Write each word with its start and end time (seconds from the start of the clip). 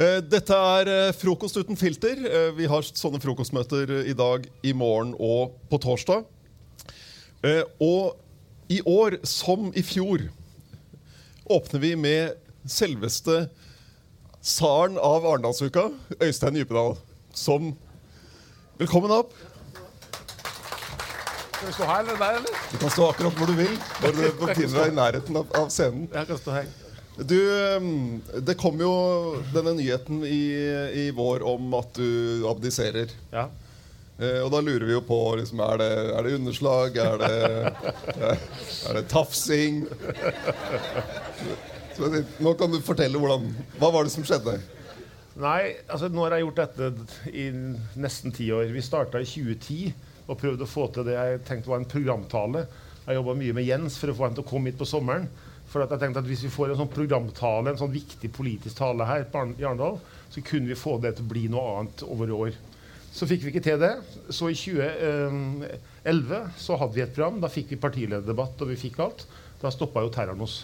Eh, 0.00 0.20
Dette 0.22 0.54
er 0.54 0.88
eh, 0.88 1.12
Frokost 1.12 1.56
uten 1.58 1.76
filter. 1.76 2.14
Eh, 2.24 2.52
Vi 2.56 2.66
har 2.70 2.86
sånne 2.86 3.18
frokostmøter 3.20 4.06
i 4.06 4.14
dag, 4.14 4.46
i 4.62 4.72
morgen 4.72 5.16
og 5.18 5.58
på 5.68 5.80
torsdag. 5.82 6.22
Eh, 7.42 7.64
Og 7.80 8.14
i 8.70 8.80
år, 8.86 9.18
som 9.26 9.72
i 9.74 9.82
fjor, 9.82 10.30
åpner 11.50 11.80
vi 11.80 11.96
med 11.96 12.36
selveste 12.70 13.48
tsaren 14.42 14.98
av 14.98 15.26
Arendalsuka, 15.26 15.88
Øystein 16.22 16.56
Djupedal, 16.60 16.94
som 17.34 17.72
Velkommen 18.80 19.10
opp. 19.12 19.34
Skal 21.52 21.66
vi 21.66 21.72
stå 21.76 21.88
her 21.90 21.98
eller 22.00 22.14
der, 22.16 22.36
eller? 22.38 22.60
Du 22.70 22.76
kan 22.80 22.92
stå 22.94 23.08
akkurat 23.10 23.34
hvor 23.36 23.50
du 23.50 23.58
vil. 23.58 23.74
Når 24.00 24.14
du 24.16 24.22
befinner 24.46 24.76
deg 24.78 24.92
i 24.92 24.94
nærheten 24.96 25.36
av, 25.36 25.50
av 25.58 25.66
scenen. 25.74 26.06
Jeg 26.14 26.30
kan 26.30 26.40
stå 26.40 26.54
her. 26.54 26.70
Du, 27.20 27.36
um, 27.76 27.90
Det 28.46 28.54
kom 28.56 28.80
jo 28.80 28.92
denne 29.52 29.74
nyheten 29.76 30.22
i, 30.24 30.40
i 31.02 31.04
vår 31.12 31.44
om 31.50 31.76
at 31.76 31.92
du 31.98 32.46
abdiserer. 32.48 33.12
Ja. 33.34 33.50
Eh, 34.20 34.42
og 34.44 34.50
da 34.52 34.58
lurer 34.60 34.84
vi 34.84 34.92
jo 34.92 35.00
på 35.06 35.16
liksom, 35.40 35.62
er, 35.64 35.80
det, 35.80 35.92
er 36.12 36.26
det 36.26 36.34
underslag? 36.36 36.96
Er 37.00 37.22
det, 37.22 37.36
er 38.90 38.98
det 38.98 39.04
tafsing? 39.08 39.86
Så, 41.96 42.08
nå 42.40 42.52
kan 42.56 42.72
du 42.72 42.78
fortelle 42.84 43.18
hvordan 43.20 43.48
Hva 43.80 43.90
var 43.92 44.06
det 44.06 44.12
som 44.12 44.24
skjedde? 44.24 44.58
Nei, 45.40 45.72
altså 45.88 46.08
nå 46.12 46.26
har 46.26 46.36
jeg 46.36 46.44
gjort 46.44 46.60
dette 46.60 46.90
i 47.32 47.46
nesten 48.00 48.32
ti 48.34 48.50
år. 48.52 48.68
Vi 48.74 48.82
starta 48.84 49.20
i 49.22 49.28
2010 49.28 49.92
og 50.30 50.38
prøvde 50.38 50.66
å 50.66 50.70
få 50.70 50.84
til 50.92 51.06
det 51.08 51.16
jeg 51.16 51.40
tenkte 51.48 51.72
var 51.72 51.80
en 51.80 51.88
programtale. 51.88 52.66
Jeg 53.06 53.16
jobba 53.16 53.34
mye 53.38 53.56
med 53.56 53.66
Jens 53.66 53.96
for 53.98 54.12
å 54.12 54.16
få 54.18 54.26
ham 54.26 54.36
til 54.36 54.44
å 54.44 54.50
komme 54.50 54.70
hit 54.70 54.80
på 54.80 54.88
sommeren. 54.88 55.24
For 55.70 55.84
jeg 55.84 56.02
tenkte 56.02 56.20
at 56.20 56.28
Hvis 56.28 56.44
vi 56.44 56.52
får 56.52 56.74
en 56.74 56.80
sånn 56.82 56.92
programtale, 56.92 57.72
en 57.72 57.80
sånn 57.80 57.94
viktig 57.94 58.32
politisk 58.36 58.82
tale 58.82 59.06
her 59.08 59.24
på 59.30 59.46
Arendal, 59.46 59.96
så 60.30 60.44
kunne 60.44 60.68
vi 60.68 60.78
få 60.78 60.98
det 61.00 61.14
til 61.16 61.24
å 61.24 61.32
bli 61.32 61.46
noe 61.52 61.78
annet 61.78 62.04
over 62.04 62.34
år. 62.36 62.52
Så 63.10 63.26
fikk 63.26 63.42
vi 63.44 63.50
ikke 63.52 63.64
til 63.64 63.80
det. 63.82 63.94
Så 64.30 64.48
i 64.50 64.58
2011 64.58 66.42
så 66.60 66.76
hadde 66.78 66.94
vi 66.94 67.02
et 67.04 67.14
program. 67.14 67.40
Da 67.42 67.50
fikk 67.50 67.72
vi 67.74 67.80
partilederdebatt, 67.82 68.60
og 68.62 68.70
vi 68.70 68.78
fikk 68.78 69.00
alt. 69.02 69.26
Da 69.60 69.72
stoppa 69.74 70.04
jo 70.04 70.12
terroren 70.14 70.46
oss. 70.46 70.62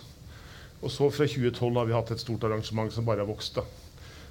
Og 0.83 0.91
så 0.93 1.09
fra 1.11 1.27
2012 1.27 1.81
har 1.81 1.89
vi 1.89 1.97
hatt 1.97 2.13
et 2.15 2.23
stort 2.23 2.45
arrangement 2.47 2.93
som 2.93 3.07
bare 3.07 3.25
har 3.25 3.29
vokst. 3.29 3.59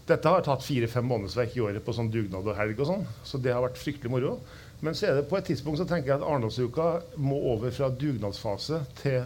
Dette 0.06 0.30
har 0.30 0.44
tatt 0.46 0.64
fire-fem 0.64 1.08
månedsverk 1.10 1.56
i 1.58 1.64
året 1.66 1.84
på 1.86 1.94
sånn 1.98 2.12
dugnad 2.14 2.46
og 2.46 2.58
helg 2.58 2.80
og 2.80 2.90
sånn. 2.92 3.08
Så 3.26 3.42
det 3.42 3.54
har 3.54 3.64
vært 3.66 3.82
fryktelig 3.82 4.12
moro. 4.14 4.38
Men 4.86 4.94
så 4.96 5.10
er 5.10 5.18
det 5.18 5.30
på 5.30 5.38
et 5.40 5.48
tidspunkt 5.50 5.80
så 5.82 5.88
tenker 5.90 6.12
jeg 6.12 6.20
at 6.20 6.28
Arendalsuka 6.28 6.88
må 7.18 7.40
over 7.54 7.74
fra 7.74 7.90
dugnadsfase 7.90 8.84
til 9.00 9.24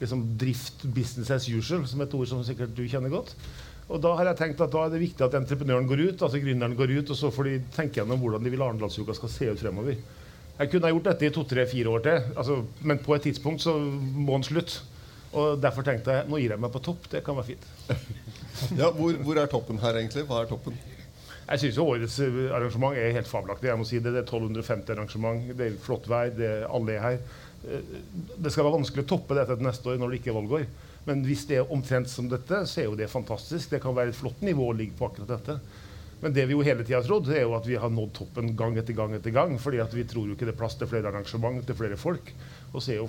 liksom 0.00 0.22
drift 0.40 0.84
business 0.94 1.32
as 1.34 1.48
usual, 1.50 1.82
som 1.88 2.00
er 2.00 2.08
et 2.08 2.14
ord 2.16 2.28
som 2.30 2.44
sikkert 2.46 2.76
du 2.76 2.84
kjenner 2.88 3.12
godt. 3.12 3.34
Og 3.90 3.98
da 4.02 4.12
har 4.14 4.28
jeg 4.30 4.38
tenkt 4.38 4.60
at 4.62 4.70
da 4.70 4.84
er 4.86 4.92
det 4.92 5.00
viktig 5.02 5.24
at 5.26 5.34
entreprenøren 5.34 5.88
går 5.90 6.02
ut, 6.04 6.22
altså 6.22 6.38
gründeren 6.42 6.76
går 6.78 6.92
ut, 7.00 7.10
og 7.10 7.18
så 7.18 7.30
får 7.34 7.48
de 7.48 7.54
tenke 7.74 7.98
gjennom 7.98 8.20
hvordan 8.22 8.44
de 8.46 8.52
vil 8.54 8.62
Arendalsuka 8.62 9.16
skal 9.18 9.32
se 9.32 9.48
ut 9.50 9.58
fremover. 9.62 9.96
Jeg 10.60 10.70
kunne 10.70 10.86
ha 10.86 10.92
gjort 10.92 11.08
dette 11.08 11.26
i 11.26 11.32
to-tre-fire 11.34 11.90
år 11.90 12.04
til, 12.04 12.22
altså, 12.38 12.60
men 12.86 13.00
på 13.02 13.16
et 13.16 13.24
tidspunkt 13.26 13.64
så 13.64 13.74
må 13.80 14.36
den 14.36 14.46
slutte. 14.46 14.84
Og 15.30 15.60
derfor 15.62 15.86
tenkte 15.86 16.14
jeg 16.14 16.26
nå 16.30 16.38
gir 16.42 16.52
jeg 16.54 16.60
meg 16.62 16.72
på 16.74 16.82
topp. 16.82 17.04
Det 17.10 17.24
kan 17.26 17.38
være 17.38 17.52
fint. 17.52 17.68
Ja, 18.76 18.90
hvor, 18.92 19.14
hvor 19.24 19.38
er 19.40 19.46
toppen 19.48 19.78
her, 19.80 19.96
egentlig? 19.96 20.26
Hva 20.28 20.42
er 20.42 20.48
toppen? 20.50 20.74
Jeg 21.50 21.60
syns 21.62 21.78
årets 21.80 22.18
eh, 22.20 22.34
arrangement 22.52 22.98
er 22.98 23.14
helt 23.14 23.30
fabelaktig. 23.30 23.70
Jeg 23.70 23.80
må 23.80 23.86
si 23.88 23.98
Det 24.02 24.10
Det 24.12 24.20
er 24.20 24.26
1250 24.26 24.92
arrangement, 24.94 25.46
det 25.56 25.66
er 25.66 25.78
flott 25.80 26.08
vær, 26.10 26.28
det 26.36 26.46
er 26.46 26.66
alle 26.68 26.98
er 26.98 27.00
her. 27.06 27.16
Eh, 27.64 27.94
Det 28.36 28.52
skal 28.52 28.66
være 28.66 28.76
vanskelig 28.76 29.06
å 29.06 29.10
toppe 29.14 29.38
dette 29.38 29.56
til 29.56 29.64
neste 29.66 29.88
år 29.90 30.02
når 30.02 30.12
det 30.12 30.20
ikke 30.20 30.30
er 30.34 30.36
valgår. 30.36 30.66
Men 31.08 31.22
hvis 31.24 31.46
det 31.48 31.60
er 31.60 31.72
omtrent 31.72 32.10
som 32.12 32.28
dette, 32.28 32.64
så 32.68 32.82
er 32.82 32.90
jo 32.90 32.98
det 32.98 33.08
fantastisk. 33.12 33.70
Det 33.72 33.80
kan 33.82 33.96
være 33.96 34.12
et 34.12 34.18
flott 34.18 34.42
nivå 34.44 34.68
å 34.70 34.76
ligge 34.76 34.98
på 34.98 35.08
akkurat 35.08 35.36
dette. 35.38 35.60
Men 36.20 36.34
det 36.36 36.44
vi 36.46 36.52
jo 36.52 36.64
hele 36.64 36.84
tida 36.84 36.98
har 36.98 37.06
trodd, 37.06 37.30
er 37.32 37.46
jo 37.46 37.54
at 37.56 37.64
vi 37.64 37.78
har 37.80 37.92
nådd 37.92 38.10
toppen 38.18 38.50
gang 38.56 38.74
etter 38.76 38.96
gang 38.96 39.14
etter 39.16 39.32
gang. 39.32 39.54
fordi 39.58 39.80
at 39.80 39.94
vi 39.96 40.04
tror 40.04 40.28
jo 40.28 40.36
ikke 40.36 40.44
det 40.44 40.52
er 40.52 40.58
plass 40.58 40.76
til 40.76 40.90
flere 40.90 41.08
arrangement, 41.08 41.62
til 41.64 41.78
flere 41.78 41.96
folk. 41.96 42.32
Og 42.74 42.84
så 42.84 42.92
er 42.92 42.98
jo 43.00 43.08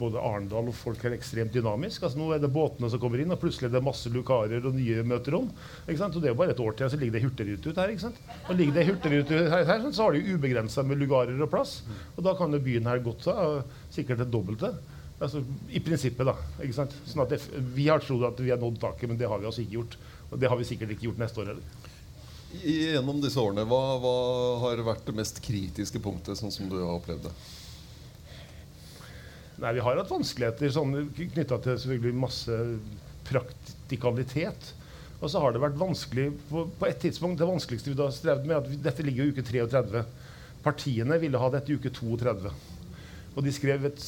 både 0.00 0.18
Arendal 0.18 0.72
og 0.72 0.74
folk 0.76 1.04
her 1.06 1.14
ekstremt 1.14 1.54
dynamisk. 1.54 2.02
Altså 2.02 2.18
Nå 2.18 2.32
er 2.34 2.42
det 2.42 2.50
båtene 2.52 2.90
som 2.90 3.00
kommer 3.00 3.22
inn, 3.22 3.30
og 3.30 3.38
plutselig 3.40 3.70
er 3.70 3.76
det 3.76 3.84
masse 3.86 4.10
lukarer 4.10 4.66
og 4.66 4.74
nye 4.74 5.06
møterom. 5.06 5.46
Ikke 5.86 6.00
sant? 6.02 6.18
Og 6.18 6.24
det 6.24 6.32
er 6.32 6.34
jo 6.34 6.40
bare 6.42 6.56
et 6.56 6.64
år 6.66 6.74
til, 6.74 6.90
så 6.90 6.98
ligger 6.98 7.14
det 7.14 7.24
hurtigrute 7.28 7.70
ut 7.70 7.80
her. 7.84 7.94
ikke 7.94 8.06
sant? 8.08 8.20
Og 8.48 8.58
ligger 8.58 8.74
det 8.74 8.88
hurtigrute 8.90 9.42
her, 9.54 9.64
her, 9.70 9.88
så 9.92 10.08
har 10.08 10.18
de 10.18 10.24
jo 10.24 10.34
ubegrensa 10.34 10.82
med 10.82 10.98
lugarer 10.98 11.38
og 11.38 11.52
plass. 11.54 11.78
Og 12.16 12.24
da 12.26 12.34
kan 12.34 12.52
jo 12.52 12.64
byen 12.66 12.90
her 12.90 13.06
godt 13.06 13.22
ta 13.30 13.38
sikkert 13.94 14.26
det 14.26 14.32
dobbelte. 14.34 14.74
Altså, 15.20 15.40
I 15.74 15.80
prinsippet, 15.82 16.26
da. 16.28 16.34
ikke 16.62 16.76
sant? 16.76 16.92
Sånn 17.10 17.24
det, 17.28 17.40
Vi 17.74 17.88
har 17.90 17.98
trodd 18.04 18.22
at 18.28 18.38
vi 18.38 18.50
har 18.52 18.60
nådd 18.62 18.78
taket, 18.82 19.08
men 19.10 19.18
det 19.18 19.26
har 19.28 19.40
vi 19.42 19.48
altså 19.50 19.64
ikke 19.64 19.78
gjort. 19.80 19.96
Og 20.30 20.38
det 20.38 20.48
har 20.52 20.56
vi 20.60 20.64
sikkert 20.68 20.92
ikke 20.94 21.08
gjort 21.08 21.18
neste 21.18 21.40
år 21.42 21.50
heller. 21.52 21.86
I- 22.62 22.94
Gjennom 22.94 23.18
disse 23.20 23.36
årene, 23.42 23.64
hva, 23.68 23.80
hva 24.00 24.12
har 24.62 24.76
vært 24.86 25.04
det 25.10 25.14
mest 25.18 25.40
kritiske 25.44 25.98
punktet, 26.00 26.38
sånn 26.38 26.52
som 26.54 26.68
du 26.70 26.76
har 26.78 26.94
opplevd 27.00 27.26
det? 27.26 27.32
Nei, 29.58 29.72
Vi 29.74 29.80
har 29.82 29.96
hatt 29.98 30.10
vanskeligheter 30.12 30.70
sånn, 30.70 30.94
knytta 31.18 31.58
til 31.64 31.78
selvfølgelig 31.82 32.14
masse 32.14 32.58
praktikalitet. 33.28 34.72
Og 35.18 35.26
så 35.32 35.40
har 35.42 35.50
det 35.52 35.60
vært 35.64 35.78
vanskelig 35.80 36.28
på, 36.48 36.62
på 36.78 36.86
et 36.86 37.00
tidspunkt, 37.02 37.40
Det 37.40 37.48
vanskeligste 37.48 37.90
vi 37.90 37.98
da 37.98 38.06
strevde 38.14 38.46
med, 38.46 38.56
at 38.60 38.68
vi, 38.70 38.76
dette 38.86 39.02
ligger 39.02 39.24
jo 39.24 39.32
i 39.32 39.34
uke 39.34 39.42
33. 39.48 40.04
Partiene 40.62 41.18
ville 41.18 41.40
ha 41.42 41.50
dette 41.50 41.72
i 41.72 41.78
uke 41.78 41.90
32. 41.90 42.52
Og 43.34 43.42
de 43.44 43.52
skrev 43.54 43.84
et 43.90 43.98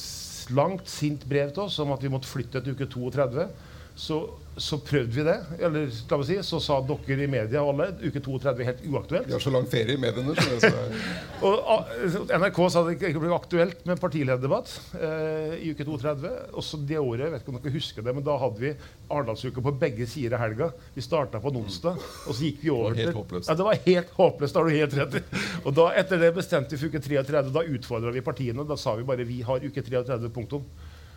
langt, 0.49 0.89
sint 0.89 1.27
brev 1.29 1.51
til 1.53 1.67
oss 1.67 1.79
om 1.83 1.93
at 1.93 2.01
vi 2.03 2.11
måtte 2.11 2.29
flytte 2.29 2.63
til 2.63 2.73
uke 2.75 2.87
32. 2.89 3.47
Så, 3.95 4.17
så 4.57 4.77
prøvde 4.83 5.15
vi 5.15 5.23
det. 5.23 5.37
Eller 5.63 5.87
la 5.87 6.17
meg 6.19 6.27
si, 6.27 6.37
så 6.43 6.59
sa 6.63 6.79
dere 6.83 7.23
i 7.23 7.29
media 7.31 7.61
alle 7.63 7.87
uke 8.01 8.19
32 8.19 8.51
er 8.51 8.67
helt 8.71 8.81
uaktuelt. 8.83 9.29
Vi 9.29 9.35
har 9.35 9.43
så 9.43 9.53
lang 9.53 9.67
ferie 9.71 9.95
i 9.95 10.01
mediene. 10.01 10.35
Så 10.35 10.59
det, 10.59 10.71
Og 11.47 11.71
ah, 11.71 11.93
NRK 12.41 12.59
sa 12.73 12.83
det 12.85 12.97
ikke 12.99 13.21
ble 13.23 13.31
aktuelt 13.35 13.85
med 13.87 14.01
partilederdebatt 14.01 14.73
eh, 14.99 15.55
i 15.63 15.71
uke 15.71 15.87
32. 15.87 16.33
Også 16.59 16.81
det 16.83 16.99
året, 16.99 17.25
jeg 17.25 17.35
vet 17.35 17.45
ikke 17.45 17.53
om 17.55 17.61
dere 17.61 17.75
husker 17.77 18.07
det, 18.07 18.15
men 18.17 18.27
da 18.27 18.37
hadde 18.41 18.61
vi 18.61 18.73
Arendalsuka 19.11 19.63
på 19.63 19.75
begge 19.81 20.07
sider 20.09 20.37
av 20.37 20.45
helga. 20.45 20.69
Vi 20.95 21.05
starta 21.05 21.41
på 21.41 21.53
en 21.53 21.61
onsdag, 21.63 21.99
og 22.27 22.35
så 22.35 22.45
gikk 22.45 22.61
vi 22.65 22.73
over 22.75 22.95
helt 22.97 23.11
til 23.13 23.19
håpløst. 23.21 23.49
Ja, 23.49 23.57
det 23.57 23.67
var 23.67 23.83
helt 23.87 24.15
håpløst. 24.19 24.55
Da 24.55 24.61
har 24.61 24.69
du 24.69 24.79
helt 24.83 24.97
rett 24.99 25.19
i. 25.21 25.25
Og 25.63 25.75
da, 25.79 25.89
etter 26.03 26.21
det 26.21 26.35
bestemte 26.35 26.75
vi 26.75 26.83
for 26.83 26.91
uke 26.91 27.03
33. 27.07 27.47
Da 27.55 27.67
utfordra 27.77 28.13
vi 28.13 28.25
partiene. 28.25 28.67
Da 28.67 28.79
sa 28.79 28.97
vi 28.99 29.07
bare 29.07 29.27
vi 29.27 29.41
har 29.47 29.63
uke 29.63 29.83
33, 29.83 30.31
punktum. 30.35 30.67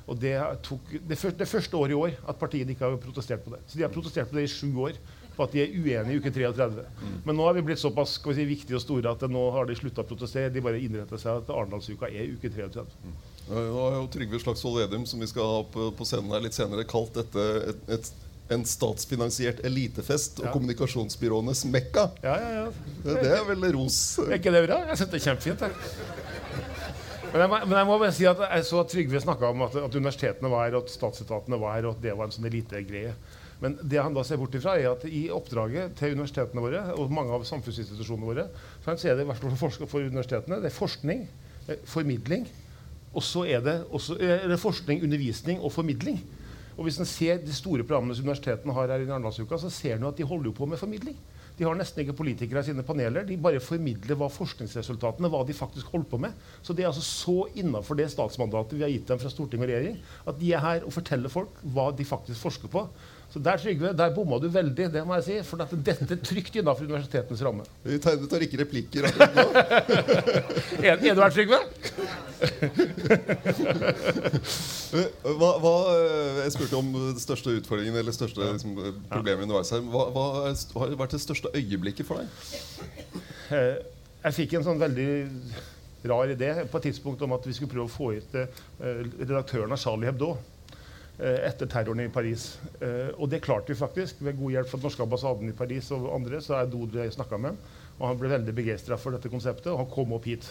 Og 0.06 0.18
det 0.20 0.34
tok 0.66 0.90
det, 1.00 1.16
første, 1.16 1.38
det 1.40 1.48
første 1.48 1.76
året 1.80 1.94
i 1.94 2.00
år 2.00 2.16
at 2.28 2.38
partiene 2.40 2.74
ikke 2.74 2.84
har 2.84 2.96
protestert 3.00 3.44
på 3.44 3.54
det. 3.54 3.62
Så 3.66 3.78
de 3.80 3.86
har 3.86 3.92
protestert 3.94 4.28
på 4.30 4.36
det 4.36 4.44
i 4.48 4.50
sju 4.52 4.70
år. 4.84 4.98
På 5.34 5.42
at 5.48 5.54
de 5.56 5.64
er 5.64 5.72
uenige 5.74 6.14
i 6.14 6.18
uke 6.22 6.30
33. 6.30 6.84
Men 7.26 7.34
nå 7.34 7.42
har 7.48 7.56
vi 7.56 7.62
blitt 7.66 7.80
såpass 7.82 8.20
vi 8.22 8.34
si, 8.36 8.44
viktige 8.46 8.76
og 8.78 8.82
store 8.84 9.10
at 9.16 9.24
nå 9.26 9.40
har 9.50 9.66
de 9.66 9.74
slutta 9.74 10.04
å 10.04 10.06
protestere. 10.06 10.52
De 10.54 10.62
bare 10.62 10.78
innretter 10.78 11.18
seg 11.18 11.40
at 11.40 11.48
Arendalsuka 11.50 12.06
er 12.06 12.28
uke 12.36 12.52
33. 12.54 12.84
Nå 13.48 13.64
har 13.80 13.96
jo 13.96 14.04
Trygve 14.14 14.38
Slagsvold 14.44 14.78
Vedum, 14.84 15.08
som 15.10 15.18
vi 15.24 15.26
skal 15.32 15.48
ha 15.56 15.64
på, 15.74 15.88
på 15.98 16.06
scenen 16.06 16.30
her 16.36 16.44
litt 16.44 16.54
senere, 16.54 16.86
kalt 16.86 17.18
dette 17.18 17.48
et, 17.72 17.82
et, 17.96 18.12
en 18.54 18.62
statsfinansiert 18.68 19.64
elitefest 19.66 20.38
og 20.38 20.46
Ja. 20.46 20.52
kommunikasjonsbyråenes 20.54 21.64
mekka. 21.72 22.06
Ja, 22.22 22.36
ja, 22.38 22.52
ja. 22.60 22.64
Det, 23.02 23.16
det 23.24 23.34
er 23.34 23.44
vel 23.50 23.66
ros. 23.74 23.98
Er 24.28 24.36
ikke 24.38 24.54
det 24.54 24.62
bra? 24.68 24.84
Jeg 24.92 25.00
syns 25.02 25.10
det 25.16 25.18
er 25.18 25.26
kjempefint. 25.32 25.66
jeg. 25.66 26.23
Men 27.34 27.42
jeg, 27.42 27.50
må, 27.50 27.56
men 27.66 27.74
jeg 27.74 27.86
må 27.88 27.94
bare 27.98 28.14
si 28.14 28.26
at 28.30 28.42
jeg 28.44 28.66
så 28.68 28.76
at 28.78 28.92
Trygve 28.92 29.20
snakka 29.24 29.48
om 29.50 29.64
at, 29.66 29.72
at 29.80 29.96
universitetene 29.98 30.50
var 30.52 30.68
her, 30.68 30.76
og 30.78 30.84
at 30.84 30.92
statsetatene 30.92 31.58
var 31.58 31.72
her, 31.74 31.88
og 31.88 31.96
at 31.96 32.04
det 32.04 32.12
var 32.14 32.28
en 32.28 32.34
sånn 32.36 32.46
elitegreie. 32.46 33.10
Men 33.58 33.74
det 33.82 33.98
han 33.98 34.14
da 34.14 34.22
ser 34.22 34.38
bort 34.38 34.54
ifra, 34.54 34.76
er 34.78 34.92
at 34.92 35.02
i 35.10 35.24
oppdraget 35.34 35.96
til 35.98 36.14
universitetene 36.14 36.62
våre 36.62 36.84
og 36.94 37.10
mange 37.10 37.34
av 37.34 37.42
samfunnsinstitusjonene 37.48 38.28
våre, 38.28 38.44
så 38.84 38.94
er 38.94 39.18
det 39.18 39.26
i 39.26 39.28
hvert 39.32 39.42
fall 39.42 39.58
for, 39.58 39.88
for 39.90 40.06
universitetene, 40.06 40.60
det 40.62 40.70
er 40.70 40.76
forskning, 40.76 41.26
formidling, 41.90 42.46
og 43.10 43.26
så 43.26 43.42
er 43.50 43.66
det, 43.66 43.76
også, 43.90 44.20
er 44.22 44.46
det 44.50 44.62
forskning, 44.62 45.02
undervisning 45.02 45.58
og 45.58 45.74
formidling. 45.74 46.22
Og 46.76 46.86
hvis 46.86 47.00
en 47.02 47.08
ser 47.08 47.42
de 47.42 47.54
store 47.54 47.82
programmene 47.82 48.14
som 48.14 48.28
universitetene 48.28 48.78
har 48.78 48.94
her 48.94 49.02
i 49.02 49.10
Arendalsuka, 49.10 49.58
så 49.58 49.74
ser 49.74 49.98
en 49.98 50.06
at 50.06 50.22
de 50.22 50.26
holder 50.26 50.54
på 50.54 50.70
med 50.70 50.78
formidling. 50.78 51.18
De 51.54 51.66
har 51.66 51.76
nesten 51.78 52.02
ikke 52.02 52.16
politikere 52.18 52.64
i 52.64 52.66
sine 52.66 52.82
paneler. 52.86 53.26
De 53.28 53.36
bare 53.38 53.62
formidler 53.62 54.18
hva 54.18 54.26
forskningsresultatene 54.32 55.30
hva 55.30 55.44
de 55.46 55.54
faktisk 55.54 55.92
holder 55.94 56.08
på 56.10 56.20
med. 56.26 56.46
Så 56.66 56.74
det 56.74 56.84
er 56.84 56.90
altså 56.90 57.04
så 57.06 57.36
innafor 57.60 57.98
det 57.98 58.08
statsmandatet 58.10 58.74
vi 58.74 58.82
har 58.86 58.90
gitt 58.90 59.06
dem 59.10 59.20
fra 59.22 59.30
storting 59.30 59.62
og 59.62 59.70
regjering, 59.70 60.00
at 60.26 60.40
de 60.40 60.50
er 60.50 60.64
her 60.64 60.86
og 60.88 60.96
forteller 60.96 61.32
folk 61.32 61.62
hva 61.76 61.90
de 61.94 62.06
faktisk 62.08 62.42
forsker 62.42 62.72
på. 62.72 62.88
Så 63.34 63.40
der, 63.42 63.56
Trygve, 63.58 63.88
der 63.98 64.12
bomma 64.14 64.36
du 64.38 64.44
veldig, 64.54 64.84
det 64.94 65.00
må 65.02 65.16
jeg 65.18 65.24
si. 65.26 65.36
For 65.48 65.58
at 65.64 65.72
dette 65.74 66.06
er 66.14 66.20
trygt 66.22 66.54
innenfor 66.54 66.86
universitetenes 66.86 67.40
ramme. 67.42 67.64
Vi 67.82 67.96
tar, 67.98 68.14
tar 68.30 68.44
ikke 68.46 68.60
replikker 68.60 69.08
akkurat 69.08 69.34
nå. 69.34 69.46
Er, 70.84 70.94
er 70.94 71.16
du 71.16 71.22
her, 71.24 71.34
Trygve? 71.34 71.58
Hva, 75.24 75.50
hva, 75.58 75.72
eh, 75.96 76.38
jeg 76.44 76.52
spurte 76.54 76.78
om 76.78 76.92
den 76.94 77.18
største 77.18 77.56
utfordringen 77.58 77.96
eller 77.98 78.14
største 78.14 78.46
liksom, 78.52 78.76
problemet 79.10 79.48
underveis 79.48 79.72
her. 79.74 79.82
Hva, 79.90 80.04
hva 80.14 80.24
har 80.84 80.94
vært 81.00 81.16
det 81.16 81.22
største 81.24 81.50
øyeblikket 81.58 82.06
for 82.06 82.22
deg? 82.22 82.26
Eh, 83.50 83.76
Jeg 84.24 84.36
fikk 84.38 84.54
en 84.60 84.64
sånn 84.70 84.78
veldig 84.80 85.08
rar 86.08 86.30
idé 86.32 86.52
på 86.70 86.78
et 86.78 86.86
tidspunkt 86.92 87.22
om 87.26 87.34
at 87.34 87.44
vi 87.48 87.56
skulle 87.56 87.72
prøve 87.74 87.88
å 87.90 87.92
få 87.92 88.12
hit 88.14 88.38
eh, 88.38 88.46
redaktøren 89.24 89.74
av 89.74 89.80
Charlie 89.82 90.08
Hebdo 90.12 90.30
etter 91.18 91.70
terroren 91.70 92.00
i 92.02 92.08
Paris. 92.12 92.58
Eh, 92.80 93.14
Og 93.18 93.28
det 93.30 93.42
klarte 93.44 93.70
vi 93.70 93.78
faktisk. 93.78 94.20
Ved 94.20 94.38
god 94.38 94.50
hjelp 94.56 94.68
fra 94.68 94.78
den 94.78 94.88
norske 94.88 95.02
ambassaden 95.02 95.48
i 95.48 95.56
Paris 95.56 95.90
og 95.94 96.08
andre. 96.14 96.40
så 96.40 96.58
er 96.60 96.66
Dodre 96.66 97.10
snakka 97.10 97.38
med 97.38 97.56
og 97.98 98.08
han 98.08 98.18
ble 98.18 98.30
veldig 98.32 98.54
begeistra 98.56 98.96
for 98.98 99.14
dette 99.14 99.30
konseptet. 99.30 99.70
Og 99.72 99.78
han 99.84 99.92
kom 99.92 100.12
opp 100.16 100.26
hit. 100.26 100.48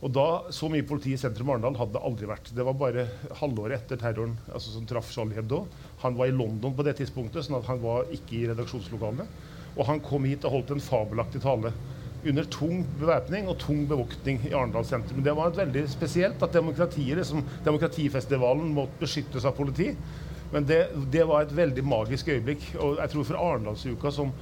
Og 0.00 0.12
da, 0.16 0.44
Så 0.50 0.70
mye 0.72 0.86
politi 0.86 1.12
i 1.12 1.20
sentrum 1.20 1.50
Arendal 1.50 1.76
hadde 1.76 1.92
det 1.92 2.02
aldri 2.02 2.26
vært. 2.26 2.54
Det 2.56 2.64
var 2.64 2.72
bare 2.72 3.06
halvåret 3.36 3.82
etter 3.82 4.00
terroren 4.00 4.38
altså 4.48 4.72
som 4.72 4.86
traff 4.86 5.10
Charlie 5.12 5.36
Hebdo. 5.36 5.66
Han 6.00 6.16
var 6.16 6.26
i 6.26 6.32
London 6.32 6.74
på 6.74 6.82
det 6.86 6.96
tidspunktet, 6.96 7.44
sånn 7.44 7.58
at 7.58 7.68
han 7.68 7.82
var 7.82 8.08
ikke 8.08 8.38
i 8.38 8.46
redaksjonslokalene. 8.48 9.26
Og 9.76 9.84
han 9.86 10.00
kom 10.00 10.24
hit 10.24 10.44
og 10.48 10.56
holdt 10.56 10.72
en 10.72 10.80
fabelaktig 10.80 11.42
tale 11.44 11.74
under 12.26 12.44
tung 12.52 12.82
bevæpning 13.00 13.48
og 13.48 13.58
tung 13.62 13.84
bevoktning 13.88 14.40
i 14.48 14.52
Arendal 14.52 14.84
sentrum. 14.84 15.22
Det 15.24 15.34
var 15.36 15.50
et 15.50 15.60
veldig 15.62 15.84
spesielt 15.88 16.42
at 16.42 16.52
demokratiet, 16.52 17.16
liksom, 17.16 17.44
demokratifestivalen 17.64 18.74
måtte 18.76 19.00
beskyttes 19.00 19.46
av 19.48 19.56
politi. 19.56 19.94
Men 20.52 20.66
det, 20.66 20.80
det 21.12 21.24
var 21.28 21.44
et 21.44 21.54
veldig 21.56 21.84
magisk 21.86 22.28
øyeblikk. 22.28 22.72
Og 22.82 22.98
jeg 22.98 23.12
tror 23.12 23.28
for 23.28 23.40
Arendalsuka 23.40 24.14
som 24.14 24.34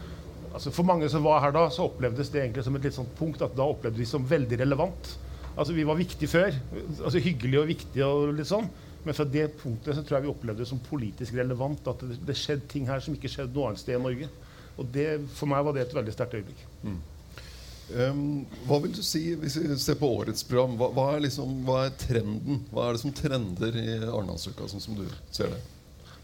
altså 0.48 0.70
For 0.72 0.82
mange 0.88 1.06
som 1.12 1.22
var 1.22 1.42
her 1.44 1.52
da, 1.52 1.66
så 1.70 1.84
opplevdes 1.86 2.30
det 2.32 2.40
egentlig 2.40 2.62
som 2.64 2.74
et 2.74 2.86
litt 2.88 2.96
sånt 2.96 3.10
punkt 3.18 3.42
at 3.44 3.52
da 3.54 3.66
opplevde 3.68 4.00
vi 4.00 4.06
som 4.08 4.24
veldig 4.26 4.56
relevant. 4.62 5.10
Altså 5.54 5.74
Vi 5.76 5.84
var 5.86 5.98
viktige 5.98 6.30
før. 6.32 6.56
altså 7.04 7.20
Hyggelig 7.20 7.60
og 7.60 7.68
viktig 7.68 8.04
og 8.06 8.32
litt 8.34 8.48
sånn. 8.48 8.66
Men 9.04 9.14
fra 9.14 9.26
det 9.28 9.44
punktet 9.60 9.94
så 9.94 10.02
tror 10.02 10.18
jeg 10.18 10.26
vi 10.26 10.32
opplevde 10.32 10.64
det 10.64 10.70
som 10.70 10.80
politisk 10.82 11.36
relevant. 11.36 11.86
At 11.92 12.00
det, 12.00 12.16
det 12.26 12.38
skjedde 12.40 12.66
ting 12.72 12.88
her 12.88 13.04
som 13.04 13.14
ikke 13.14 13.30
skjedde 13.30 13.54
noe 13.54 13.68
annet 13.68 13.84
sted 13.84 13.98
i 13.98 14.02
Norge. 14.02 14.30
Og 14.78 14.90
det, 14.96 15.06
for 15.36 15.52
meg 15.52 15.68
var 15.68 15.76
det 15.76 15.84
et 15.84 15.94
veldig 16.00 16.16
sterkt 16.16 16.40
øyeblikk. 16.40 16.64
Um, 17.88 18.44
hva 18.68 18.82
vil 18.84 18.92
du 18.92 19.00
si, 19.00 19.22
hvis 19.40 19.56
vi 19.56 19.76
ser 19.80 19.96
på 19.96 20.10
årets 20.18 20.44
program, 20.44 20.76
hva, 20.76 20.90
hva, 20.92 21.06
er, 21.14 21.24
liksom, 21.24 21.62
hva 21.64 21.86
er 21.86 21.96
trenden? 21.96 22.62
Hva 22.68 22.88
er 22.88 22.96
det 22.96 23.02
som 23.04 23.14
trender 23.16 23.80
i 23.80 23.88
Arendalsuka, 24.02 24.68
sånn 24.68 24.84
som 24.84 24.98
du 24.98 25.06
ser 25.32 25.54
det? 25.54 25.60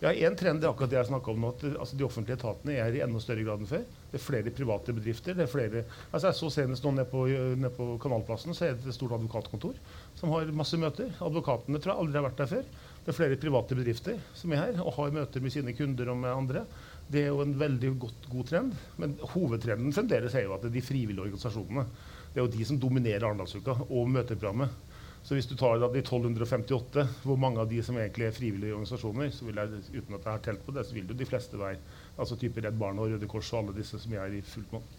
Ja, 0.05 0.11
En 0.12 0.37
trend 0.37 0.61
er 0.61 0.69
akkurat 0.69 0.90
det 0.93 0.99
jeg 0.99 1.08
snakka 1.08 1.32
om 1.32 1.40
nå. 1.40 1.50
at 1.55 1.62
altså, 1.70 1.96
De 1.96 2.05
offentlige 2.05 2.37
etatene 2.37 2.75
er 2.76 2.96
i 2.96 3.00
enda 3.00 3.20
større 3.22 3.44
grad 3.46 3.62
enn 3.62 3.70
før. 3.70 3.84
Det 4.11 4.19
er 4.19 4.25
flere 4.25 4.52
private 4.52 4.93
bedrifter. 4.93 5.37
det 5.38 5.46
er 5.46 5.50
flere, 5.50 5.84
altså 6.11 6.28
Jeg 6.28 6.37
så 6.40 6.50
senest 6.58 6.84
nå 6.84 6.93
nede 6.93 7.08
på, 7.08 7.25
ned 7.56 7.72
på 7.72 7.87
Kanalplassen 8.02 8.52
så 8.52 8.66
er 8.66 8.75
det 8.76 8.90
et 8.90 8.99
stort 8.99 9.14
advokatkontor 9.16 9.78
som 10.19 10.34
har 10.34 10.52
masse 10.52 10.76
møter. 10.76 11.14
Advokatene 11.25 11.81
tror 11.81 11.94
jeg 11.94 12.05
aldri 12.05 12.20
har 12.20 12.26
vært 12.28 12.43
der 12.43 12.52
før. 12.52 12.69
Det 13.05 13.12
er 13.12 13.16
flere 13.16 13.40
private 13.40 13.78
bedrifter 13.78 14.20
som 14.37 14.52
er 14.52 14.62
her 14.66 14.84
og 14.84 14.93
har 14.99 15.16
møter 15.16 15.40
med 15.40 15.56
sine 15.56 15.72
kunder 15.76 16.12
og 16.12 16.20
med 16.20 16.34
andre. 16.34 16.66
Det 17.10 17.20
er 17.20 17.30
jo 17.30 17.42
en 17.44 17.54
veldig 17.60 17.92
godt, 18.00 18.26
god 18.32 18.48
trend. 18.48 18.74
Men 19.00 19.14
hovedtrenden 19.34 19.94
fremdeles 19.94 20.34
er 20.34 20.46
jo 20.46 20.54
at 20.56 20.64
det 20.64 20.72
er 20.72 20.78
de 20.78 20.84
frivillige 20.84 21.26
organisasjonene. 21.26 21.84
Det 22.32 22.40
er 22.40 22.46
jo 22.46 22.54
de 22.56 22.66
som 22.66 22.80
dominerer 22.80 23.28
Arendalsuka 23.28 23.76
og 23.84 24.10
møteprogrammet. 24.10 24.92
Så 25.24 25.38
hvis 25.38 25.46
du 25.48 25.54
tar 25.56 25.78
da 25.80 25.88
de 25.88 26.02
1258, 26.02 27.06
hvor 27.24 27.38
mange 27.40 27.62
av 27.62 27.70
de 27.70 27.78
som 27.84 27.96
egentlig 27.96 28.26
er 28.28 28.34
frivillige 28.36 28.74
organisasjoner, 28.76 29.30
så 29.32 29.46
vil 29.46 29.60
jeg, 29.60 29.84
uten 29.94 30.18
at 30.18 30.26
jeg 30.26 30.32
har 30.32 30.42
telt 30.44 30.66
på 30.66 30.74
det, 30.76 30.84
så 30.84 30.96
vil 30.96 31.08
jo 31.08 31.16
de 31.16 31.28
fleste 31.28 31.60
være 31.60 31.78
altså 32.20 32.36
type 32.40 32.60
Redd 32.60 32.76
Barna 32.80 33.06
og 33.06 33.14
Røde 33.14 33.28
Kors 33.30 33.48
og 33.54 33.62
alle 33.62 33.76
disse 33.78 34.00
som 34.02 34.12
jeg 34.12 34.20
er 34.20 34.36
i 34.36 34.42
fullt 34.44 34.74
monn. 34.74 34.90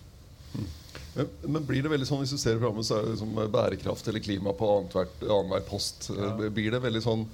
Men, 1.15 1.29
men 1.45 1.67
blir 1.67 1.85
det 1.85 1.91
veldig 1.91 2.07
sånn, 2.09 2.23
Hvis 2.23 2.33
du 2.33 2.39
ser 2.41 2.57
programmet, 2.57 2.87
så 2.87 2.97
er 2.97 3.05
det 3.05 3.13
liksom 3.13 3.37
bærekraft 3.53 4.09
eller 4.09 4.23
klima 4.23 4.55
på 4.57 4.71
annenhver 4.71 5.63
post. 5.67 6.09
Ja. 6.15 6.33
Blir 6.47 6.73
det 6.73 6.81
veldig 6.83 7.03
sånn 7.03 7.25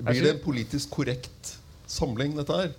Blir 0.00 0.22
det 0.24 0.32
en 0.36 0.42
politisk 0.42 0.94
korrekt 0.96 1.56
samling, 1.90 2.32
dette 2.38 2.56
her? 2.56 2.72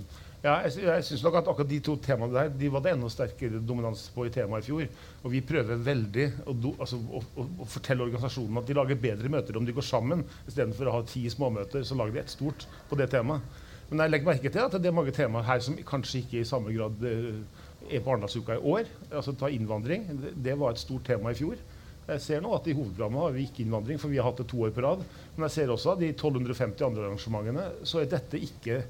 Ja, 0.45 0.59
jeg, 0.61 0.83
jeg 0.85 1.05
synes 1.07 1.23
nok 1.25 1.39
at 1.39 1.47
akkurat 1.49 1.69
de 1.71 1.77
to 1.81 1.95
temaene 2.05 2.35
der 2.35 2.51
de 2.53 2.67
var 2.69 2.83
det 2.85 2.91
enda 2.93 3.07
sterkere 3.09 3.57
dominans 3.65 4.03
på 4.13 4.27
i 4.27 4.33
temaet 4.33 4.61
i 4.61 4.67
fjor. 4.67 4.89
Og 5.23 5.31
vi 5.33 5.41
prøver 5.41 5.79
veldig 5.81 6.25
å, 6.45 6.53
do, 6.53 6.73
altså, 6.77 6.99
å, 7.01 7.21
å, 7.33 7.45
å 7.65 7.67
fortelle 7.69 8.05
organisasjonene 8.05 8.61
at 8.61 8.67
de 8.69 8.75
lager 8.77 8.99
bedre 9.07 9.31
møter 9.33 9.57
om 9.57 9.65
de 9.65 9.73
går 9.73 9.87
sammen. 9.87 10.21
Istedenfor 10.45 10.91
å 10.91 10.99
ha 10.99 11.05
ti 11.09 11.23
småmøter, 11.33 11.81
så 11.87 11.97
lager 11.97 12.13
de 12.13 12.21
ett 12.21 12.33
stort 12.35 12.67
på 12.91 12.99
det 12.99 13.07
temaet. 13.15 13.63
Men 13.89 14.03
jeg 14.03 14.11
legger 14.11 14.29
merke 14.29 14.51
til 14.53 14.65
at 14.67 14.75
det 14.81 14.89
er 14.89 14.97
mange 14.97 15.13
temaer 15.15 15.47
her 15.47 15.63
som 15.65 15.77
kanskje 15.87 16.21
ikke 16.21 16.37
i 16.41 16.49
samme 16.49 16.73
grad 16.75 17.01
eh, 17.09 17.31
er 17.89 18.03
på 18.05 18.13
Arendalsuka 18.13 18.57
i 18.59 18.69
år. 18.75 18.91
Altså 19.11 19.33
ta 19.37 19.49
innvandring. 19.53 20.05
Det, 20.35 20.53
var 20.61 20.75
et 20.75 20.81
stort 20.81 21.07
tema 21.09 21.33
i 21.33 21.39
fjor. 21.39 21.57
Jeg 22.05 22.21
ser 22.21 22.45
nå 22.45 22.51
at 22.53 22.69
I 22.69 22.75
hovedprogrammet 22.77 23.23
har 23.23 23.33
vi 23.33 23.47
ikke 23.47 23.63
innvandring, 23.63 23.97
for 24.01 24.13
vi 24.13 24.21
har 24.21 24.29
hatt 24.29 24.43
det 24.43 24.45
to 24.51 24.61
år 24.61 24.73
på 24.77 24.85
rad. 24.85 25.01
Men 25.33 25.47
jeg 25.47 25.55
ser 25.55 25.73
også 25.73 25.95
at 25.95 26.03
de 26.05 26.11
1250 26.13 26.85
andre 26.85 27.07
arrangementene 27.07 27.65
så 27.81 28.03
er 28.03 28.13
dette 28.13 28.41
ikke 28.45 28.83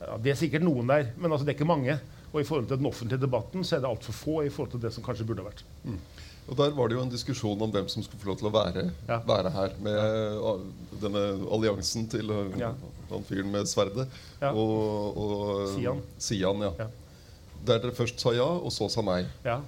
ja, 0.00 0.16
Det 0.22 0.30
er 0.32 0.38
sikkert 0.38 0.62
noen 0.66 0.86
der, 0.90 1.10
men 1.16 1.32
altså 1.32 1.46
det 1.46 1.54
er 1.54 1.58
ikke 1.58 1.68
mange. 1.68 1.98
Og 2.32 2.40
i 2.42 2.44
forhold 2.44 2.66
til 2.68 2.76
den 2.80 2.86
offentlige 2.86 3.20
debatten 3.22 3.64
så 3.64 3.76
er 3.76 3.80
det 3.84 3.88
altfor 3.88 4.12
få 4.12 4.40
i 4.44 4.50
forhold 4.52 4.70
til 4.74 4.82
det 4.82 4.92
som 4.92 5.04
kanskje 5.06 5.24
burde 5.28 5.44
ha 5.44 5.48
vært. 5.48 5.62
Og 6.46 6.56
Der 6.58 6.70
var 6.76 6.88
det 6.88 6.94
jo 6.94 7.02
en 7.02 7.10
diskusjon 7.10 7.62
om 7.62 7.70
hvem 7.74 7.88
som 7.88 8.02
skulle 8.04 8.20
få 8.22 8.28
lov 8.28 8.36
til 8.38 8.46
å 8.50 8.52
være, 8.54 8.90
Ja. 9.08 9.18
være 9.26 9.50
her. 9.50 9.72
Med 9.82 9.96
ja. 9.96 10.52
denne 11.02 11.22
alliansen 11.50 12.06
til 12.08 12.30
uh, 12.30 12.52
Ja. 12.58 12.72
han 13.10 13.24
fyren 13.24 13.50
med 13.50 13.66
sverdet. 13.66 14.06
Og, 14.42 15.16
og 15.16 15.68
Sian. 15.74 16.02
Sian, 16.18 16.60
ja. 16.62 16.88
Der 17.66 17.78
dere 17.82 17.94
først 17.94 18.20
sa 18.20 18.30
ja, 18.36 18.44
og 18.46 18.70
så 18.72 18.88
sa 18.88 19.02
nei. 19.02 19.24
Ja. 19.44 19.60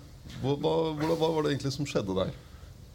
Hva, 0.42 0.54
hva, 0.60 0.75
hva 1.16 1.32
var 1.34 1.42
det 1.46 1.54
egentlig 1.56 1.72
som 1.72 1.86
skjedde 1.88 2.14
der? 2.14 2.30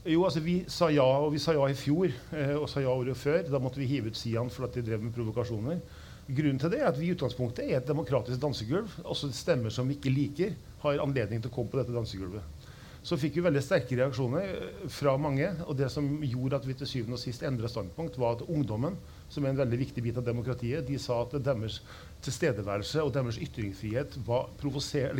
Jo, 0.05 0.23
altså 0.27 0.39
Vi 0.43 0.65
sa 0.67 0.89
ja, 0.91 1.03
og 1.03 1.31
vi 1.33 1.39
sa 1.39 1.53
ja 1.55 1.65
i 1.71 1.75
fjor, 1.75 2.11
eh, 2.35 2.55
og 2.59 2.69
sa 2.69 2.79
ja 2.83 2.91
året 2.91 3.17
før. 3.17 3.41
Da 3.49 3.59
måtte 3.59 3.79
vi 3.79 3.87
hive 3.87 4.11
ut 4.11 4.19
Sian 4.19 4.51
for 4.51 4.67
at 4.67 4.75
de 4.75 4.83
drev 4.83 5.01
med 5.01 5.13
provokasjoner. 5.15 5.79
Grunnen 6.23 6.59
til 6.61 6.71
det 6.71 6.79
er 6.79 6.87
at 6.87 6.99
vi 6.99 7.09
i 7.09 7.15
utgangspunktet 7.17 7.65
er 7.67 7.81
et 7.81 7.87
demokratisk 7.89 8.39
dansegulv. 8.39 8.91
Også 9.03 9.27
stemmer 9.35 9.73
som 9.73 9.89
vi 9.89 9.97
ikke 9.97 10.13
liker, 10.13 10.53
har 10.83 11.01
anledning 11.03 11.41
til 11.43 11.51
å 11.51 11.55
komme 11.55 11.71
på 11.71 11.79
dette 11.79 11.95
dansegulvet. 11.95 12.69
Så 13.03 13.17
fikk 13.19 13.35
vi 13.35 13.43
veldig 13.43 13.59
sterke 13.63 13.97
reaksjoner 13.99 14.45
eh, 14.47 14.83
fra 14.91 15.17
mange. 15.19 15.49
Og 15.67 15.75
det 15.75 15.89
som 15.91 16.07
gjorde 16.23 16.61
at 16.61 16.67
vi 16.67 16.77
til 16.79 16.87
syvende 16.87 17.17
og 17.17 17.23
sist 17.23 17.43
endra 17.43 17.67
standpunkt, 17.67 18.15
var 18.19 18.37
at 18.37 18.45
ungdommen, 18.47 18.95
som 19.27 19.43
er 19.43 19.51
en 19.51 19.59
veldig 19.59 19.81
viktig 19.81 20.03
bit 20.05 20.19
av 20.21 20.23
demokratiet, 20.27 20.87
de 20.87 20.95
sa 21.01 21.19
at 21.25 21.35
deres 21.43 21.81
tilstedeværelse 22.23 23.03
og 23.03 23.11
deres 23.15 23.41
ytringsfrihet 23.43 24.15
var 24.23 24.47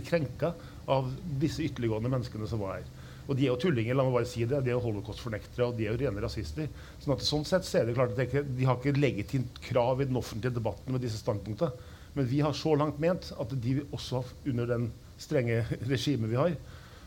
krenka 0.08 0.54
av 0.88 1.12
disse 1.42 1.66
ytterliggående 1.66 2.12
menneskene 2.14 2.48
som 2.48 2.64
var 2.64 2.80
her. 2.80 2.88
Og 3.24 3.38
de 3.38 3.46
er 3.46 3.54
jo 3.54 3.60
tullinger, 3.62 3.96
la 3.96 4.04
meg 4.04 4.18
bare 4.18 4.28
si 4.28 4.44
det. 4.44 4.60
De 4.66 4.72
er 4.72 4.76
jo 4.76 4.84
holocaust-fornektere, 4.84 5.70
og 5.70 5.78
de 5.78 5.88
er 5.88 5.94
jo 5.94 6.02
rene 6.02 6.24
rasister. 6.24 6.68
Sånn 7.00 7.16
at 7.16 7.24
sånn 7.24 7.48
sett 7.48 7.68
så 7.68 7.80
er 7.80 7.88
det 7.88 7.96
klart 7.98 8.20
at 8.20 8.38
de 8.44 8.68
har 8.68 8.80
ikke 8.80 8.98
legitimt 9.00 9.62
krav 9.64 10.04
i 10.04 10.08
den 10.10 10.20
offentlige 10.20 10.58
debatten 10.58 10.96
med 10.96 11.04
disse 11.06 11.22
standpunktene. 11.22 11.92
Men 12.14 12.28
vi 12.30 12.44
har 12.46 12.54
så 12.54 12.76
langt 12.78 13.00
ment 13.02 13.32
at 13.42 13.56
de 13.64 13.80
også 13.96 14.22
under 14.50 14.70
den 14.70 14.90
strenge 15.18 15.64
regimet 15.88 16.30
vi 16.30 16.40
har. 16.40 16.58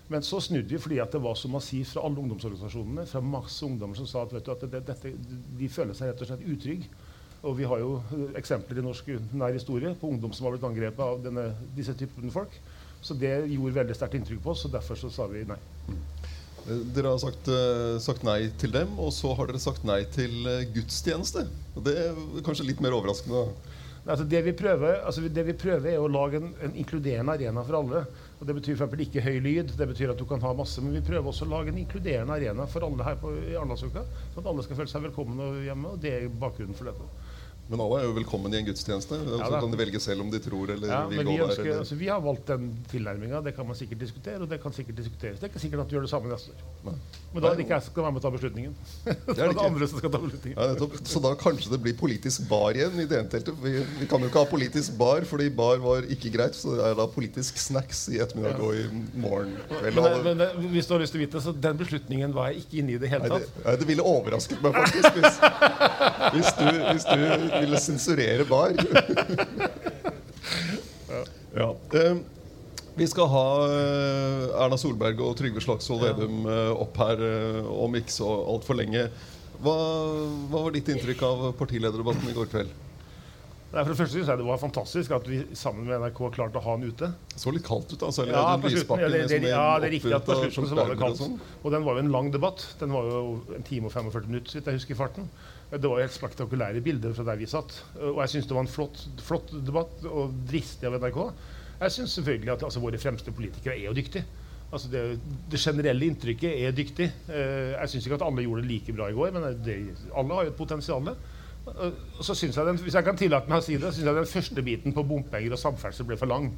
Men 0.09 0.23
så 0.23 0.39
snudde 0.41 0.71
vi 0.71 0.79
fordi 0.79 1.01
at 1.03 1.13
det 1.13 1.21
var 1.23 1.35
så 1.39 1.51
massivt 1.51 1.91
fra 1.93 2.05
alle 2.07 2.23
ungdomsorganisasjonene. 2.23 3.07
Fra 3.11 3.23
masse 3.23 3.67
ungdommer 3.67 3.99
som 3.99 4.09
sa 4.09 4.23
at, 4.23 4.33
du, 4.33 4.51
at 4.53 4.65
det, 4.65 4.83
dette, 4.87 5.13
de 5.59 5.69
føler 5.71 5.99
seg 5.99 6.13
rett 6.13 6.23
og 6.23 6.31
slett 6.31 6.47
utrygge. 6.47 6.91
Og 7.47 7.57
vi 7.59 7.67
har 7.69 7.83
jo 7.83 7.97
eh, 8.15 8.33
eksempler 8.41 8.81
i 8.81 8.87
norsk 8.87 9.11
nær 9.37 9.55
historie 9.55 9.93
på 9.99 10.09
ungdom 10.11 10.33
som 10.35 10.47
har 10.47 10.57
blitt 10.57 10.67
angrepet 10.67 11.03
av 11.05 11.21
denne, 11.23 11.51
disse 11.77 11.95
typene 11.99 12.33
folk. 12.35 12.55
Så 13.07 13.15
det 13.15 13.35
gjorde 13.53 13.77
veldig 13.77 13.95
sterkt 13.95 14.19
inntrykk 14.19 14.43
på 14.43 14.53
oss, 14.55 14.65
og 14.67 14.75
derfor 14.75 14.99
så 14.99 15.13
sa 15.15 15.29
vi 15.31 15.45
nei. 15.47 15.59
Eh, 16.67 16.83
Dere 16.97 17.15
har 17.15 17.23
sagt, 17.23 17.49
eh, 17.49 17.99
sagt 18.03 18.27
nei 18.27 18.41
til 18.59 18.75
dem, 18.75 18.99
og 18.99 19.13
så 19.15 19.31
har 19.39 19.47
dere 19.47 19.63
sagt 19.63 19.87
nei 19.87 20.01
til 20.17 20.35
eh, 20.51 20.67
gudstjeneste. 20.75 21.47
Og 21.77 21.87
Det 21.87 21.95
er 22.03 22.19
kanskje 22.47 22.67
litt 22.67 22.83
mer 22.83 22.97
overraskende. 22.99 23.47
Altså 24.07 24.23
det, 24.31 24.45
vi 24.47 24.53
prøver, 24.55 25.01
altså 25.03 25.25
det 25.27 25.43
vi 25.49 25.55
prøver, 25.59 25.89
er 25.93 26.03
å 26.03 26.11
lage 26.11 26.39
en, 26.39 26.53
en 26.63 26.75
inkluderende 26.79 27.35
arena 27.35 27.63
for 27.67 27.79
alle. 27.81 28.05
Og 28.39 28.47
Det 28.47 28.55
betyr 28.59 28.77
eksempel 28.77 29.03
ikke 29.03 29.23
høy 29.25 29.39
lyd, 29.43 29.73
det 29.79 29.89
betyr 29.91 30.13
at 30.13 30.21
du 30.21 30.27
kan 30.31 30.43
ha 30.43 30.53
masse, 30.55 30.83
men 30.83 30.95
vi 30.95 31.03
prøver 31.07 31.31
også 31.31 31.47
å 31.47 31.51
lage 31.51 31.73
en 31.75 31.81
inkluderende 31.83 32.37
arena 32.37 32.69
for 32.71 32.87
alle 32.87 33.07
her 33.07 33.19
på, 33.23 33.33
i 33.35 33.57
Arendalsuka. 33.59 34.05
Sånn 34.35 34.45
at 34.45 34.51
alle 34.53 34.67
skal 34.67 34.79
føle 34.83 34.93
seg 34.93 35.07
velkomne 35.09 35.49
hjemme, 35.67 35.95
og 35.95 36.03
det 36.03 36.15
er 36.19 36.39
bakgrunnen 36.43 36.79
for 36.79 36.91
dette. 36.91 37.11
Men 37.67 37.81
alle 37.83 37.97
er 37.99 38.05
jo 38.07 38.13
velkommen 38.15 38.53
i 38.55 38.61
en 38.61 38.67
gudstjeneste. 38.69 39.17
og 39.27 39.41
så 39.43 39.59
kan 39.59 39.73
de 39.73 39.79
velge 39.81 39.99
selv 40.03 40.23
om 40.23 40.29
de 40.31 40.39
tror 40.39 40.71
eller 40.71 40.87
Ja, 40.87 41.01
vil 41.11 41.19
gå 41.25 41.33
vi, 41.33 41.37
der. 41.37 41.45
ønsker, 41.49 41.65
Eller. 41.65 41.79
altså 41.83 41.97
vi 41.99 42.07
har 42.07 42.21
valgt 42.23 42.47
den 42.47 42.69
tilnærminga. 42.93 43.41
Det 43.43 43.57
kan 43.57 43.67
man 43.67 43.75
sikkert 43.75 43.99
diskutere, 44.05 44.39
og 44.45 44.51
det 44.51 44.61
kan 44.63 44.73
sikkert 44.73 44.97
diskuteres. 45.01 45.41
Det 45.41 45.49
er 45.49 45.51
ikke 45.51 45.63
sikkert 45.65 45.81
at 45.83 45.91
du 45.91 45.97
gjør 45.97 46.07
det 46.07 46.11
samme 46.13 46.31
neste 46.31 46.55
år. 46.55 46.95
Men 47.35 47.43
da 47.43 47.49
er 47.51 47.57
det 47.59 47.65
ikke 47.67 47.75
jeg 47.75 47.83
som 47.83 47.93
skal 47.93 48.03
være 48.07 48.13
med 48.15 48.21
og 48.21 48.27
ta 48.27 48.31
beslutningen. 48.37 48.77
Det 49.27 49.39
er 49.43 49.49
det 49.51 49.57
det 49.59 49.65
andre 49.67 49.89
som 49.91 49.99
skal 49.99 50.13
ta 50.15 50.21
beslutningen. 50.23 50.57
Ja. 50.57 51.01
Så 51.05 51.21
da 51.21 51.33
kanskje 51.37 51.73
det 51.75 51.81
blir 51.83 51.97
politisk 51.99 52.47
bar 52.49 52.71
igjen 52.79 53.01
i 53.03 53.07
DN-teltet. 53.11 53.59
Vi, 53.63 53.73
vi 53.99 54.07
kan 54.09 54.23
jo 54.23 54.31
ikke 54.31 54.45
ha 54.45 54.49
politisk 54.49 54.95
bar, 54.99 55.27
fordi 55.29 55.51
bar 55.51 55.83
var 55.83 56.07
ikke 56.07 56.31
greit. 56.33 56.55
Så 56.57 56.77
det 56.79 56.87
er 56.87 56.95
da 56.97 57.07
politisk 57.13 57.59
snacks 57.61 58.07
i 58.15 58.21
ettermiddag 58.23 58.63
og 58.63 58.79
i 58.79 58.87
morgen 59.21 59.53
kveld. 59.75 59.99
Men, 59.99 60.23
men, 60.25 60.47
men 60.63 60.71
hvis 60.73 60.87
du 60.87 60.95
har 60.95 61.03
lyst 61.03 61.13
til 61.17 61.21
å 61.21 61.25
vite, 61.27 61.43
så 61.43 61.53
den 61.67 61.83
beslutningen 61.83 62.33
var 62.37 62.53
jeg 62.55 62.63
ikke 62.63 62.79
inne 62.85 62.95
i 62.95 63.03
det 63.03 63.11
hele 63.11 63.27
Nei, 63.27 63.43
det, 63.43 63.51
tatt. 63.51 63.67
nei, 63.67 63.77
det 63.83 63.91
ville 63.91 64.07
overrasket 64.07 64.63
meg 64.65 64.79
faktisk 64.79 65.19
hvis, 65.19 65.39
hvis, 66.37 66.55
du, 66.57 66.67
hvis 66.95 67.07
du 67.11 67.56
ville 67.65 67.81
sensurere 67.83 68.45
bar. 68.49 68.77
Ja. 71.57 71.71
Eh, 71.97 72.17
vi 72.97 73.07
skal 73.09 73.29
ha 73.33 73.45
eh, 73.65 74.43
Erna 74.65 74.77
Solberg 74.81 75.21
og 75.25 75.39
Trygve 75.39 75.63
Slagsvold 75.65 76.03
Vedum 76.05 76.47
eh, 76.49 76.73
opp 76.85 76.99
her 77.01 77.23
eh, 77.25 77.69
om 77.73 77.97
ikke 77.97 78.13
så 78.13 78.29
altfor 78.53 78.77
lenge. 78.77 79.07
Hva, 79.57 79.77
hva 80.53 80.63
var 80.67 80.75
ditt 80.75 80.91
inntrykk 80.93 81.23
av 81.25 81.47
partilederdebatten 81.57 82.29
i 82.29 82.37
går 82.37 82.51
kveld? 82.53 82.75
Nei, 83.67 83.83
for 83.83 83.91
det 83.91 83.97
første 83.99 84.15
synes 84.15 84.29
jeg 84.31 84.39
Det 84.39 84.45
var 84.47 84.61
fantastisk 84.63 85.13
at 85.17 85.27
vi 85.29 85.41
sammen 85.59 85.89
med 85.89 85.99
NRK 86.01 86.21
klarte 86.37 86.61
å 86.61 86.65
ha 86.65 86.77
den 86.79 86.93
ute. 86.93 87.11
Det 87.33 87.41
så 87.43 87.53
litt 87.53 87.65
kaldt 87.67 87.93
ut, 87.93 88.05
altså. 88.07 88.25
Eller 88.25 88.37
Ja, 88.37 88.55
den 88.63 88.77
slutten, 88.77 89.03
ja, 89.03 89.11
det, 89.11 89.21
med 89.25 89.33
det, 89.33 89.51
ja, 89.51 89.67
det 89.83 89.89
er 89.91 89.95
riktig 89.97 90.15
at 90.17 90.29
på 90.29 90.39
slutten 90.39 90.71
så 90.71 90.79
var 90.79 90.93
det 90.93 91.01
kaldt. 91.01 91.21
og 91.21 91.27
sånn. 91.27 91.37
Og 91.63 91.75
den 91.75 91.85
var 91.89 91.99
jo 91.99 92.05
en 92.05 92.13
lang 92.15 92.31
debatt. 92.33 92.65
Den 92.81 92.95
var 92.97 93.11
jo 93.11 93.21
en 93.59 93.67
time 93.67 93.91
og 93.91 93.97
45 93.97 94.31
minutter, 94.31 94.53
så 94.53 94.61
vidt 94.61 94.71
jeg 94.73 94.81
husker 94.81 94.97
i 94.97 95.01
farten. 95.01 95.29
Det 95.71 95.89
var 95.91 95.99
helt 95.99 96.15
spektakulære 96.15 96.81
bilder 96.81 97.15
fra 97.17 97.25
der 97.27 97.39
vi 97.41 97.47
satt. 97.51 97.75
Og 97.99 98.21
jeg 98.23 98.37
syns 98.37 98.47
det 98.47 98.55
var 98.55 98.67
en 98.67 98.71
flott, 98.71 99.01
flott 99.27 99.51
debatt, 99.67 100.05
og 100.07 100.35
dristig 100.47 100.87
av 100.87 100.99
NRK. 101.01 101.19
Jeg 101.81 101.95
syns 101.97 102.15
selvfølgelig 102.21 102.53
at 102.55 102.67
altså, 102.69 102.83
våre 102.85 103.01
fremste 103.03 103.35
politikere 103.35 103.75
er 103.75 103.89
jo 103.89 103.97
dyktige. 103.97 104.25
Altså 104.73 104.91
det, 104.91 105.03
det 105.51 105.61
generelle 105.63 106.07
inntrykket 106.07 106.63
er 106.67 106.75
dyktig. 106.75 107.11
Eh, 107.31 107.75
jeg 107.75 107.93
syns 107.93 108.07
ikke 108.07 108.19
at 108.21 108.25
alle 108.27 108.47
gjorde 108.47 108.63
det 108.65 108.71
like 108.71 108.95
bra 108.95 109.11
i 109.11 109.17
går, 109.17 109.35
men 109.35 109.61
det, 109.67 109.77
alle 110.15 110.39
har 110.39 110.47
jo 110.47 110.55
et 110.55 110.59
potensial. 110.59 111.13
Så 112.23 112.35
synes 112.35 112.57
jeg 112.57 112.67
den, 112.67 112.79
Hvis 112.79 112.95
jeg 112.95 113.05
kan 113.05 113.19
tillate 113.19 113.51
meg 113.51 113.59
å 113.59 113.67
si 113.67 113.77
det, 113.77 113.93
syns 113.95 114.07
jeg 114.07 114.19
den 114.21 114.31
første 114.31 114.63
biten 114.63 114.95
på 114.95 115.07
bompenger 115.07 115.55
og 115.55 115.63
samferdsel 115.63 116.07
ble 116.07 116.19
for 116.19 116.31
lang. 116.31 116.53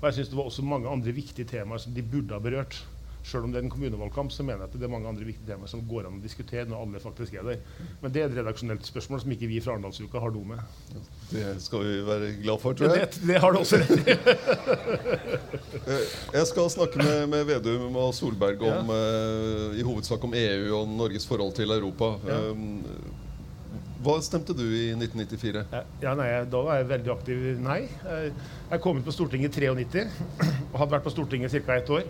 Og 0.00 0.08
jeg 0.08 0.18
syns 0.18 0.32
det 0.32 0.38
var 0.40 0.48
også 0.48 0.64
mange 0.64 0.88
andre 0.88 1.12
viktige 1.16 1.48
temaer 1.48 1.80
som 1.80 1.94
de 1.96 2.04
burde 2.04 2.36
ha 2.36 2.40
berørt. 2.40 2.80
Selv 3.26 3.46
om 3.48 3.50
det 3.50 3.58
er 3.58 3.64
en 3.66 3.70
kommunevalgkamp, 3.72 4.30
så 4.30 4.44
mener 4.46 4.62
jeg 4.62 4.70
at 4.70 4.74
det 4.78 4.86
er 4.86 4.92
mange 4.92 5.08
andre 5.10 5.26
viktige 5.26 5.48
temaer 5.48 5.70
som 5.70 5.80
går 5.90 6.06
an 6.06 6.20
å 6.20 6.22
diskutere 6.22 6.68
når 6.70 6.84
alle 6.84 7.00
faktisk 7.02 7.34
er 7.40 7.48
der. 7.48 7.64
Men 8.02 8.12
det 8.14 8.22
er 8.22 8.28
et 8.28 8.36
redaksjonelt 8.38 8.86
spørsmål 8.86 9.24
som 9.24 9.34
ikke 9.34 9.48
vi 9.50 9.58
fra 9.64 9.74
Arendalsuka 9.74 10.22
har 10.22 10.34
noe 10.36 10.52
med. 10.52 11.00
Det 11.32 11.48
skal 11.64 11.82
vi 11.82 11.96
være 12.06 12.28
glad 12.44 12.62
for, 12.62 12.78
tror 12.78 12.94
jeg. 12.94 13.10
det 13.26 13.40
har 13.42 13.56
du 13.56 13.58
også 13.64 13.82
rett 13.82 13.96
i. 13.98 14.16
Eh, 15.86 16.02
Jeg 16.34 16.46
skal 16.48 16.66
snakke 16.72 16.98
med, 16.98 17.26
med 17.30 17.44
Vedum 17.46 17.94
og 18.00 18.08
Solberg 18.16 18.62
om, 18.66 18.88
eh, 18.90 19.76
i 19.78 19.84
hovedsak 19.86 20.24
om 20.26 20.32
EU 20.34 20.72
og 20.80 20.88
Norges 20.90 21.26
forhold 21.28 21.52
til 21.54 21.70
Europa. 21.70 22.08
Ja. 22.26 22.38
Um, 22.50 22.80
hva 24.02 24.16
stemte 24.22 24.54
du 24.56 24.64
i 24.64 24.88
1994? 24.94 25.62
Ja, 26.02 26.14
nei, 26.18 26.26
Da 26.50 26.62
var 26.62 26.80
jeg 26.80 26.88
veldig 26.90 27.12
aktiv 27.14 27.44
nei. 27.62 27.78
Jeg 28.06 28.32
jeg 28.70 28.82
kom 28.82 28.98
ut 28.98 29.06
på 29.06 29.14
Stortinget 29.14 29.56
i 29.58 29.68
93 29.70 30.06
og 30.72 30.80
hadde 30.80 30.92
vært 30.96 31.06
på 31.06 31.14
Stortinget 31.14 31.54
i 31.54 31.62
ca. 31.62 31.78
ett 31.78 31.90
år 31.90 32.04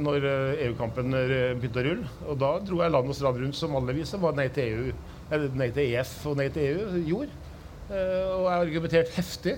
når 0.00 0.24
eh, 0.24 0.62
EU-kampen 0.68 1.12
eh, 1.18 1.52
begynte 1.58 1.82
å 1.82 1.86
rulle. 1.86 2.12
Og 2.30 2.38
da 2.40 2.52
dro 2.64 2.80
jeg 2.80 2.94
land 2.94 3.12
og 3.12 3.18
strand 3.18 3.40
rundt 3.42 3.58
som 3.58 3.76
vi 3.88 4.06
var 4.22 4.38
nei 4.38 4.48
til 4.54 4.70
EU, 4.70 4.94
eller 5.32 5.58
nei 5.58 5.68
til 5.74 5.92
EF 5.98 6.14
og 6.30 6.38
nei 6.40 6.48
til 6.54 6.68
EU, 6.70 7.02
gjorde. 7.10 7.52
Eh, 7.90 8.32
Og 8.32 8.46
jeg 8.46 8.56
argumenterte 8.56 9.16
heftig. 9.18 9.56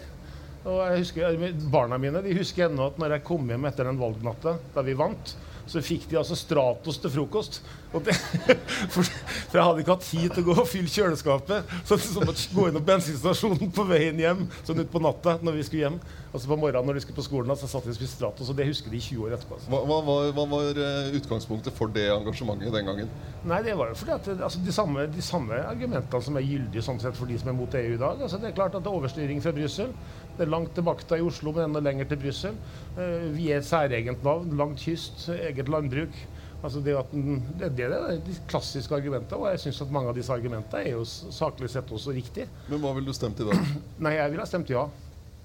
Og 0.64 0.78
jeg 0.80 1.02
husker, 1.02 1.42
Barna 1.70 1.98
mine 2.00 2.22
de 2.24 2.38
husker 2.38 2.70
ennå 2.70 2.88
at 2.88 2.98
når 3.00 3.18
jeg 3.18 3.26
kom 3.28 3.50
hjem 3.52 3.66
etter 3.68 3.84
den 3.84 4.00
valgnatta 4.00 4.56
da 4.72 4.84
vi 4.86 4.96
vant, 4.96 5.34
så 5.68 5.82
fikk 5.84 6.08
de 6.10 6.18
altså 6.20 6.36
Stratos 6.36 6.98
til 7.00 7.12
frokost. 7.12 7.60
Det, 7.94 8.14
for, 8.94 9.06
for 9.06 9.58
jeg 9.58 9.66
hadde 9.68 9.84
ikke 9.84 9.94
hatt 9.94 10.06
tid 10.08 10.26
til 10.34 10.42
å 10.42 10.46
gå 10.48 10.56
og 10.58 10.68
fylle 10.68 10.90
kjøleskapet. 10.90 11.74
Så 11.86 11.98
så 12.02 12.22
måtte 12.24 12.42
jeg 12.42 12.54
gå 12.56 12.66
innom 12.70 12.84
bensinstasjonen 12.86 13.70
på 13.74 13.86
veien 13.86 14.18
hjem 14.18 14.44
sånn 14.66 14.82
utpå 14.82 15.02
natta 15.02 15.36
når 15.44 15.60
vi 15.60 15.66
skulle 15.68 15.84
hjem. 15.84 15.98
Altså 16.34 16.50
på 16.50 16.56
morgenen 16.58 16.88
når 16.90 16.98
de 16.98 17.02
skulle 17.04 17.20
på 17.20 17.26
skolen, 17.28 17.54
så 17.54 17.68
satt 17.70 17.86
de 17.86 17.92
og 17.92 17.96
spiste 17.98 18.18
Stratos. 18.18 18.48
Og 18.50 18.58
det 18.58 18.66
husker 18.66 18.90
de 18.90 18.98
20 18.98 19.22
år 19.22 19.36
etterpå. 19.36 19.58
Altså. 19.58 19.70
Hva, 19.70 19.82
hva, 19.86 19.98
var, 20.08 20.30
hva 20.34 20.46
var 20.50 20.80
eh, 20.82 21.12
utgangspunktet 21.20 21.76
for 21.76 21.94
det 21.94 22.08
engasjementet 22.10 22.74
den 22.74 22.90
gangen? 22.90 23.12
Nei, 23.46 23.60
det 23.62 23.76
var 23.78 23.92
jo 23.92 23.98
fordi 24.00 24.16
at 24.16 24.30
altså, 24.34 24.62
de, 24.66 24.74
samme, 24.74 25.06
de 25.14 25.22
samme 25.22 25.60
argumentene 25.62 26.26
som 26.26 26.40
er 26.40 26.48
gyldige 26.48 26.82
sånn 26.82 26.98
sett 27.02 27.14
for 27.18 27.30
de 27.30 27.38
som 27.38 27.52
er 27.52 27.58
mot 27.60 27.78
EU 27.78 27.94
i 27.94 28.00
dag. 28.00 28.26
Altså, 28.26 28.42
det 28.42 28.50
er 28.50 28.58
klart 28.58 28.74
at 28.74 28.82
det 28.82 28.90
er 28.90 28.98
overstyring 28.98 29.42
fra 29.44 29.54
Brussel. 29.54 29.94
Det 30.34 30.42
er 30.42 30.50
langt 30.50 30.74
til 30.74 30.88
makta 30.88 31.20
i 31.20 31.22
Oslo, 31.22 31.54
men 31.54 31.68
enda 31.68 31.84
lenger 31.86 32.10
til 32.10 32.22
Brussel. 32.24 32.58
Eh, 32.98 33.28
vi 33.36 33.52
er 33.52 33.62
et 33.62 33.68
særegent 33.70 34.26
navn. 34.26 34.56
Langt 34.58 34.82
kyst, 34.82 35.28
eget 35.38 35.70
landbruk. 35.70 36.18
Altså 36.64 36.80
det, 36.80 36.94
den, 37.10 37.42
det, 37.60 37.68
det 37.76 37.86
er 37.92 38.20
de 38.24 38.34
klassiske 38.48 38.94
argumentene, 38.96 39.36
og 39.36 39.50
jeg 39.52 39.66
syns 39.66 39.82
at 39.84 39.90
mange 39.92 40.08
av 40.08 40.16
disse 40.16 40.32
argumentene 40.32 40.80
er 40.80 40.94
jo 40.94 41.02
saklig 41.04 41.68
sett 41.68 41.90
også 41.92 42.14
riktig. 42.16 42.46
Men 42.70 42.80
hva 42.80 42.94
ville 42.96 43.12
du 43.12 43.16
stemt 43.16 43.42
i 43.44 43.48
dag? 43.50 43.74
Nei, 44.06 44.14
jeg 44.16 44.32
ville 44.32 44.46
ha 44.46 44.48
stemt 44.48 44.72
ja. 44.72 44.86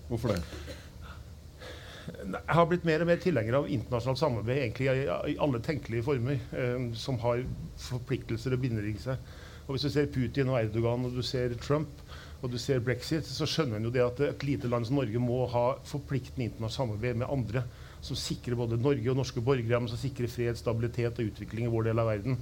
Hvorfor 0.07 0.31
det? 0.31 0.39
Jeg 2.23 2.55
har 2.55 2.69
blitt 2.71 2.87
mer 2.87 3.03
og 3.03 3.09
mer 3.11 3.19
tilhenger 3.21 3.59
av 3.59 3.67
internasjonalt 3.69 4.21
samarbeid 4.21 4.61
egentlig 4.63 4.87
i, 4.87 5.03
i 5.33 5.35
alle 5.43 5.59
tenkelige 5.65 6.07
former, 6.07 6.39
eh, 6.55 6.87
som 6.97 7.19
har 7.25 7.43
forpliktelser 7.89 8.55
og 8.55 8.63
binder 8.63 8.87
i 8.87 8.95
seg. 9.01 9.19
Og 9.67 9.75
Hvis 9.75 9.85
du 9.85 9.91
ser 9.93 10.09
Putin 10.13 10.49
og 10.49 10.61
Erdogan 10.61 11.03
og 11.05 11.19
du 11.19 11.21
ser 11.25 11.53
Trump 11.61 12.01
og 12.39 12.47
du 12.53 12.57
ser 12.57 12.79
brexit, 12.79 13.27
så 13.27 13.43
skjønner 13.43 13.77
en 13.77 13.89
jo 13.89 13.93
det 13.93 14.05
at 14.05 14.23
et 14.23 14.47
lite 14.47 14.71
land 14.71 14.87
som 14.87 14.97
Norge 14.97 15.19
må 15.19 15.43
ha 15.51 15.65
forpliktende 15.85 16.47
internasjonalt 16.47 16.95
samarbeid 16.95 17.19
med 17.19 17.27
andre 17.27 17.67
som 18.05 18.17
sikrer 18.19 18.57
både 18.59 18.79
Norge 18.79 19.11
og 19.11 19.19
norske 19.19 19.43
borgere, 19.43 19.79
men 19.79 19.91
som 19.91 19.99
sikrer 19.99 20.31
fred, 20.31 20.57
stabilitet 20.59 21.19
og 21.19 21.31
utvikling 21.31 21.67
i 21.67 21.71
vår 21.73 21.89
del 21.89 22.01
av 22.01 22.11
verden. 22.11 22.39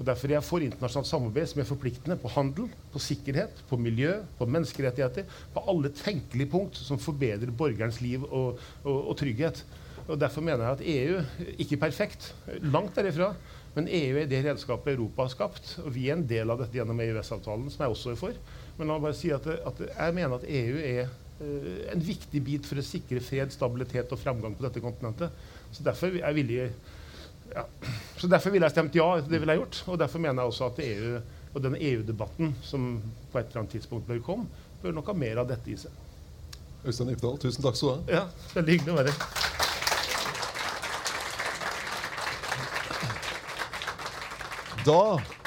Og 0.00 0.06
Derfor 0.08 0.30
er 0.30 0.38
jeg 0.38 0.46
for 0.46 0.64
internasjonalt 0.64 1.10
samarbeid 1.10 1.50
som 1.50 1.60
er 1.60 1.68
forpliktende 1.68 2.16
på 2.22 2.30
handel, 2.32 2.70
på 2.92 3.02
sikkerhet, 3.04 3.58
på 3.68 3.76
miljø, 3.76 4.14
på 4.38 4.48
menneskerettigheter. 4.48 5.26
På 5.52 5.66
alle 5.68 5.90
tenkelige 5.92 6.48
punkt 6.48 6.80
som 6.80 7.00
forbedrer 7.00 7.52
borgerens 7.52 8.00
liv 8.00 8.24
og, 8.24 8.62
og, 8.80 8.96
og 9.12 9.18
trygghet. 9.20 9.60
Og 10.06 10.16
Derfor 10.18 10.42
mener 10.42 10.64
jeg 10.64 10.78
at 10.78 10.86
EU 10.88 11.50
ikke 11.60 11.76
er 11.76 11.82
perfekt, 11.84 12.30
langt 12.64 12.96
derifra. 12.96 13.34
Men 13.76 13.86
EU 13.92 14.16
er 14.18 14.30
det 14.30 14.40
redskapet 14.46 14.96
Europa 14.96 15.28
har 15.28 15.34
skapt. 15.34 15.74
Og 15.84 15.92
vi 15.94 16.08
er 16.08 16.16
en 16.16 16.26
del 16.26 16.48
av 16.50 16.64
dette 16.64 16.80
gjennom 16.80 17.04
EØS-avtalen, 17.04 17.68
som 17.70 17.84
jeg 17.84 17.94
også 17.94 18.14
er 18.14 18.22
for. 18.24 18.40
Men 18.78 18.88
la 18.88 18.96
meg 18.96 19.04
bare 19.04 19.20
si 19.20 19.34
at, 19.36 19.46
at 19.46 19.84
jeg 19.84 20.16
mener 20.16 20.40
at 20.40 20.48
EU 20.48 20.80
er 20.80 21.12
en 21.40 22.02
viktig 22.04 22.42
bit 22.44 22.66
for 22.68 22.80
å 22.80 22.84
sikre 22.84 23.22
fred, 23.24 23.52
stabilitet 23.54 24.12
og 24.12 24.20
fremgang 24.20 24.54
på 24.56 24.66
dette 24.66 24.82
kontinentet. 24.84 25.32
Så 25.72 25.84
derfor 25.86 26.12
er 26.18 26.36
villig 26.36 26.58
ja. 27.50 27.64
Så 28.20 28.28
Derfor 28.30 28.52
ville 28.54 28.68
jeg 28.68 28.76
stemt 28.76 28.94
ja. 28.94 29.08
det 29.26 29.40
ville 29.40 29.54
jeg 29.56 29.62
gjort. 29.62 29.82
Og 29.88 29.98
derfor 29.98 30.22
mener 30.22 30.42
jeg 30.42 30.52
også 30.52 30.68
at 30.70 30.82
EU 30.84 31.20
og 31.50 31.64
denne 31.64 31.80
EU-debatten 31.82 32.52
som 32.62 32.92
på 33.32 33.40
et 33.40 33.48
eller 33.48 33.64
annet 33.64 33.72
tidspunkt 33.74 34.06
bør 34.06 34.20
komme, 34.22 34.46
bør 34.82 34.94
nok 34.94 35.10
ha 35.10 35.16
mer 35.18 35.40
av 35.42 35.48
dette 35.50 35.72
i 35.72 35.78
seg. 35.80 35.90
Øystein 36.86 37.10
Djupedal, 37.10 37.40
tusen 37.42 37.64
takk 37.64 37.76
skal 37.76 37.88
du 37.88 37.94
ha. 38.12 38.20
Ja, 38.20 38.24
Veldig 38.54 38.76
hyggelig 38.76 38.92
å 38.92 39.00
være 39.00 39.10
her. 39.16 39.20
Da 44.86 45.39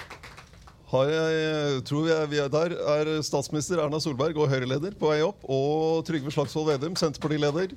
har 0.93 1.09
jeg, 1.09 1.83
tror 1.89 2.07
jeg 2.09 2.29
vi 2.31 2.39
er 2.43 2.51
der 2.53 2.75
er 2.95 3.11
statsminister 3.25 3.81
Erna 3.83 3.99
Solberg 4.03 4.37
og 4.37 4.49
Høyre-leder 4.51 4.93
på 4.99 5.09
vei 5.13 5.21
opp. 5.25 5.41
Og 5.49 6.03
Trygve 6.07 6.31
Slagsvold 6.33 6.69
Vedum, 6.73 6.95
Senterpartileder, 6.99 7.73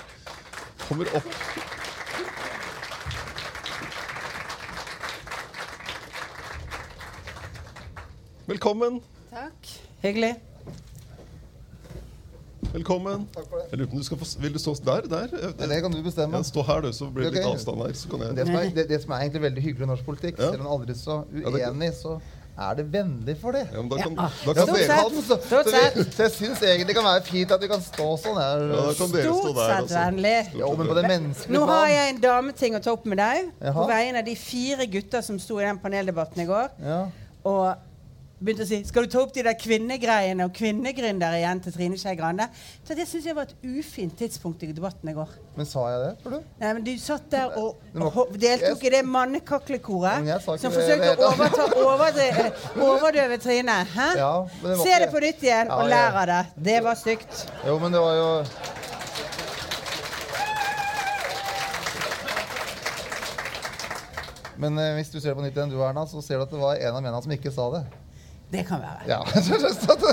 kommer 0.87 1.09
opp. 1.17 1.31
Velkommen. 8.47 9.01
Takk. 9.31 9.71
Hyggelig. 10.03 10.35
Velkommen. 12.73 13.25
Takk 13.35 13.47
for 13.49 13.59
det. 13.63 13.67
Jeg 13.73 13.79
lurer 13.81 13.89
på 13.91 13.97
om 13.97 14.03
du 14.03 14.07
skal 14.07 14.19
få, 14.21 14.27
Vil 14.43 14.53
du 14.55 14.59
stå 14.61 14.75
der? 14.85 15.07
der? 15.11 15.27
Det, 15.33 15.69
det 15.71 15.79
kan 15.83 15.93
du 15.95 16.03
bestemme. 16.05 16.37
Ja, 16.37 16.43
stå 16.47 16.63
her, 16.67 16.81
du, 16.85 16.91
så 16.93 17.09
blir 17.11 17.25
det 17.31 17.39
litt 17.39 17.49
avstand 17.49 17.81
her. 17.83 17.93
Så 17.97 18.11
kan 18.13 18.25
jeg... 18.27 18.37
Det 18.37 18.47
som, 18.47 18.57
er, 18.61 18.71
det, 18.77 18.85
det 18.91 18.99
som 19.03 19.15
er 19.17 19.25
egentlig 19.25 19.43
veldig 19.47 19.63
hyggelig 19.65 19.87
i 19.87 19.91
norsk 19.93 20.05
politikk, 20.07 20.39
Ja. 20.39 20.51
selv 20.53 20.61
om 20.65 20.67
man 20.69 20.75
aldri 20.77 20.93
er 20.95 21.01
så 21.01 21.17
Ja, 21.33 21.51
det- 21.55 21.71
uenig, 21.71 21.91
så 22.03 22.17
er 22.59 22.75
det 22.79 22.85
vennlig 22.93 23.35
for 23.41 23.53
det. 23.53 23.67
Ja, 23.73 23.83
men 23.83 23.89
da 23.91 23.97
kan, 24.01 24.13
Ja. 24.17 24.29
da 24.47 24.53
kan 24.55 24.67
dere 24.67 24.87
sett. 24.87 25.11
den. 25.13 25.23
Så, 25.23 25.37
så, 25.49 25.63
vi- 25.95 26.05
så 26.17 26.23
jeg 26.23 26.33
syns 26.33 26.63
egentlig 26.63 26.87
det 26.87 26.95
kan 26.97 27.05
være 27.05 27.23
fint 27.27 27.51
at 27.53 27.61
vi 27.61 27.69
kan 27.69 27.81
stå 27.85 28.07
sånn 28.23 28.39
her. 28.41 28.63
ja, 28.73 28.87
da 28.87 28.95
kan 28.97 29.11
dere 29.13 29.25
stå 29.27 29.41
Stort 29.43 29.57
sett 29.57 29.77
altså. 29.83 29.99
vennlig. 29.99 30.39
Jo, 30.61 30.71
men 30.77 30.87
på 30.89 30.95
det 30.95 31.05
menneskelige 31.11 31.59
Nå 31.59 31.67
har 31.67 31.87
jeg 31.89 32.15
en 32.15 32.21
dameting 32.21 32.75
å 32.77 32.83
ta 32.83 32.93
opp 32.93 33.05
med 33.07 33.19
deg. 33.19 33.51
Jaha. 33.61 33.73
På 33.77 33.87
vegne 33.91 34.19
av 34.19 34.25
de 34.25 34.35
fire 34.37 34.87
gutter 34.87 35.21
som 35.23 35.39
sto 35.39 35.59
i 35.61 35.65
den 35.65 35.79
paneldebatten 35.79 36.41
i 36.43 36.47
går. 36.47 36.69
Ja. 36.83 37.03
Og 37.45 37.77
begynte 38.39 38.67
å 38.67 38.69
si 38.69 38.79
Skal 38.85 39.07
du 39.07 39.13
ta 39.13 39.23
opp 39.23 39.33
de 39.35 39.43
der 39.47 39.57
kvinnegreiene 39.59 40.45
og 40.47 40.53
kvinnegründere 40.57 41.39
igjen 41.41 41.63
til 41.65 41.75
Trine 41.77 41.99
Skei 42.01 42.17
Grande? 42.19 42.49
Så 42.85 42.97
det 42.99 43.07
syns 43.09 43.29
jeg 43.29 43.37
var 43.37 43.49
et 43.49 43.55
ufint 43.65 44.17
tidspunkt 44.19 44.63
i 44.67 44.71
debatten 44.77 45.11
i 45.11 45.15
går. 45.17 45.33
Men 45.57 45.69
sa 45.69 45.87
jeg 45.93 46.03
det, 46.03 46.13
tror 46.23 46.37
du? 46.37 46.51
Nei, 46.61 46.73
men 46.77 46.85
Du 46.87 46.93
satt 47.01 47.31
der 47.33 47.57
og, 47.57 47.81
og 47.97 48.37
deltok 48.41 48.85
i 48.85 48.95
det 48.97 49.03
mannekaklekoret 49.09 50.31
som 50.45 50.75
forsøkte 50.75 51.17
å 51.17 51.33
overta, 51.33 51.69
overdøve, 51.81 52.47
overdøve 52.77 53.41
Trine. 53.43 53.81
Hæ? 53.97 54.09
Ja, 54.21 54.33
det 54.63 54.79
Se 54.85 55.03
det 55.05 55.11
på 55.13 55.23
nytt 55.25 55.45
igjen 55.47 55.73
og 55.73 55.89
lær 55.91 56.23
av 56.23 56.27
det. 56.33 56.41
Det 56.71 56.81
var 56.85 56.99
stygt. 57.01 57.47
Jo, 57.67 57.79
men 57.83 57.95
det 57.97 58.03
var 58.05 58.19
jo 58.21 58.31
Men 64.57 64.79
eh, 64.81 64.95
hvis 64.97 65.11
du 65.13 65.19
ser 65.21 65.35
det 65.35 65.37
på 65.37 65.45
nytt 65.45 65.57
igjen, 65.57 65.73
du 65.73 65.81
Erna, 65.85 66.07
så 66.09 66.23
ser 66.25 66.41
du 66.41 66.47
at 66.47 66.53
det 66.53 66.61
var 66.61 66.79
en 66.81 66.95
av 66.97 67.03
mennene 67.05 67.21
som 67.25 67.33
ikke 67.35 67.53
sa 67.53 67.67
det. 67.75 67.83
Det 68.57 68.65
kan 68.69 68.81
være. 68.83 69.07
Ja, 69.11 69.19
så, 69.47 69.59
så, 69.63 69.71
så, 69.75 69.97
så, 70.01 70.13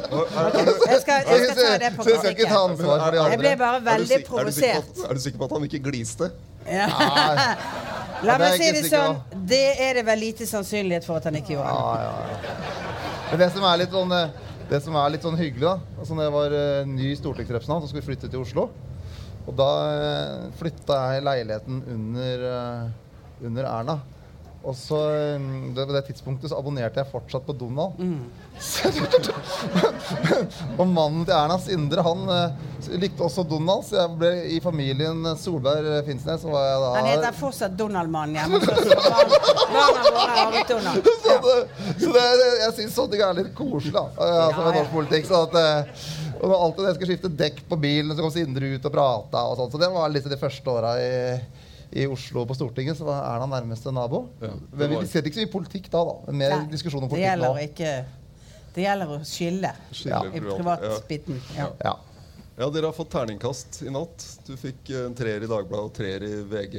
Jeg 0.89 1.01
skal, 1.01 1.27
jeg 1.27 1.49
skal 1.49 1.59
ta 1.59 1.77
det 1.83 1.91
på 1.95 2.03
så 2.07 2.15
jeg 2.27 2.47
ta 2.49 2.59
ansvar 2.63 3.03
for 3.05 3.15
de 3.15 3.23
Jeg 3.31 3.39
ble 3.43 3.53
bare 3.63 3.81
veldig 3.87 4.07
sik- 4.19 4.33
er 4.39 4.49
du 4.49 4.51
sikker 4.51 4.79
på 4.83 4.83
provosert. 4.83 4.91
at- 5.03 5.09
Er 5.09 5.13
du 5.19 5.23
sikker 5.25 5.39
på 5.43 5.49
at 5.49 5.55
han 5.57 5.67
ikke 5.69 5.81
gliste? 5.89 6.31
Ja. 6.67 6.87
La 8.27 8.37
meg 8.39 8.55
si 8.61 8.69
det 8.71 8.85
sånn. 8.87 9.17
Det 9.51 9.63
er 9.83 9.97
det 9.99 10.05
vel 10.07 10.21
lite 10.23 10.45
sannsynlighet 10.47 11.03
for 11.07 11.19
at 11.19 11.25
han 11.27 11.35
ikke 11.35 11.57
gjorde. 11.57 11.73
Ja, 11.75 11.95
ja, 11.99 12.13
ja. 12.31 12.55
Men 13.31 13.41
det 13.41 13.49
som 13.55 13.65
er 13.67 13.79
litt 13.81 13.91
sånn, 13.95 14.13
eh, 14.15 14.53
det 14.69 14.79
som 14.85 14.95
er 14.95 15.09
litt 15.15 15.25
sånn 15.25 15.35
hyggelig, 15.39 15.65
da 15.65 15.99
altså 15.99 16.15
når 16.15 16.27
jeg 16.29 16.33
var 16.37 16.55
uh, 16.55 16.85
ny 16.87 17.09
stortingsrepresentant 17.19 17.83
og 17.83 17.91
skulle 17.91 18.05
flytte 18.07 18.29
til 18.31 18.43
Oslo, 18.45 18.69
Og 19.43 19.55
da 19.59 19.69
uh, 19.91 20.43
flytta 20.55 20.99
jeg 21.17 21.23
leiligheten 21.27 21.81
under, 21.91 22.43
uh, 22.47 23.47
under 23.49 23.67
Erna. 23.67 23.97
Og 24.63 24.75
så, 24.79 24.97
det, 25.75 25.83
På 25.89 25.91
det 25.91 26.01
tidspunktet 26.07 26.47
så 26.51 26.55
abonnerte 26.55 27.01
jeg 27.01 27.09
fortsatt 27.11 27.43
på 27.43 27.51
Donald. 27.59 27.99
og 30.79 30.85
mannen 30.87 31.25
til 31.27 31.33
Erna 31.35 31.57
Sindre 31.59 32.03
han 32.05 32.21
eh, 32.31 32.95
likte 33.01 33.25
også 33.25 33.43
Donald, 33.47 33.83
så 33.87 33.97
jeg 33.99 34.13
ble 34.21 34.31
i 34.55 34.59
familien 34.63 35.19
Solberg 35.39 35.89
eh, 35.97 36.03
Finnsnes. 36.07 36.45
Var 36.47 36.67
jeg 36.69 36.77
da 36.83 36.91
Han 36.95 37.09
heter 37.11 37.35
fortsatt 37.37 37.75
Donald-mannen 37.79 38.39
hjemme. 38.39 38.61
Donald. 40.69 41.11
så 41.23 41.35
det, 41.43 41.57
så 41.99 42.13
det, 42.15 42.23
jeg 42.63 42.75
syns 42.77 42.95
sånne 42.97 43.11
ting 43.15 43.25
er 43.25 43.39
litt 43.41 43.51
koselig, 43.57 43.93
da. 43.97 44.05
eh, 44.15 44.39
Altså, 44.47 44.61
med 44.63 44.79
norsk 44.79 44.93
politikk. 44.95 45.27
Så 45.27 45.43
at, 45.47 45.53
og 46.39 46.49
når 46.51 46.57
alltid 46.69 46.87
jeg 46.87 46.95
skulle 46.97 47.11
skifte 47.13 47.35
dekk 47.43 47.61
på 47.69 47.81
bilen, 47.83 48.15
så 48.15 48.23
kom 48.23 48.33
Sindre 48.33 48.73
ut 48.77 48.87
og 48.89 48.95
prata. 48.95 49.43
Og 49.49 49.59
sånt, 49.59 49.75
så 49.75 49.83
det 49.83 49.91
var 49.93 50.11
litt 50.11 50.27
de 50.31 50.39
første 50.39 50.67
åra 50.77 50.95
i, 50.99 51.13
i 51.95 52.07
Oslo 52.09 52.45
på 52.49 52.55
Stortinget. 52.57 52.97
Så 52.99 53.07
er 53.13 53.39
han 53.43 53.49
nærmeste 53.53 53.91
nabo. 53.93 54.25
Ja, 54.41 54.53
Men 54.73 54.95
vi 54.97 55.03
ser 55.11 55.21
ikke 55.27 55.37
så 55.39 55.45
mye 55.45 55.53
politikk 55.53 55.89
da, 55.93 56.03
da. 56.09 56.15
Mer 56.33 56.55
Nei, 56.57 56.63
diskusjon 56.73 57.03
om 57.03 57.07
det 57.07 57.13
politikk 57.13 57.29
gjelder 57.29 57.53
nå. 57.53 57.67
ikke 57.69 57.91
Det 58.73 58.81
gjelder 58.87 59.13
å 59.13 59.19
skille 59.27 59.71
Skille 59.93 60.23
i 60.33 60.41
privat- 60.41 60.81
privatbiten. 60.81 61.37
Ja. 61.59 61.69
Ja. 61.85 61.95
Ja, 62.53 62.67
Dere 62.69 62.85
har 62.85 62.93
fått 62.93 63.09
terningkast 63.09 63.79
i 63.81 63.89
natt. 63.89 64.21
Du 64.45 64.51
fikk 64.61 64.91
eh, 64.93 65.07
en 65.07 65.15
treer 65.17 65.41
i 65.41 65.47
Dagbladet 65.49 65.87
og 65.87 65.93
treer 65.97 66.21
i 66.21 66.33
VG, 66.45 66.75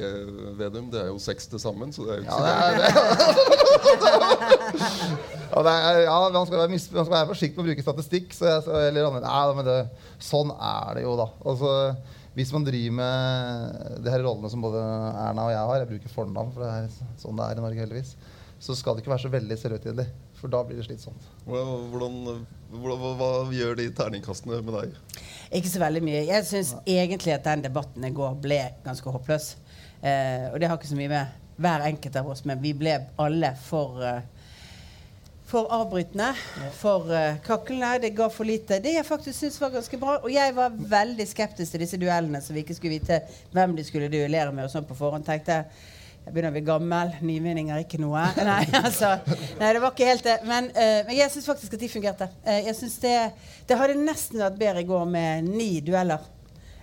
Vedum. 0.55 0.85
Det 0.93 1.01
er 1.01 1.09
jo 1.09 1.17
seks 1.19 1.49
til 1.51 1.59
sammen. 1.59 1.91
så 1.91 2.05
det 2.07 2.13
er 2.13 2.21
jo 2.21 2.23
ikke 2.23 2.31
Ja, 2.31 2.37
så 2.39 2.43
gærent. 2.47 2.79
er 2.79 2.95
ja, 5.55 5.63
det 5.67 6.03
ja, 6.05 6.29
man 6.31 6.45
skal, 6.47 6.57
være, 6.61 6.69
man 6.69 6.79
skal 6.79 7.11
være 7.17 7.27
forsiktig 7.31 7.57
med 7.59 7.65
å 7.65 7.67
bruke 7.69 7.85
statistikk. 7.85 8.31
Så 8.37 8.47
jeg, 8.47 8.63
eller, 8.89 9.19
nei, 9.19 9.43
men 9.59 9.67
det, 9.67 9.77
sånn 10.23 10.51
er 10.55 10.95
det 10.99 11.03
jo, 11.05 11.15
da. 11.19 11.27
Altså, 11.43 11.73
hvis 12.35 12.51
man 12.51 12.65
driver 12.67 12.95
med 12.97 13.99
de 14.03 14.11
her 14.11 14.23
rollene 14.25 14.49
som 14.51 14.63
både 14.63 14.81
Erna 14.81 15.45
og 15.47 15.53
jeg 15.53 15.69
har 15.69 15.77
Jeg 15.81 15.91
bruker 15.93 16.11
fornavn, 16.11 16.51
for 16.51 16.65
det 16.65 16.71
er 16.71 17.13
sånn 17.21 17.39
det 17.39 17.45
er 17.45 17.61
i 17.61 17.63
Norge, 17.63 17.85
heldigvis. 17.85 18.15
Så 18.59 18.75
skal 18.75 18.95
det 18.95 19.03
ikke 19.03 19.13
være 19.13 19.23
så 19.23 19.31
veldig 19.31 19.57
selvhøytidelig, 19.59 20.05
for 20.39 20.51
da 20.51 20.61
blir 20.67 20.79
det 20.79 20.85
slitsomt. 20.87 21.27
Hvordan, 21.45 21.71
hvordan, 21.91 22.19
hva, 22.81 23.11
hva 23.19 23.29
gjør 23.55 23.79
de 23.79 23.87
terningkastene 23.95 24.59
med 24.65 24.77
deg? 24.79 24.99
Ikke 25.59 25.71
så 25.71 25.81
veldig 25.83 26.03
mye. 26.03 26.23
Jeg 26.27 26.47
syns 26.47 26.73
egentlig 26.83 27.35
at 27.35 27.47
den 27.47 27.65
debatten 27.67 28.07
i 28.07 28.13
går 28.15 28.37
ble 28.43 28.61
ganske 28.85 29.15
håpløs. 29.15 29.49
Eh, 30.01 30.47
og 30.51 30.59
det 30.59 30.71
har 30.71 30.79
ikke 30.79 30.91
så 30.91 30.99
mye 30.99 31.11
med 31.11 31.41
hver 31.61 31.85
enkelt 31.87 32.19
av 32.19 32.31
oss, 32.33 32.43
men 32.47 32.59
vi 32.63 32.73
ble 32.75 32.97
alle 33.21 33.53
for 33.63 34.01
eh, 34.03 34.23
for 35.55 35.71
avbrytende, 35.71 36.33
for 36.75 37.11
uh, 37.11 37.37
kaklende. 37.45 37.99
Det 38.03 38.09
ga 38.17 38.27
for 38.29 38.43
lite. 38.47 38.81
Det 38.83 38.97
jeg 38.97 39.07
faktisk 39.07 39.39
syns 39.39 39.59
var 39.61 39.71
ganske 39.71 39.99
bra. 40.01 40.17
Og 40.19 40.31
jeg 40.33 40.55
var 40.55 40.73
veldig 40.75 41.27
skeptisk 41.29 41.71
til 41.71 41.83
disse 41.85 41.99
duellene, 42.01 42.41
så 42.43 42.51
vi 42.51 42.65
ikke 42.65 42.75
skulle 42.75 42.97
vite 42.97 43.21
hvem 43.55 43.75
de 43.77 43.85
skulle 43.87 44.11
duellere 44.11 44.51
med. 44.51 44.67
og 44.67 44.73
sånn 44.73 44.87
på 44.87 44.97
forhånd 44.99 45.27
tenkte 45.27 45.59
jeg 45.59 45.91
jeg 46.25 46.33
begynner 46.33 46.49
å 46.49 46.55
bli 46.55 46.65
gammel. 46.65 47.11
Nyvinninger 47.21 47.75
er 47.75 47.83
ikke 47.85 48.01
noe. 48.01 48.23
Nei, 48.49 48.63
altså, 48.79 49.11
nei, 49.59 49.67
det 49.77 49.81
var 49.83 49.91
ikke 49.93 50.07
helt 50.09 50.25
det. 50.25 50.39
Men, 50.49 50.71
uh, 50.73 51.01
men 51.05 51.19
jeg 51.19 51.31
syns 51.31 51.45
faktisk 51.51 51.75
at 51.77 51.83
de 51.85 51.91
fungerte. 51.91 52.27
Uh, 52.41 52.61
jeg 52.65 52.75
synes 52.79 52.95
det, 53.03 53.17
det 53.69 53.77
hadde 53.77 53.99
nesten 53.99 54.41
vært 54.41 54.57
bedre 54.57 54.81
i 54.81 54.89
går 54.89 55.05
med 55.05 55.51
ni 55.53 55.69
dueller 55.85 56.25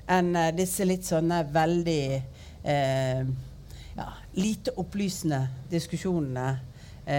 enn 0.06 0.30
uh, 0.38 0.52
disse 0.54 0.86
litt 0.86 1.04
sånne 1.10 1.42
veldig 1.50 2.04
eh, 2.62 3.24
ja, 3.96 4.08
lite 4.38 4.74
opplysende 4.80 5.44
diskusjonene 5.70 6.46
eh, 6.50 6.71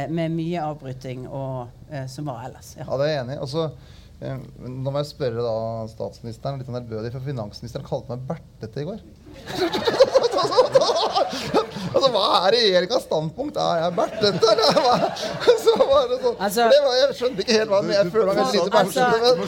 med 0.10 0.32
mye 0.32 0.62
avbryting 0.63 1.28
og 1.28 1.68
eh, 1.92 2.06
som 2.12 2.25
var 2.30 2.46
ellers. 2.48 2.75
Ja. 2.80 2.86
Ja, 2.88 2.98
det 3.00 3.06
er 3.08 3.12
jeg 3.13 3.24
enig 3.25 3.36
i. 3.36 3.42
Altså, 3.44 3.62
eh, 4.22 4.38
Nå 4.63 4.94
må 4.94 4.98
jeg 5.02 5.12
spørre 5.12 5.42
da 5.44 5.56
statsministeren, 5.92 6.60
litt 6.62 6.72
ærbødig, 6.72 7.12
for 7.16 7.22
finansministeren 7.25 7.86
kalte 7.88 8.16
meg 8.16 8.28
bertete 8.30 8.78
i 8.84 8.88
går. 8.88 9.00
altså, 11.94 12.10
hva 12.14 12.24
er 12.48 12.52
regjeringas 12.58 13.04
standpunkt? 13.08 13.58
Er 13.58 13.82
jeg 13.84 13.94
bertete, 13.98 14.52
eller? 14.54 14.80
Hva- 14.84 15.12
Så 15.64 15.74
var 15.80 16.08
det 16.12 16.18
sånn. 16.24 16.36
Altså- 16.48 16.68
det 16.74 16.82
var, 16.86 16.94
jeg 17.00 17.16
skjønte 17.20 17.40
ikke 17.46 17.58
helt 17.60 17.70
hva 17.74 17.82
men 17.84 17.96
jeg 17.96 18.12
føler 18.14 18.26
meg 18.26 18.36
veldig 18.42 18.54
lite 18.54 18.78
Altså- 18.84 19.08
bertete. 19.10 19.44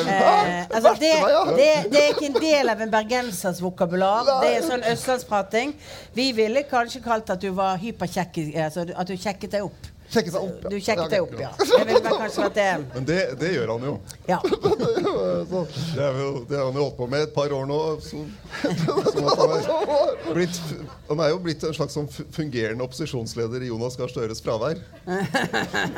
Eh, 0.00 0.66
altså 0.76 0.94
det 1.00 2.02
er 2.02 2.10
ikke 2.10 2.26
en 2.30 2.38
del 2.40 2.68
av 2.74 2.80
en 2.80 2.90
bergensers 2.92 3.60
vokabular. 3.62 4.24
Det 4.42 4.50
er 4.56 4.66
sånn 4.66 4.84
østlandsprating. 4.92 5.74
Vi 6.16 6.30
ville 6.36 6.62
kanskje 6.70 7.02
kalt 7.04 7.30
at 7.30 7.40
du 7.40 7.50
var 7.56 7.76
hyperkjekk, 7.82 8.42
altså 8.66 8.86
at 8.96 9.06
du 9.06 9.16
kjekket 9.16 9.50
deg 9.56 9.64
opp. 9.68 9.90
Sjekke 10.10 10.32
seg 10.34 10.42
opp, 10.42 10.64
ja. 10.64 10.70
Du 10.72 10.76
sjekket 10.82 11.12
deg 11.12 11.22
opp, 11.22 11.34
ja. 11.38 11.50
Det 11.60 11.84
vil 11.86 12.00
kanskje 12.02 12.46
at 12.48 12.54
det. 12.56 12.68
Men 12.96 13.04
det, 13.06 13.18
det 13.38 13.50
gjør 13.54 13.70
han 13.76 13.84
jo. 13.86 13.92
Ja. 14.26 14.38
Så- 15.50 15.66
Det, 15.94 16.02
er 16.02 16.18
jo, 16.18 16.30
det 16.50 16.58
har 16.58 16.64
han 16.66 16.78
jo 16.80 16.82
holdt 16.88 16.96
på 16.98 17.06
med 17.12 17.22
et 17.28 17.34
par 17.34 17.52
år 17.54 17.68
nå. 17.70 17.78
Så, 18.02 18.24
sånn 19.14 19.28
han, 19.30 19.54
er 19.54 20.34
blitt, 20.34 20.58
han 21.10 21.22
er 21.24 21.30
jo 21.30 21.38
blitt 21.44 21.62
en 21.68 21.76
slags 21.78 21.94
sånn 21.98 22.08
fungerende 22.34 22.82
opposisjonsleder 22.88 23.62
i 23.66 23.70
Jonas 23.70 23.98
Gahr 24.00 24.10
Støres 24.10 24.42
fravær. 24.44 24.82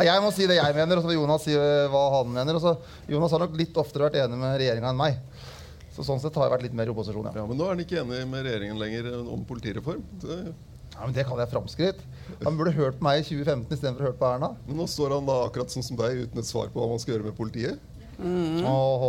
Ja, 0.00 0.04
jeg 0.14 0.22
må 0.24 0.30
si 0.34 0.46
det 0.48 0.56
jeg 0.58 0.76
mener, 0.76 0.98
og 1.00 1.04
så 1.04 1.10
vil 1.10 1.18
Jonas 1.18 1.42
si 1.44 1.54
eh, 1.56 1.86
hva 1.92 2.02
han 2.18 2.30
mener. 2.32 2.56
Og 2.56 2.62
så, 2.64 2.74
Jonas 3.10 3.32
har 3.34 3.42
nok 3.42 3.56
litt 3.58 3.76
oftere 3.80 4.06
vært 4.08 4.20
enig 4.22 4.38
med 4.40 4.56
regjeringa 4.60 4.92
enn 4.92 5.00
meg. 5.00 5.18
Så 5.94 6.04
sånn 6.06 6.20
sett 6.22 6.36
har 6.38 6.46
jeg 6.46 6.54
vært 6.54 6.64
litt 6.68 6.76
mer 6.78 6.88
i 6.88 6.92
opposisjon, 6.94 7.26
ja. 7.28 7.32
Ja, 7.42 7.44
Men 7.48 7.58
nå 7.58 7.66
er 7.66 7.74
han 7.74 7.82
ikke 7.84 8.00
enig 8.04 8.22
med 8.30 8.44
regjeringen 8.46 8.78
lenger 8.80 9.08
om 9.34 9.42
politireform. 9.48 10.04
Det, 10.22 10.38
ja 11.00 11.06
men 11.06 11.14
det 11.16 11.24
kaller 11.24 11.46
jeg 11.46 11.54
framskritt. 11.54 12.00
Han 12.44 12.58
burde 12.58 12.74
hørt 12.76 12.98
på 12.98 13.06
meg 13.06 13.22
i 13.22 13.24
2015 13.24 13.72
istedenfor 13.72 14.04
å 14.04 14.08
høre 14.10 14.18
på 14.20 14.26
Erna. 14.28 14.50
men 14.66 14.76
nå 14.76 14.84
står 14.90 15.14
han 15.16 15.28
da 15.28 15.38
akkurat 15.46 15.72
sånn 15.72 15.86
som 15.86 15.96
deg 15.96 16.26
uten 16.26 16.42
et 16.42 16.48
svar 16.48 16.68
på 16.68 16.82
hva 16.82 16.90
man 16.90 17.00
skal 17.00 17.16
gjøre 17.16 17.30
med 17.30 17.38
politiet. 17.38 17.80
Åh. 18.20 19.04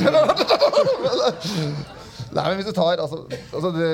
Nei, 2.30 2.44
men 2.46 2.56
hvis 2.56 2.70
du 2.70 2.76
tar 2.76 3.00
altså, 3.02 3.24
altså 3.50 3.70
det, 3.74 3.88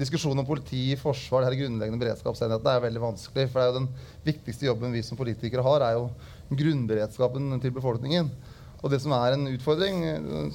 Diskusjonen 0.00 0.42
om 0.42 0.48
politi, 0.48 0.96
forsvar, 0.98 1.44
det 1.44 1.52
her 1.52 1.60
grunnleggende 1.62 2.02
beredskapsenhetene 2.02 2.72
er 2.72 2.86
veldig 2.86 3.02
vanskelig. 3.04 3.46
For 3.50 3.60
det 3.60 3.66
er 3.66 3.70
jo 3.70 3.78
den 3.78 3.90
viktigste 4.26 4.66
jobben 4.66 4.96
vi 4.96 5.02
som 5.06 5.20
politikere 5.20 5.66
har, 5.66 5.84
er 5.86 5.98
jo 5.98 6.08
grunnberedskapen 6.50 7.60
til 7.62 7.76
befolkningen. 7.76 8.32
Og 8.80 8.90
det 8.90 9.00
som 9.02 9.12
er 9.12 9.36
en 9.36 9.50
utfordring, 9.52 10.02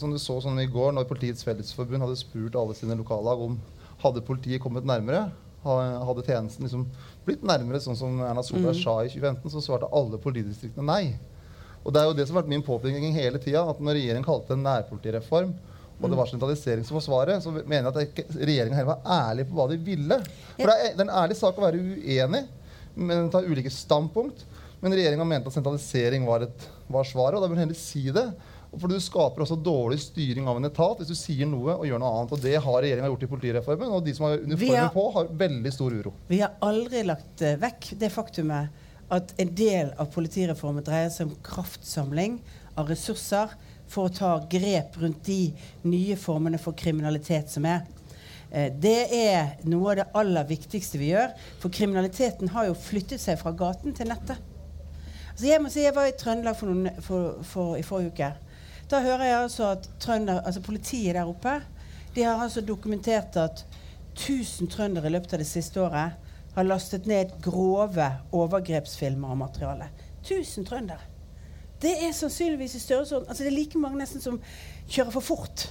som 0.02 0.12
du 0.12 0.20
så 0.20 0.40
sånn 0.42 0.60
i 0.60 0.72
går, 0.72 0.96
når 0.98 1.08
Politiets 1.08 1.46
Fellesforbund 1.46 2.08
hadde 2.08 2.20
spurt 2.20 2.58
alle 2.58 2.76
sine 2.78 2.98
lokallag 2.98 3.44
om 3.48 3.60
hadde 4.02 4.26
politiet 4.26 4.64
kommet 4.64 4.88
nærmere, 4.88 5.30
hadde 5.66 6.26
tjenesten 6.26 6.68
liksom 6.68 6.88
blitt 7.26 7.46
nærmere, 7.46 7.82
sånn 7.82 7.98
som 7.98 8.20
Erna 8.22 8.44
Solberg 8.46 8.78
sa 8.78 9.00
i 9.04 9.12
2015, 9.12 9.54
så 9.54 9.64
svarte 9.64 9.90
alle 9.96 10.20
politidistriktene 10.22 10.86
nei. 10.86 11.16
Og 11.86 11.94
det 11.94 12.02
er 12.02 12.10
jo 12.10 12.18
det 12.18 12.26
som 12.26 12.38
har 12.38 12.44
vært 12.44 12.54
min 12.54 12.66
påpekning 12.66 13.16
hele 13.18 13.42
tida, 13.42 13.64
at 13.70 13.82
når 13.82 14.00
regjeringen 14.00 14.26
kalte 14.26 14.54
det 14.54 14.58
en 14.58 14.68
nærpolitireform, 14.68 15.56
og 15.96 16.12
det 16.12 16.18
var 16.20 16.28
sentralisering 16.28 16.84
som 16.84 16.98
var 16.98 17.06
svaret, 17.06 17.44
så 17.44 17.54
mener 17.56 17.88
jeg 17.88 18.10
at 18.12 18.36
regjeringa 18.36 18.84
var 18.88 19.06
ærlig 19.16 19.46
på 19.48 19.56
hva 19.56 19.68
de 19.72 19.78
ville. 19.80 20.18
For 20.58 20.68
det 20.68 20.90
er 20.90 21.04
en 21.06 21.14
ærlig 21.22 21.38
sak 21.40 21.58
å 21.58 21.64
være 21.64 21.80
uenig, 21.80 22.42
men 22.96 23.30
ta 23.32 23.42
ulike 23.46 23.72
standpunkt. 23.72 24.44
Men 24.84 24.94
regjeringa 24.94 25.26
mente 25.28 25.50
at 25.50 25.56
sentralisering 25.56 26.28
var, 26.28 26.44
et, 26.46 26.66
var 26.92 27.08
svaret, 27.08 27.38
og 27.38 27.46
da 27.46 27.48
bør 27.48 27.56
hun 27.56 27.64
heller 27.64 27.80
si 27.80 28.04
det. 28.14 28.26
For 28.80 28.88
du 28.92 28.96
skaper 29.00 29.44
også 29.46 29.56
dårlig 29.64 30.00
styring 30.04 30.48
av 30.48 30.58
en 30.60 30.66
etat 30.70 31.00
hvis 31.02 31.12
du 31.12 31.16
sier 31.16 31.48
noe 31.48 31.76
og 31.78 31.86
gjør 31.88 32.00
noe 32.02 32.12
annet. 32.20 32.34
Og 32.36 32.42
det 32.44 32.56
har 32.62 32.82
regjeringa 32.84 33.08
gjort 33.12 33.24
i 33.28 33.32
politireformen, 33.32 33.94
og 33.96 34.04
de 34.06 34.14
som 34.18 34.26
har 34.28 34.38
Vi 34.38 34.44
uniformen 34.52 34.82
har- 34.82 34.94
på, 34.96 35.06
har 35.14 35.28
veldig 35.46 35.74
stor 35.74 35.92
uro. 35.96 36.14
Vi 36.28 36.40
har 36.42 36.54
aldri 36.62 37.04
lagt 37.08 37.42
eh, 37.42 37.56
vekk 37.62 37.94
det 38.00 38.12
faktumet 38.12 38.70
at 39.16 39.34
en 39.40 39.52
del 39.56 39.92
av 40.02 40.10
politireformen 40.12 40.84
dreier 40.84 41.10
seg 41.14 41.28
om 41.28 41.36
kraftsamling 41.46 42.40
av 42.76 42.88
ressurser 42.90 43.52
for 43.88 44.10
å 44.10 44.14
ta 44.18 44.32
grep 44.50 44.96
rundt 44.98 45.24
de 45.28 45.54
nye 45.86 46.16
formene 46.18 46.58
for 46.60 46.74
kriminalitet 46.74 47.50
som 47.54 47.66
er. 47.70 47.84
Eh, 48.52 48.72
Det 48.74 48.98
er 49.14 49.58
noe 49.70 49.92
av 49.92 49.96
det 50.02 50.08
aller 50.16 50.44
viktigste 50.50 50.98
vi 50.98 51.12
gjør. 51.14 51.32
For 51.62 51.70
kriminaliteten 51.70 52.50
har 52.50 52.66
jo 52.66 52.74
flyttet 52.74 53.20
seg 53.22 53.38
fra 53.40 53.52
gaten 53.52 53.94
til 53.94 54.08
nettet. 54.10 54.38
Altså 55.36 55.46
jeg 55.50 55.62
må 55.62 55.70
si 55.70 55.82
jeg 55.84 55.94
var 55.94 56.08
i 56.08 56.14
Trøndelag 56.16 56.56
for 56.56 56.72
noen, 56.72 57.02
for, 57.04 57.44
for, 57.44 57.76
i 57.78 57.84
forrige 57.84 58.14
uke. 58.14 58.30
Da 58.90 59.02
hører 59.02 59.24
jeg 59.26 59.40
altså 59.40 59.72
at 59.74 59.90
Trønder, 60.00 60.42
altså 60.42 60.62
politiet 60.62 61.16
der 61.16 61.26
oppe 61.26 61.62
de 62.16 62.24
har 62.24 62.40
altså 62.40 62.62
dokumentert 62.62 63.36
at 63.36 63.66
1000 64.14 64.70
trøndere 64.72 65.10
i 65.10 65.12
løpet 65.12 65.34
av 65.34 65.42
det 65.42 65.48
siste 65.48 65.82
året 65.84 66.12
har 66.56 66.68
lastet 66.68 67.08
ned 67.10 67.34
grove 67.44 68.06
overgrepsfilmer 68.32 69.34
og 69.34 69.38
materiale. 69.38 69.90
1000 70.22 70.66
trøndere. 70.66 71.04
Det 71.82 71.92
er 72.08 72.14
sannsynligvis 72.16 72.76
i 72.76 72.80
størrelsesorden 72.80 73.28
altså 73.28 73.44
Det 73.44 73.52
er 73.52 73.58
like 73.58 73.78
mange 73.80 74.00
nesten 74.00 74.22
som 74.22 74.40
kjører 74.88 75.12
for 75.12 75.20
fort. 75.20 75.68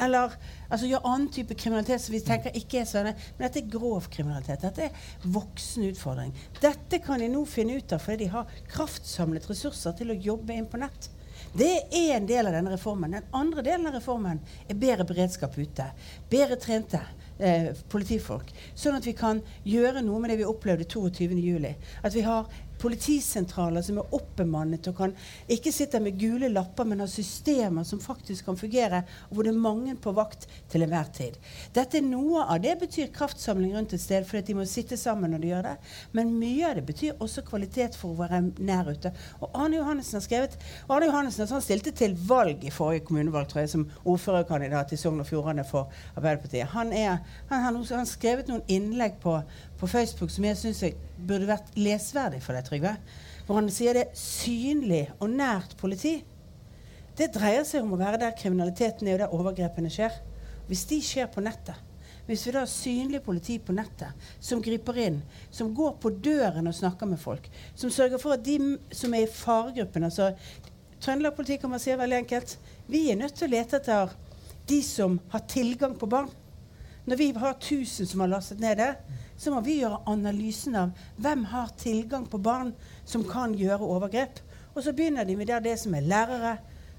Eller 0.00 0.30
altså, 0.70 0.86
gjør 0.86 1.06
annen 1.10 1.32
type 1.34 1.54
kriminalitet 1.58 2.00
som 2.00 2.14
vi 2.14 2.20
tenker 2.22 2.54
ikke 2.54 2.78
er 2.84 2.86
sånn. 2.86 3.10
Men 3.10 3.48
dette 3.48 3.64
er 3.64 3.72
grov 3.72 4.06
kriminalitet. 4.14 4.62
Dette 4.62 4.86
er 4.86 5.32
voksen 5.34 5.88
utfordring. 5.90 6.30
Dette 6.62 7.02
kan 7.02 7.18
de 7.18 7.26
nå 7.32 7.42
finne 7.50 7.80
ut 7.80 7.92
av 7.92 8.04
fordi 8.04 8.24
de 8.24 8.32
har 8.36 8.58
kraftsamlet 8.70 9.50
ressurser 9.50 9.98
til 9.98 10.14
å 10.14 10.20
jobbe 10.30 10.54
inn 10.54 10.70
på 10.70 10.78
nett. 10.78 11.10
Det 11.52 11.70
er 11.94 12.16
en 12.16 12.26
del 12.28 12.46
av 12.46 12.54
denne 12.56 12.72
reformen. 12.74 13.14
Den 13.16 13.28
andre 13.36 13.64
delen 13.64 13.88
av 13.88 13.96
reformen 13.96 14.40
er 14.68 14.78
bedre 14.78 15.06
beredskap 15.08 15.56
ute. 15.58 15.86
Bedre 16.30 16.58
trente 16.60 17.00
eh, 17.38 17.70
politifolk. 17.88 18.52
Sånn 18.74 18.98
at 18.98 19.06
vi 19.08 19.14
kan 19.16 19.40
gjøre 19.64 20.04
noe 20.04 20.20
med 20.20 20.32
det 20.32 20.40
vi 20.42 20.48
opplevde 20.48 20.88
22.07. 20.88 21.72
At 22.04 22.16
vi 22.16 22.24
har 22.26 22.50
politisentraler 22.78 23.84
som 23.84 24.00
er 24.00 24.14
oppbemannet 24.16 24.86
og 24.90 24.96
kan 24.98 25.14
ikke 25.50 25.72
sitte 25.74 26.00
med 26.02 26.18
gule 26.20 26.50
lapper, 26.52 26.86
men 26.88 27.02
har 27.02 27.10
systemer 27.10 27.86
som 27.86 28.00
faktisk 28.02 28.46
kan 28.48 28.58
fungere, 28.58 29.02
og 29.28 29.36
hvor 29.36 29.46
det 29.46 29.52
er 29.54 29.60
mange 29.62 29.96
på 29.96 30.12
vakt 30.16 30.46
til 30.70 30.84
enhver 30.86 31.10
tid. 31.14 31.38
Dette 31.74 32.00
er 32.00 32.06
Noe 32.08 32.44
av 32.48 32.62
det 32.64 32.74
betyr 32.80 33.10
kraftsamling 33.12 33.74
rundt 33.76 33.92
et 33.92 34.02
sted, 34.02 34.24
fordi 34.26 34.48
de 34.48 34.56
må 34.58 34.64
sitte 34.68 34.96
sammen 34.96 35.34
når 35.34 35.42
de 35.42 35.50
gjør 35.50 35.66
det. 35.68 35.74
Men 36.16 36.32
mye 36.40 36.70
av 36.70 36.78
det 36.78 36.84
betyr 36.88 37.18
også 37.22 37.44
kvalitet 37.46 37.98
for 37.98 38.14
å 38.14 38.20
være 38.22 38.40
nær 38.64 38.88
ute. 38.88 39.12
Og 39.42 39.52
Arne 39.52 39.80
Johannessen 39.80 40.18
har 40.18 40.24
skrevet 40.24 40.56
Arne 40.88 41.10
Johannessen 41.10 41.44
altså, 41.44 41.58
han 41.58 41.66
stilte 41.66 41.92
til 41.96 42.16
valg 42.28 42.64
i 42.64 42.72
forrige 42.72 43.04
kommunevalg, 43.08 43.50
tror 43.50 43.64
jeg, 43.64 43.72
som 43.74 43.86
ordførerkandidat 44.08 44.94
i 44.94 45.00
Sogn 45.00 45.20
og 45.22 45.28
Fjordane 45.28 45.66
for 45.68 45.92
Arbeiderpartiet. 46.16 46.70
Han, 46.74 46.92
er, 46.96 47.20
han 47.50 47.68
har 47.68 48.08
skrevet 48.08 48.48
noen 48.50 48.64
innlegg 48.72 49.18
på, 49.22 49.36
på 49.78 49.88
Facebook 49.90 50.32
som 50.34 50.46
jeg 50.46 50.58
syns 50.58 50.82
burde 51.16 51.48
vært 51.48 51.74
lesverdig 51.78 52.40
for 52.44 52.56
deg, 52.56 52.66
Trygve. 52.66 52.94
Hvor 53.46 53.60
han 53.60 53.70
sier 53.72 53.96
det 53.96 54.08
synlig 54.18 55.06
og 55.18 55.30
nært 55.32 55.76
politi. 55.80 56.18
Det 57.18 57.30
dreier 57.34 57.64
seg 57.66 57.82
om 57.82 57.94
å 57.96 58.00
være 58.00 58.20
der 58.22 58.36
kriminaliteten 58.38 59.08
er, 59.08 59.16
og 59.16 59.22
der 59.24 59.36
overgrepene 59.38 59.90
skjer. 59.92 60.14
Hvis 60.68 60.84
de 60.90 60.98
skjer 61.02 61.30
på 61.32 61.42
nettet, 61.42 61.78
hvis 62.28 62.44
vi 62.44 62.52
da 62.52 62.60
har 62.60 62.68
synlig 62.68 63.22
politi 63.24 63.56
på 63.58 63.72
nettet 63.72 64.28
som 64.44 64.60
griper 64.60 64.98
inn, 65.00 65.22
som 65.50 65.70
går 65.74 65.94
på 66.02 66.12
døren 66.20 66.68
og 66.68 66.76
snakker 66.76 67.08
med 67.08 67.20
folk, 67.22 67.46
som 67.72 67.90
sørger 67.90 68.20
for 68.20 68.36
at 68.36 68.44
de 68.44 68.76
som 68.92 69.14
er 69.16 69.24
i 69.24 69.30
faregruppen 69.32 70.04
altså 70.10 70.34
Trøndelag 70.98 71.38
man 71.70 71.78
si 71.78 71.94
veldig 71.94 72.16
enkelt. 72.16 72.56
Vi 72.90 73.04
er 73.10 73.16
nødt 73.16 73.36
til 73.38 73.46
å 73.46 73.52
lete 73.52 73.78
etter 73.78 74.10
de 74.66 74.80
som 74.82 75.20
har 75.30 75.44
tilgang 75.46 75.94
på 75.94 76.08
barn. 76.10 76.28
Når 77.08 77.16
vi 77.16 77.30
har 77.32 77.54
1000 77.54 78.06
som 78.06 78.20
har 78.20 78.28
lastet 78.28 78.60
ned 78.60 78.76
det, 78.76 78.90
så 79.40 79.52
må 79.54 79.62
vi 79.64 79.78
gjøre 79.80 80.02
analysen 80.10 80.74
av 80.76 80.90
hvem 81.16 81.46
har 81.48 81.70
tilgang 81.80 82.26
på 82.28 82.40
barn 82.42 82.74
som 83.08 83.24
kan 83.24 83.54
gjøre 83.56 83.86
overgrep. 83.86 84.42
Og 84.74 84.82
så 84.84 84.92
begynner 84.92 85.24
de 85.24 85.36
med 85.38 85.48
det, 85.48 85.62
det 85.64 85.78
som 85.80 85.94
er 85.96 86.04
lærere, 86.04 86.58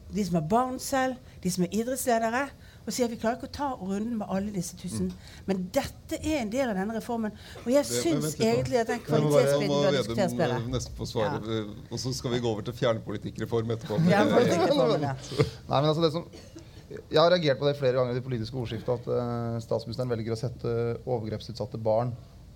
de 0.09 0.25
som 0.25 0.39
har 0.39 0.47
barn 0.49 0.79
selv, 0.81 1.19
de 1.43 1.51
som 1.53 1.67
er 1.67 1.75
idrettsledere 1.81 2.47
og 2.89 2.93
sier 2.95 3.09
vi 3.11 3.19
klarer 3.21 3.37
ikke 3.37 3.45
å 3.45 3.53
ta 3.53 3.67
runden 3.77 4.15
med 4.17 4.31
alle 4.33 4.49
disse 4.49 4.77
tusen. 4.79 5.11
Mm. 5.11 5.33
Men 5.45 5.59
dette 5.75 6.17
er 6.17 6.39
en 6.39 6.49
del 6.49 6.71
av 6.71 6.77
denne 6.79 6.95
reformen. 6.95 7.35
Og 7.61 7.67
jeg 7.69 7.85
syns 7.85 8.33
egentlig 8.39 8.79
at 8.81 8.89
den 8.89 9.03
kvalitetsbiten 9.05 9.73
bør 9.75 9.97
diskuteres 9.97 10.33
bedre. 10.39 10.57
Nesten 10.73 10.95
få 10.97 11.05
svare. 11.05 11.37
Ja. 11.45 11.59
Og 11.91 12.01
så 12.01 12.15
skal 12.17 12.33
vi 12.33 12.39
gå 12.41 12.49
over 12.49 12.65
til 12.65 12.73
fjernpolitikkreform 12.79 13.75
etterpå. 13.75 13.99
Fjernpolitikkreformen, 14.07 15.05
ja. 15.05 15.13
Nei, 15.69 15.75
men 15.75 15.89
altså 15.91 16.07
det 16.07 16.11
som 16.15 16.25
jeg 16.89 17.19
har 17.19 17.29
reagert 17.29 17.59
på 17.59 17.67
det 17.67 17.77
flere 17.77 17.99
ganger 17.99 18.15
i 18.15 18.17
det 18.17 18.25
politiske 18.25 18.57
ordskiftet 18.57 18.89
at 18.95 19.07
uh, 19.13 19.61
statsministeren 19.61 20.09
velger 20.09 20.33
å 20.33 20.39
sette 20.39 20.75
overgrepsutsatte 21.05 21.77
barn 21.81 22.15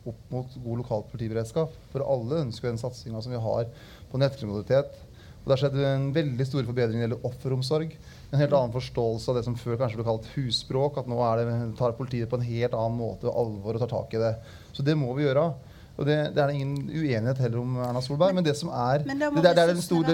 opp 0.10 0.34
mot 0.34 0.56
god 0.66 0.82
lokal 0.82 1.04
politiberedskap. 1.12 1.76
For 1.94 2.04
alle 2.04 2.42
ønsker 2.48 2.72
den 2.72 2.82
satsinga 2.82 3.22
som 3.24 3.34
vi 3.34 3.42
har 3.42 3.70
på 4.12 4.20
nettkriminalitet. 4.22 4.98
Og 5.44 5.46
Det 5.46 5.54
har 5.54 5.62
skjedd 5.62 5.78
en 5.86 6.10
veldig 6.16 6.48
store 6.48 6.68
forbedring 6.68 6.98
når 6.98 7.04
det 7.04 7.08
gjelder 7.10 7.30
offeromsorg 7.30 7.96
en 8.34 8.42
helt 8.42 8.56
annen 8.58 8.74
forståelse 8.74 9.30
av 9.30 9.38
det 9.38 9.44
som 9.46 9.58
før 9.60 9.78
kanskje 9.82 10.00
ble 10.00 10.08
kalt 10.08 10.30
husspråk. 10.34 10.98
At 11.02 11.10
nå 11.12 11.20
det, 11.38 11.58
tar 11.80 11.96
politiet 11.98 12.32
på 12.32 12.40
en 12.40 12.48
helt 12.48 12.74
annen 12.78 12.98
måte 12.98 13.30
alvor 13.30 13.78
og 13.78 13.84
tar 13.84 13.92
tak 13.92 14.16
i 14.18 14.24
det. 14.24 14.34
Så 14.74 14.86
det 14.88 14.96
må 14.98 15.12
vi 15.18 15.28
gjøre. 15.28 15.46
Og 15.94 16.08
det, 16.10 16.18
det 16.34 16.42
er 16.42 16.56
ingen 16.56 16.88
uenighet 16.90 17.44
heller 17.44 17.62
om 17.62 17.76
Erna 17.86 18.02
Solberg. 18.02 18.34
Men, 18.34 18.42
men 18.42 18.50
det 18.50 18.58
som 18.58 18.72
er 18.74 19.06
men, 19.06 19.22
det, 19.22 19.44
det, 19.46 19.54
er 19.54 19.70
den 19.76 19.84
stor, 19.84 20.10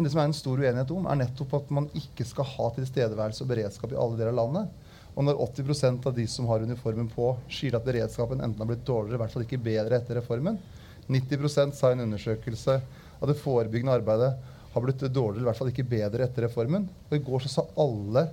men 0.00 0.06
det 0.06 0.14
som 0.14 0.22
er 0.22 0.30
en 0.30 0.32
stor 0.32 0.56
uenighet 0.56 0.92
om, 0.96 1.04
er 1.12 1.18
nettopp 1.20 1.50
at 1.58 1.72
man 1.76 1.86
ikke 1.92 2.24
skal 2.24 2.46
ha 2.48 2.70
tilstedeværelse 2.72 3.44
og 3.44 3.50
beredskap 3.50 3.90
i 3.92 3.98
alle 4.00 4.16
deler 4.16 4.32
av 4.32 4.38
landet. 4.38 4.86
Og 5.12 5.26
når 5.26 5.42
80% 5.44 6.08
av 6.08 6.14
de 6.16 6.24
som 6.32 6.48
har 6.48 6.64
uniformen 6.64 7.10
på, 7.12 7.34
sier 7.52 7.76
at 7.76 7.84
beredskapen 7.84 8.40
enten 8.40 8.64
har 8.64 8.70
blitt 8.70 8.86
dårligere, 8.88 9.18
i 9.18 9.20
hvert 9.20 9.34
fall 9.34 9.44
ikke 9.44 9.60
bedre 9.60 9.98
etter 9.98 10.16
reformen 10.22 10.56
90 11.10 11.76
sa 11.76 11.90
i 11.90 11.98
en 11.98 12.06
undersøkelse 12.06 12.78
at 12.80 13.28
det 13.28 13.36
forebyggende 13.42 13.98
arbeidet 14.00 14.32
har 14.72 14.84
blitt 14.86 15.04
dårligere, 15.12 15.42
i 15.42 15.48
hvert 15.50 15.60
fall 15.60 15.74
ikke 15.74 15.88
bedre 15.90 16.24
etter 16.24 16.46
reformen. 16.46 16.88
Og 17.10 17.16
I 17.18 17.24
går 17.28 17.44
så 17.44 17.52
sa 17.58 17.68
alle, 17.84 18.24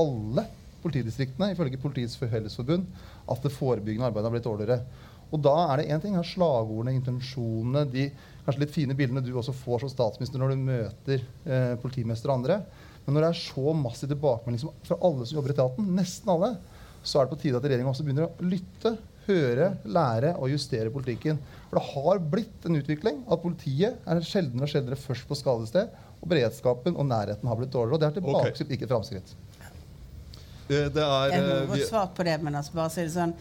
alle 0.00 0.48
politidistriktene 0.80 1.52
ifølge 1.52 1.80
Politiets 1.82 2.16
Fellesforbund 2.16 2.88
at 3.28 3.44
det 3.44 3.52
forebyggende 3.52 4.08
arbeidet 4.08 4.30
har 4.30 4.36
blitt 4.38 4.48
dårligere. 4.48 5.10
Og 5.32 5.40
da 5.44 5.54
er 5.66 5.80
det 5.80 5.90
én 5.92 6.02
ting 6.02 6.16
slagordene, 6.24 6.94
intensjonene, 6.96 7.86
de 7.88 8.10
kanskje 8.44 8.64
litt 8.64 8.74
fine 8.74 8.96
bildene 8.98 9.22
du 9.24 9.32
også 9.38 9.54
får 9.56 9.84
som 9.84 9.92
statsminister 9.92 10.40
når 10.42 10.52
du 10.54 10.64
møter 10.66 11.22
eh, 11.46 11.74
politimester 11.82 12.30
og 12.30 12.40
andre. 12.40 12.60
Men 13.04 13.16
når 13.16 13.24
det 13.24 13.30
er 13.32 13.40
så 13.42 13.74
massiv 13.74 14.10
tilbakemelding 14.12 14.74
fra 14.86 14.98
alle 15.08 15.26
som 15.26 15.38
jobber 15.38 15.52
i 15.52 15.56
etaten, 15.56 15.94
nesten 15.96 16.30
alle, 16.32 16.52
så 17.02 17.18
er 17.18 17.26
det 17.26 17.34
på 17.34 17.40
tide 17.42 17.58
at 17.58 17.66
regjeringa 17.66 17.90
også 17.90 18.06
begynner 18.06 18.28
å 18.28 18.46
lytte 18.46 18.96
høre, 19.26 19.68
lære 19.86 20.34
og 20.38 20.50
justere 20.52 20.92
politikken. 20.94 21.38
For 21.68 21.78
det 21.78 21.84
har 21.92 22.22
blitt 22.34 22.66
en 22.68 22.78
utvikling 22.78 23.22
at 23.26 23.42
politiet 23.42 24.02
er 24.02 24.26
sjeldnere 24.26 24.66
og 24.66 24.72
sjeldnere 24.72 24.98
først 24.98 25.28
på 25.28 25.38
skadested. 25.38 25.92
Og 26.22 26.30
beredskapen 26.30 26.98
og 26.98 27.08
nærheten 27.08 27.48
har 27.50 27.58
blitt 27.58 27.72
dårligere. 27.74 27.98
Og 27.98 28.02
det 28.02 28.10
er 28.10 28.18
tilbakeskritt, 28.18 28.68
okay. 28.68 28.78
ikke 28.78 28.90
framskritt. 28.90 29.34
Det, 30.72 30.82
det 30.96 31.04
er, 31.04 31.34
jeg 31.34 31.46
har 31.46 31.70
godt 31.70 31.86
svart 31.88 32.14
på 32.16 32.26
det, 32.28 32.36
men 32.42 32.58
altså 32.60 32.76
bare 32.76 32.92
si 32.94 33.04
det 33.06 33.12
sånn 33.14 33.34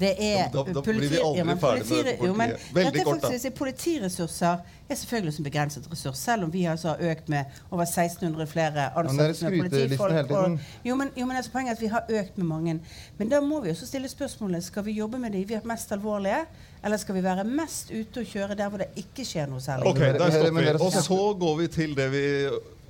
Det 0.00 0.12
er 0.32 0.52
da, 0.52 0.64
da, 0.66 0.82
politi, 0.82 0.98
blir 0.98 1.10
vi 1.14 1.22
aldri 1.22 1.42
ja, 1.42 1.48
men 1.48 1.60
ferdig 1.62 1.98
med. 2.02 2.12
Jo, 2.26 2.36
men 2.38 2.54
Veldig 2.78 3.04
kort, 3.08 3.26
da. 3.26 3.52
Politiressurser 3.62 4.64
er 4.92 4.98
selvfølgelig 4.98 5.34
som 5.36 5.46
begrenset 5.46 5.86
ressurs, 5.90 6.18
selv 6.18 6.44
om 6.44 6.52
vi 6.52 6.64
altså 6.68 6.92
har 6.92 7.12
økt 7.12 7.28
med 7.32 7.44
over 7.70 7.84
1600 7.84 8.46
flere 8.50 8.88
ansatte 8.98 9.50
med 9.50 9.70
politifolk. 9.70 10.30
Og, 10.30 10.58
jo, 10.84 10.96
men, 10.98 11.12
jo, 11.16 11.26
men 11.26 11.36
altså, 11.36 11.52
poenget 11.54 11.72
er 11.72 11.76
at 11.76 11.82
vi 11.82 11.92
har 11.92 12.20
økt 12.20 12.38
med 12.38 12.46
mange. 12.46 12.76
Men 13.18 13.32
da 13.32 13.40
må 13.40 13.60
vi 13.64 13.72
også 13.72 13.86
stille 13.86 14.10
spørsmålet 14.10 14.64
skal 14.64 14.84
vi 14.86 14.98
jobbe 14.98 15.18
med 15.22 15.32
de 15.32 15.44
vi 15.48 15.54
er 15.54 15.66
mest 15.68 15.92
alvorlige, 15.92 16.44
eller 16.84 16.96
skal 16.96 17.14
vi 17.14 17.24
være 17.24 17.44
mest 17.44 17.90
ute 17.90 18.24
og 18.24 18.26
kjøre 18.26 18.58
der 18.58 18.68
hvor 18.68 18.82
det 18.82 18.90
ikke 18.98 19.24
skjer 19.26 19.50
noe 19.50 19.62
særlig? 19.62 19.86
Ok, 19.86 20.00
der 20.18 20.30
stopper 20.30 20.60
vi. 20.60 20.76
Og 20.78 20.92
så 20.92 21.20
går 21.40 21.56
vi 21.60 21.66
til 21.72 21.96
det 21.96 22.08
vi 22.12 22.24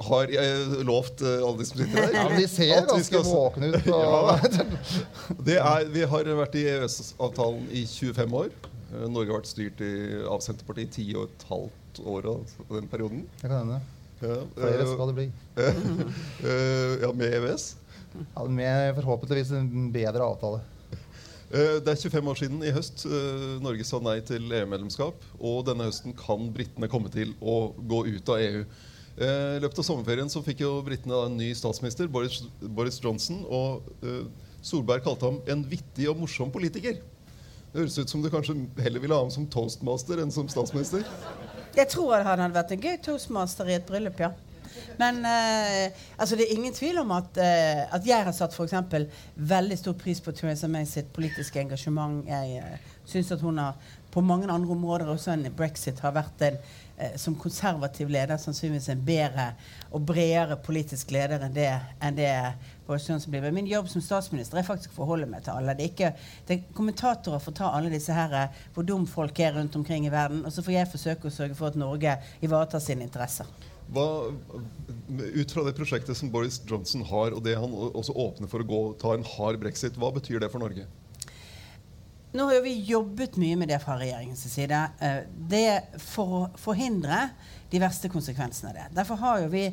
har 0.06 0.32
jeg 0.32 0.82
lovt 0.86 1.22
uh, 1.24 1.42
alle 1.46 1.58
de 1.60 1.66
som 1.68 1.80
sitter 1.80 1.98
der. 1.98 2.16
Ja, 2.16 2.24
De 2.34 2.48
ser 2.50 2.86
ganske 2.88 3.22
våkne 3.26 3.70
ut. 3.72 3.86
ja, 5.52 5.62
er, 5.62 5.88
vi 5.92 6.04
har 6.12 6.30
vært 6.42 6.58
i 6.58 6.66
EØS-avtalen 6.72 7.68
i 7.70 7.84
25 7.88 8.36
år. 8.40 8.50
Uh, 8.92 9.06
Norge 9.06 9.30
har 9.30 9.40
vært 9.40 9.52
styrt 9.52 9.82
i, 9.84 9.92
av 10.28 10.42
Senterpartiet 10.44 10.92
i 10.92 10.96
ti 10.98 11.06
og 11.16 11.30
et 11.30 11.46
halvt 11.50 12.02
år 12.14 12.28
av 12.34 12.56
den 12.72 12.90
perioden. 12.92 13.24
Det 13.40 13.48
kan 13.48 13.62
hende. 13.62 13.80
Ja, 14.22 14.36
Flere 14.54 14.84
skal 14.86 15.08
det 15.10 15.16
bli. 15.16 15.30
ja, 17.02 17.08
med 17.10 17.38
EØS? 17.40 17.64
Ja, 18.12 18.44
med 18.46 18.94
forhåpentligvis 19.00 19.50
en 19.58 19.88
bedre 19.94 20.28
avtale. 20.28 20.60
Det 21.52 21.90
er 21.90 21.98
25 21.98 22.28
år 22.30 22.38
siden 22.38 22.62
i 22.64 22.70
høst 22.72 23.02
Norge 23.60 23.84
sa 23.84 23.98
nei 24.00 24.14
til 24.24 24.46
EU-medlemskap. 24.46 25.26
Og 25.42 25.66
denne 25.66 25.88
høsten 25.90 26.14
kan 26.16 26.46
britene 26.54 26.88
komme 26.92 27.10
til 27.12 27.34
å 27.42 27.74
gå 27.76 28.04
ut 28.14 28.32
av 28.32 28.40
EU. 28.46 28.62
Eh, 29.16 29.56
I 29.56 29.62
løpet 29.62 29.82
av 29.82 29.86
sommerferien 29.86 30.30
så 30.32 30.42
fikk 30.44 30.62
jo 30.64 30.76
britene 30.86 31.18
en 31.26 31.36
ny 31.36 31.52
statsminister, 31.56 32.08
Boris, 32.08 33.00
Johnson. 33.02 33.42
Og 33.48 33.88
uh, 34.06 34.24
Solberg 34.64 35.04
kalte 35.04 35.28
ham 35.28 35.40
en 35.52 35.64
vittig 35.68 36.08
og 36.10 36.20
morsom 36.22 36.52
politiker. 36.54 37.00
Det 37.72 37.80
høres 37.80 37.98
ut 37.98 38.12
som 38.12 38.22
du 38.22 38.28
kanskje 38.32 38.56
heller 38.84 39.00
ville 39.00 39.16
ha 39.16 39.24
ham 39.24 39.32
som 39.32 39.48
toastmaster 39.48 40.20
enn 40.22 40.32
som 40.32 40.48
statsminister? 40.52 41.04
Jeg 41.72 41.88
tror 41.88 42.20
han 42.20 42.40
hadde 42.44 42.56
vært 42.56 42.74
en 42.74 42.82
gøy 42.84 42.98
toastmaster 43.04 43.70
i 43.70 43.78
et 43.78 43.86
bryllup, 43.88 44.20
ja. 44.20 44.34
Men 45.00 45.24
eh, 45.24 45.92
altså 46.16 46.36
det 46.36 46.46
er 46.46 46.54
ingen 46.56 46.74
tvil 46.74 47.00
om 47.02 47.10
at, 47.16 47.36
eh, 47.40 47.82
at 47.94 48.06
jeg 48.06 48.24
har 48.24 48.34
satt 48.36 48.54
for 48.56 48.68
eksempel, 48.68 49.06
veldig 49.36 49.78
stor 49.80 49.96
pris 49.98 50.20
på 50.20 50.34
Theresa 50.36 50.68
May 50.68 50.86
sitt 50.88 51.12
politiske 51.16 51.60
engasjement. 51.60 52.22
Jeg 52.28 52.60
eh, 52.60 52.92
syns 53.08 53.32
at 53.32 53.44
hun 53.44 53.60
har 53.60 53.76
på 54.12 54.20
mange 54.24 54.50
andre 54.52 54.74
områder 54.74 55.10
også 55.12 55.32
enn 55.32 55.48
brexit 55.56 56.02
har 56.04 56.14
vært 56.16 56.46
en 56.48 56.58
Eh, 57.02 57.16
som 57.16 57.34
konservativ 57.34 58.10
leder 58.12 58.36
sannsynligvis 58.38 58.90
en 58.92 59.00
bedre 59.04 59.46
og 59.90 60.04
bredere 60.06 60.58
politisk 60.60 61.10
leder 61.14 61.42
enn 61.42 61.54
det, 61.56 61.70
enn 62.04 62.18
det 62.18 62.28
Boris 62.86 63.08
Johnson 63.08 63.32
blir. 63.32 63.42
Men 63.46 63.56
min 63.56 63.70
jobb 63.70 63.88
som 63.90 64.04
statsminister 64.04 64.60
er 64.60 64.66
faktisk 64.66 64.92
å 64.92 65.00
forholde 65.00 65.26
meg 65.30 65.42
til 65.46 65.56
alle. 65.56 65.74
Det 65.78 65.86
er 65.86 65.90
ikke, 65.90 66.12
det 66.46 66.54
er 66.56 66.76
kommentatorer 66.76 67.42
får 67.42 67.56
ta 67.58 67.72
alle 67.72 67.90
disse 67.92 68.14
her, 68.14 68.36
eh, 68.38 68.62
hvor 68.74 68.86
dum 68.86 69.08
folk 69.10 69.40
er 69.40 69.56
rundt 69.56 69.76
omkring 69.80 70.06
i 70.06 70.12
verden, 70.12 70.44
og 70.46 70.54
så 70.54 70.62
får 70.62 70.76
jeg 70.76 70.92
forsøke 70.92 71.30
å 71.30 71.36
sørge 71.38 71.58
for 71.58 71.72
at 71.72 71.80
Norge 71.80 72.16
ivaretar 72.44 72.84
sine 72.84 73.08
interesser. 73.08 73.48
Hva, 73.92 74.06
ut 75.08 75.52
fra 75.52 75.64
det 75.66 75.74
prosjektet 75.76 76.16
som 76.16 76.30
Boris 76.32 76.60
Johnson 76.68 77.02
har, 77.08 77.34
og 77.34 77.42
det 77.44 77.58
han 77.58 77.72
også 77.72 78.14
åpner 78.14 78.52
for 78.52 78.62
å 78.62 78.68
gå, 78.68 78.82
ta 79.00 79.16
en 79.16 79.26
hard 79.34 79.58
brexit, 79.64 79.98
hva 79.98 80.12
betyr 80.14 80.44
det 80.44 80.52
for 80.52 80.62
Norge? 80.62 80.86
Nå 82.32 82.44
har 82.48 82.62
vi 82.64 82.80
jobbet 82.80 83.34
mye 83.36 83.56
med 83.60 83.68
det 83.68 83.76
fra 83.82 83.98
regjeringens 84.00 84.46
side. 84.48 84.76
Eh, 85.04 85.18
det 85.36 86.00
for 86.00 86.36
å 86.38 86.44
forhindre 86.56 87.26
de 87.68 87.80
verste 87.80 88.08
konsekvensene 88.08 88.70
av 88.70 88.78
det. 88.78 88.86
Derfor 88.96 89.20
har 89.20 89.44
vi 89.52 89.66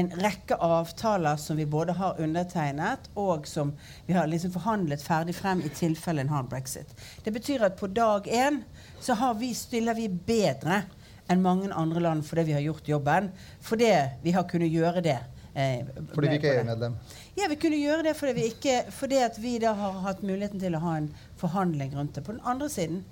en 0.00 0.08
rekke 0.22 0.56
avtaler 0.64 1.36
som 1.36 1.60
vi 1.60 1.66
både 1.68 1.92
har 1.98 2.16
undertegnet, 2.24 3.10
og 3.20 3.44
som 3.48 3.74
vi 4.06 4.16
har 4.16 4.30
liksom 4.32 4.54
forhandlet 4.56 5.04
ferdig 5.04 5.36
frem 5.36 5.60
i 5.60 5.72
tilfelle 5.76 6.24
en 6.24 6.32
hard 6.32 6.48
brexit. 6.48 6.96
Det 7.24 7.36
betyr 7.36 7.68
at 7.68 7.76
på 7.76 7.92
dag 7.92 8.28
én 8.32 8.62
så 9.00 9.16
vi, 9.36 9.52
stiller 9.52 10.00
vi 10.00 10.08
bedre 10.08 10.86
enn 11.28 11.44
mange 11.44 11.68
andre 11.68 12.00
land 12.00 12.24
fordi 12.24 12.48
vi 12.48 12.56
har 12.56 12.64
gjort 12.64 12.88
jobben. 12.88 13.28
Fordi 13.60 13.92
vi 14.24 14.32
har 14.32 14.48
kunnet 14.48 14.72
gjøre 14.72 15.04
det. 15.04 15.20
Eh, 15.52 15.84
fordi 16.14 16.32
vi 16.32 16.40
ikke 16.40 16.52
er 16.52 16.62
EU-medlem? 16.62 16.96
Ja, 17.36 17.50
vi 17.52 17.58
kunne 17.60 17.76
gjøre 17.76 18.06
det 18.06 18.14
fordi 18.16 18.32
vi, 18.38 18.46
ikke, 18.48 18.76
fordi 18.96 19.18
vi 19.42 19.58
da 19.60 19.74
har 19.76 19.98
hatt 20.06 20.22
muligheten 20.24 20.60
til 20.62 20.76
å 20.76 20.80
ha 20.80 20.94
en 21.02 21.10
forhandling 21.36 21.92
rundt 21.92 22.16
det. 22.16 22.24
På 22.24 22.32
den 22.32 22.40
andre 22.48 22.70
siden 22.72 23.02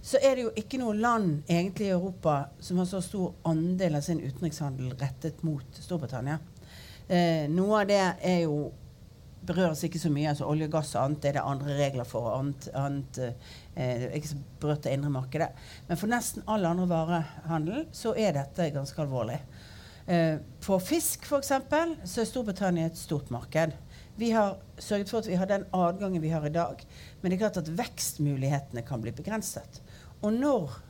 så 0.00 0.16
er 0.16 0.36
det 0.36 0.46
jo 0.46 0.52
ikke 0.56 0.80
noe 0.80 0.96
land 0.96 1.42
egentlig 1.44 1.90
i 1.90 1.92
Europa 1.92 2.46
som 2.64 2.80
har 2.80 2.88
så 2.88 3.02
stor 3.04 3.34
andel 3.44 3.98
av 3.98 4.06
sin 4.06 4.22
utenrikshandel 4.24 4.94
rettet 5.02 5.42
mot 5.44 5.76
Storbritannia. 5.76 6.38
Eh, 7.04 7.50
noe 7.52 7.82
av 7.82 7.90
det 7.90 8.00
er 8.00 8.46
jo 8.46 8.70
berøres 9.44 9.82
ikke 9.84 10.00
så 10.00 10.08
mye. 10.12 10.30
altså 10.32 10.48
Olje, 10.48 10.68
gass 10.72 10.94
og 10.94 11.02
annet 11.04 11.28
er 11.28 11.36
det 11.36 11.44
andre 11.44 11.76
regler 11.76 12.08
for. 12.08 12.30
annet, 12.38 12.68
annet 12.76 13.20
eh, 13.74 14.06
ikke 14.16 14.40
berørt 14.62 14.84
det 14.84 14.94
indre 14.96 15.12
markedet. 15.12 15.50
Men 15.88 16.00
for 16.00 16.12
nesten 16.12 16.48
all 16.48 16.64
andre 16.68 16.88
varehandel 16.88 17.84
så 17.92 18.14
er 18.16 18.36
dette 18.36 18.72
ganske 18.72 19.04
alvorlig. 19.04 19.40
Eh, 20.10 20.40
for 20.58 20.82
fisk 20.82 21.22
f.eks. 21.28 21.52
så 22.04 22.22
er 22.22 22.26
Storbritannia 22.26 22.88
et 22.90 22.98
stort 22.98 23.30
marked. 23.30 23.76
Vi 24.18 24.32
har 24.34 24.56
sørget 24.78 25.10
for 25.10 25.22
at 25.22 25.28
vi 25.30 25.36
har 25.38 25.46
den 25.46 25.64
adgangen 25.72 26.22
vi 26.22 26.32
har 26.32 26.46
i 26.46 26.52
dag. 26.52 26.82
Men 27.20 27.30
det 27.30 27.36
er 27.36 27.44
klart 27.44 27.60
at 27.62 27.70
vekstmulighetene 27.78 28.82
kan 28.82 29.02
bli 29.02 29.12
begrenset. 29.14 29.78
Og 30.22 30.32
når, 30.32 30.80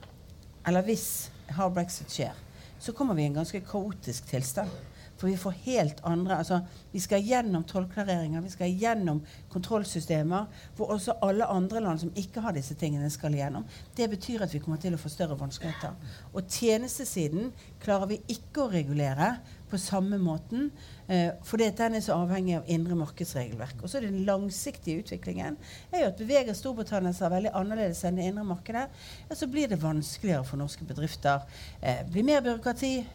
eller 0.67 0.87
hvis, 0.89 1.31
hard 1.53 1.75
brexit 1.77 2.11
skjer, 2.11 2.39
så 2.81 2.95
kommer 2.97 3.15
vi 3.15 3.27
i 3.27 3.29
en 3.29 3.37
ganske 3.37 3.61
kaotisk 3.61 4.31
tilstand. 4.31 4.73
For 5.21 5.29
vi 5.29 5.37
får 5.37 5.57
helt 5.67 5.99
andre 6.09 6.39
altså 6.41 6.63
Vi 6.93 7.01
skal 7.01 7.21
gjennom 7.23 7.65
tollklareringer, 7.69 8.41
vi 8.41 8.51
skal 8.51 8.73
gjennom 8.81 9.21
kontrollsystemer 9.53 10.47
hvor 10.79 10.95
også 10.95 11.19
alle 11.23 11.47
andre 11.47 11.83
land 11.85 12.01
som 12.01 12.13
ikke 12.17 12.41
har 12.41 12.57
disse 12.57 12.75
tingene, 12.81 13.11
skal 13.13 13.35
igjennom. 13.37 13.67
Det 13.97 14.09
betyr 14.11 14.47
at 14.47 14.55
vi 14.55 14.63
kommer 14.65 14.81
til 14.81 14.97
å 14.97 15.01
få 15.01 15.13
større 15.13 15.37
vanskeligheter. 15.39 15.95
Og 16.33 16.49
tjenestesiden 16.49 17.53
klarer 17.83 18.11
vi 18.15 18.21
ikke 18.33 18.65
å 18.65 18.73
regulere 18.73 19.35
på 19.71 19.79
samme 19.79 20.19
måten, 20.19 20.71
eh, 21.07 21.31
fordi 21.47 21.71
den 21.79 21.95
er 21.95 22.03
så 22.03 22.17
avhengig 22.19 22.57
av 22.57 22.67
indre 22.67 22.97
markedsregelverk. 22.99 23.83
Og 23.83 23.91
så 23.91 23.99
er 23.99 24.09
Den 24.11 24.25
langsiktige 24.25 25.05
utviklingen 25.05 25.57
er 25.93 26.01
jo 26.01 26.07
at 26.11 26.19
beveger 26.19 26.55
Storbritannia 26.55 27.13
seg 27.15 27.31
veldig 27.31 27.55
annerledes 27.55 28.03
enn 28.05 28.17
det 28.17 28.27
indre 28.27 28.45
markedet, 28.45 28.89
ja, 29.29 29.35
så 29.35 29.47
blir 29.47 29.69
det 29.69 29.83
vanskeligere 29.83 30.45
for 30.45 30.57
norske 30.57 30.85
bedrifter. 30.85 31.47
Eh, 31.83 32.03
blir 32.11 32.25
mer 32.25 32.41
byråkrati, 32.41 33.07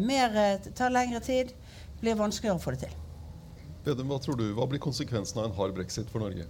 mer, 0.00 0.36
eh, 0.36 0.72
tar 0.76 0.92
lengre 0.92 1.20
tid, 1.24 1.52
blir 2.02 2.18
vanskeligere 2.18 2.58
å 2.58 2.62
få 2.62 2.74
det 2.74 2.86
til. 2.86 2.98
Vedum, 3.86 4.10
hva 4.12 4.18
tror 4.22 4.36
du, 4.38 4.44
hva 4.54 4.66
blir 4.70 4.82
konsekvensen 4.82 5.40
av 5.40 5.48
en 5.48 5.56
hard 5.56 5.74
brexit 5.74 6.10
for 6.12 6.22
Norge? 6.22 6.46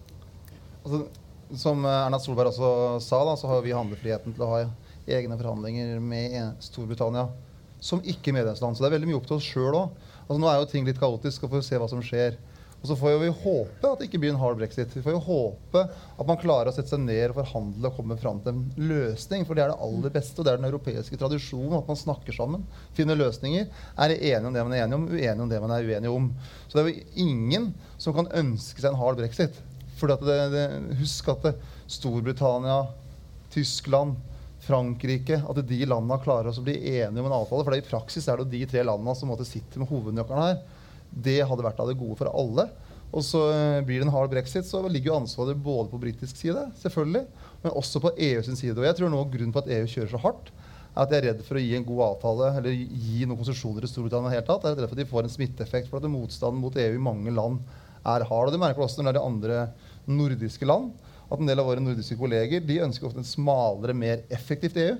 Altså, 0.82 1.06
som 1.54 1.84
eh, 1.84 1.98
Erna 2.06 2.20
Solberg 2.20 2.52
også 2.52 3.00
sa, 3.04 3.22
da, 3.28 3.36
så 3.38 3.50
har 3.50 3.62
vi 3.64 3.74
handlefriheten 3.76 4.34
til 4.34 4.44
å 4.44 4.50
ha 4.50 4.62
egne 5.06 5.38
forhandlinger 5.38 6.00
med 6.02 6.62
Storbritannia 6.62 7.28
som 7.82 8.02
ikke-medlemsland. 8.06 8.76
Så 8.76 8.84
det 8.84 8.90
er 8.90 8.96
veldig 8.96 9.10
mye 9.10 9.18
opp 9.18 9.28
til 9.30 9.38
oss 9.38 9.48
sjøl 9.48 9.74
òg. 9.74 9.94
Altså, 10.22 10.38
nå 10.38 10.50
er 10.50 10.60
jo 10.60 10.68
ting 10.70 10.86
litt 10.86 11.00
kaotisk, 11.00 11.44
og 11.44 11.54
får 11.54 11.62
vi 11.62 11.68
se 11.68 11.80
hva 11.82 11.88
som 11.90 12.02
skjer. 12.04 12.38
Og 12.82 12.88
så 12.90 12.96
får 12.98 13.20
vi 13.22 13.28
håpe 13.30 13.86
at 13.86 14.00
det 14.00 14.08
ikke 14.08 14.18
blir 14.24 14.32
en 14.32 14.40
hard 14.40 14.56
brexit. 14.58 14.90
Vi 14.90 15.04
får 15.04 15.14
jo 15.14 15.20
håpe 15.22 15.84
at 15.86 16.26
man 16.26 16.38
klarer 16.40 16.72
å 16.72 16.74
sette 16.74 16.90
seg 16.90 17.04
ned 17.04 17.30
og 17.30 17.36
forhandle 17.38 17.92
og 17.92 17.98
komme 18.00 18.16
fram 18.18 18.40
til 18.42 18.56
en 18.56 18.88
løsning. 18.90 19.44
For 19.46 19.54
det 19.54 19.62
er 19.62 19.70
det 19.70 19.84
aller 19.86 20.14
beste, 20.16 20.34
og 20.40 20.48
det 20.48 20.52
er 20.52 20.58
den 20.58 20.66
europeiske 20.66 21.18
tradisjonen. 21.20 21.76
At 21.78 21.92
man 21.92 22.00
snakker 22.00 22.34
sammen, 22.34 22.64
finner 22.98 23.20
løsninger. 23.20 23.70
Er 23.94 24.16
enige 24.16 24.50
om 24.50 24.56
det 24.56 24.66
man 24.66 24.74
er 24.74 24.82
enige 24.82 24.98
om, 24.98 25.06
uenige 25.12 25.46
om 25.46 25.54
det 25.54 25.62
man 25.62 25.76
er 25.76 25.86
uenige 25.86 26.16
om. 26.16 26.26
Så 26.66 26.74
det 26.74 26.82
er 26.82 26.90
jo 26.90 27.22
ingen 27.28 27.70
som 28.02 28.18
kan 28.18 28.32
ønske 28.42 28.82
seg 28.82 28.90
en 28.90 28.98
hard 28.98 29.22
brexit. 29.22 29.62
For 30.00 30.10
husk 30.98 31.30
at 31.30 31.46
det, 31.46 31.56
Storbritannia, 31.86 32.82
Tyskland, 33.54 34.18
Frankrike 34.62 35.40
At 35.50 35.58
de 35.66 35.78
landene 35.86 36.20
klarer 36.22 36.54
å 36.54 36.62
bli 36.64 36.76
enige 36.96 37.22
om 37.22 37.26
en 37.28 37.38
avtale. 37.38 37.62
For 37.66 37.78
i 37.78 37.86
praksis 37.86 38.26
er 38.26 38.38
det 38.38 38.46
jo 38.46 38.52
de 38.52 38.68
tre 38.74 38.82
landene 38.86 39.14
som 39.18 39.30
sitter 39.46 39.82
med 39.82 39.90
hovednøkkelen 39.90 40.48
her. 40.48 40.62
Det 41.12 41.42
hadde 41.44 41.64
vært 41.66 41.80
av 41.82 41.90
det 41.90 41.98
gode 42.00 42.16
for 42.20 42.30
alle. 42.32 42.68
Og 43.12 43.24
så 43.26 43.42
eh, 43.52 43.84
blir 43.84 44.00
det 44.00 44.06
en 44.06 44.14
hard 44.14 44.32
brexit, 44.32 44.64
så 44.64 44.80
ligger 44.88 45.12
jo 45.12 45.18
ansvaret 45.20 45.58
både 45.60 45.90
på 45.92 46.00
britisk 46.00 46.38
side, 46.38 46.64
selvfølgelig, 46.80 47.26
men 47.64 47.76
også 47.76 48.00
på 48.00 48.14
EU 48.16 48.40
sin 48.46 48.56
side. 48.56 48.78
Og 48.78 48.86
jeg 48.88 48.96
tror 48.98 49.12
nå 49.12 49.20
grunnen 49.34 49.52
på 49.52 49.60
at 49.60 49.68
EU 49.76 49.84
kjører 49.84 50.14
så 50.14 50.22
hardt, 50.22 50.48
er 50.92 51.04
at 51.04 51.12
de 51.12 51.18
er 51.18 51.26
redd 51.28 51.44
for 51.44 51.56
å 51.56 51.62
gi 51.62 51.76
en 51.76 51.86
god 51.88 52.02
avtale 52.06 52.50
eller 52.58 52.72
gi 52.72 53.24
noen 53.24 53.38
konsesjoner 53.40 53.84
i 53.84 53.88
Storbritannia. 53.88 54.32
helt 54.32 54.48
tatt. 54.48 54.64
Jeg 54.64 54.74
er 54.74 54.82
redd 54.82 54.90
for 54.90 54.96
at 54.98 55.00
de 55.00 55.08
får 55.08 55.28
en 55.28 55.32
smitteeffekt. 55.32 55.88
For 55.88 56.00
at 56.00 56.12
motstanden 56.12 56.60
mot 56.60 56.76
EU 56.76 56.98
i 56.98 57.00
mange 57.00 57.32
land 57.32 57.62
er 58.04 58.26
hard. 58.28 58.50
Og 58.50 58.52
det 58.52 58.60
merker 58.60 58.82
vi 58.82 58.84
også 58.84 59.00
når 59.00 59.08
det 59.08 59.12
er 59.12 59.18
de 59.20 59.30
andre 59.30 59.62
nordiske 60.20 60.68
land. 60.68 60.90
At 61.32 61.40
en 61.40 61.48
del 61.48 61.62
av 61.62 61.70
våre 61.70 61.80
nordiske 61.80 62.18
kolleger 62.20 62.60
de 62.68 62.82
ønsker 62.84 63.08
ofte 63.08 63.22
en 63.24 63.28
smalere, 63.28 63.96
mer 63.96 64.20
effektivt 64.36 64.76
EU 64.84 64.98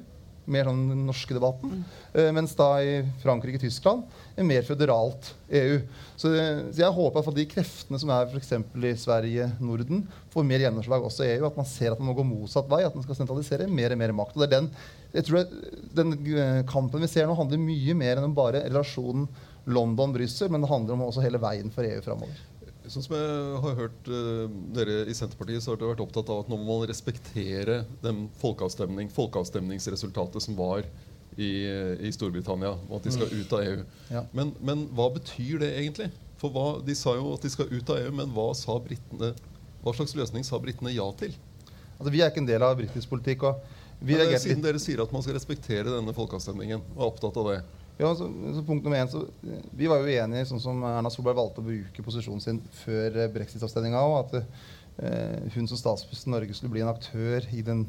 mer 0.51 0.67
sånn 0.67 0.81
den 0.91 1.05
norske 1.07 1.35
debatten. 1.37 1.83
Mm. 2.13 2.31
Mens 2.39 2.55
da 2.59 2.69
i 2.83 2.97
Frankrike 3.23 3.61
og 3.61 3.65
Tyskland 3.65 4.19
en 4.37 4.49
mer 4.49 4.65
føderalt 4.67 5.31
EU. 5.53 5.77
Så, 6.17 6.33
så 6.33 6.83
jeg 6.83 6.97
håper 6.97 7.23
at 7.23 7.37
de 7.37 7.47
kreftene 7.51 8.01
som 8.01 8.11
er 8.15 8.29
f.eks. 8.31 8.53
i 8.59 8.93
Sverige, 8.99 9.49
Norden, 9.63 10.03
får 10.33 10.47
mer 10.49 10.65
gjennomslag 10.65 11.07
også 11.07 11.27
i 11.27 11.33
EU. 11.37 11.47
At 11.49 11.59
man 11.61 11.69
ser 11.69 11.95
at 11.95 12.03
man 12.03 12.11
må 12.11 12.17
gå 12.19 12.27
motsatt 12.27 12.71
vei. 12.71 12.83
At 12.87 12.97
man 12.99 13.07
skal 13.07 13.21
sentralisere 13.21 13.71
mer 13.71 13.95
og 13.95 14.03
mer 14.03 14.17
makt. 14.23 14.37
Og 14.37 14.45
det 14.45 14.51
er 14.51 14.57
den, 14.59 14.71
jeg 15.15 15.29
tror 15.29 15.43
det, 15.43 15.65
den 15.99 16.17
eh, 16.35 16.63
kampen 16.69 17.05
vi 17.05 17.11
ser 17.13 17.29
nå, 17.29 17.39
handler 17.39 17.63
mye 17.63 17.99
mer 17.99 18.19
enn 18.19 18.31
om 18.31 18.37
bare 18.37 18.65
relasjonen 18.67 19.29
London-Brussel, 19.71 20.51
men 20.51 20.65
det 20.65 20.73
handler 20.73 20.97
om 20.97 21.07
også 21.07 21.23
hele 21.23 21.41
veien 21.43 21.71
for 21.71 21.87
EU 21.87 22.01
framover. 22.03 22.41
Sånn 22.91 23.05
som 23.05 23.15
jeg 23.15 23.61
har 23.63 23.77
hørt 23.79 24.09
uh, 24.11 24.51
dere 24.75 25.03
i 25.07 25.15
Senterpartiet, 25.15 25.63
så 25.63 25.73
har 25.73 25.81
dere 25.81 25.93
vært 25.93 26.03
opptatt 26.03 26.31
av 26.33 26.43
at 26.43 26.51
nå 26.51 26.59
må 26.59 26.81
man 26.81 26.89
respektere 26.91 27.83
den 28.03 28.25
folkeavstemning, 28.41 29.11
folkeavstemningsresultatet 29.15 30.43
som 30.43 30.59
var 30.59 30.87
i, 31.37 31.51
i, 32.03 32.11
Storbritannia, 32.13 32.75
og 32.89 32.99
at 32.99 33.07
de 33.07 33.15
skal 33.15 33.31
ut 33.31 33.55
av 33.55 33.63
EU. 33.65 33.85
Ja. 34.13 34.25
Men, 34.37 34.53
men, 34.61 34.85
hva 34.97 35.09
betyr 35.15 35.63
det 35.63 35.71
egentlig? 35.79 36.11
For 36.43 36.53
hva, 36.53 36.67
De 36.85 36.97
sa 36.99 37.15
jo 37.17 37.31
at 37.37 37.47
de 37.47 37.53
skal 37.53 37.71
ut 37.71 37.93
av 37.95 38.03
EU, 38.03 38.11
men 38.19 38.35
hva, 38.35 38.51
brittene, 38.85 39.33
hva 39.85 39.95
slags 39.97 40.17
løsning 40.19 40.45
sa 40.47 40.61
britene 40.63 40.93
ja 40.93 41.07
til? 41.21 41.37
Altså, 41.99 42.11
Vi 42.11 42.21
er 42.21 42.33
ikke 42.33 42.43
en 42.43 42.51
del 42.51 42.67
av 42.67 42.77
britisk 42.81 43.15
politikk. 43.15 43.47
og 43.47 43.63
vi 44.03 44.19
men, 44.19 44.35
Siden 44.43 44.65
dere 44.65 44.81
sier 44.83 45.05
at 45.05 45.13
man 45.15 45.23
skal 45.23 45.37
respektere 45.39 45.87
denne 45.87 46.15
folkeavstemningen, 46.17 46.83
og 46.97 46.99
er 46.99 47.09
opptatt 47.09 47.39
av 47.39 47.51
det, 47.53 47.61
ja, 48.03 48.11
så, 48.19 48.27
så 48.57 48.63
punkt 48.67 48.85
nummer 48.85 48.99
én, 48.99 49.11
så, 49.11 49.25
Vi 49.79 49.89
var 49.91 50.03
jo 50.03 50.11
uenige 50.11 50.49
sånn 50.51 50.63
som 50.63 50.83
Erna 50.89 51.11
Solberg 51.13 51.39
valgte 51.39 51.63
å 51.63 51.67
bruke 51.67 52.05
posisjonen 52.05 52.43
sin 52.43 52.61
før 52.83 53.19
eh, 53.23 53.31
brexit-avstemninga. 53.33 54.03
At 54.19 54.35
eh, 54.41 55.53
hun 55.55 55.69
som 55.71 55.79
statsminister 55.79 56.31
i 56.31 56.35
Norge 56.35 56.57
skulle 56.59 56.75
bli 56.75 56.83
en 56.85 56.93
aktør 56.93 57.47
i 57.55 57.63
den 57.67 57.87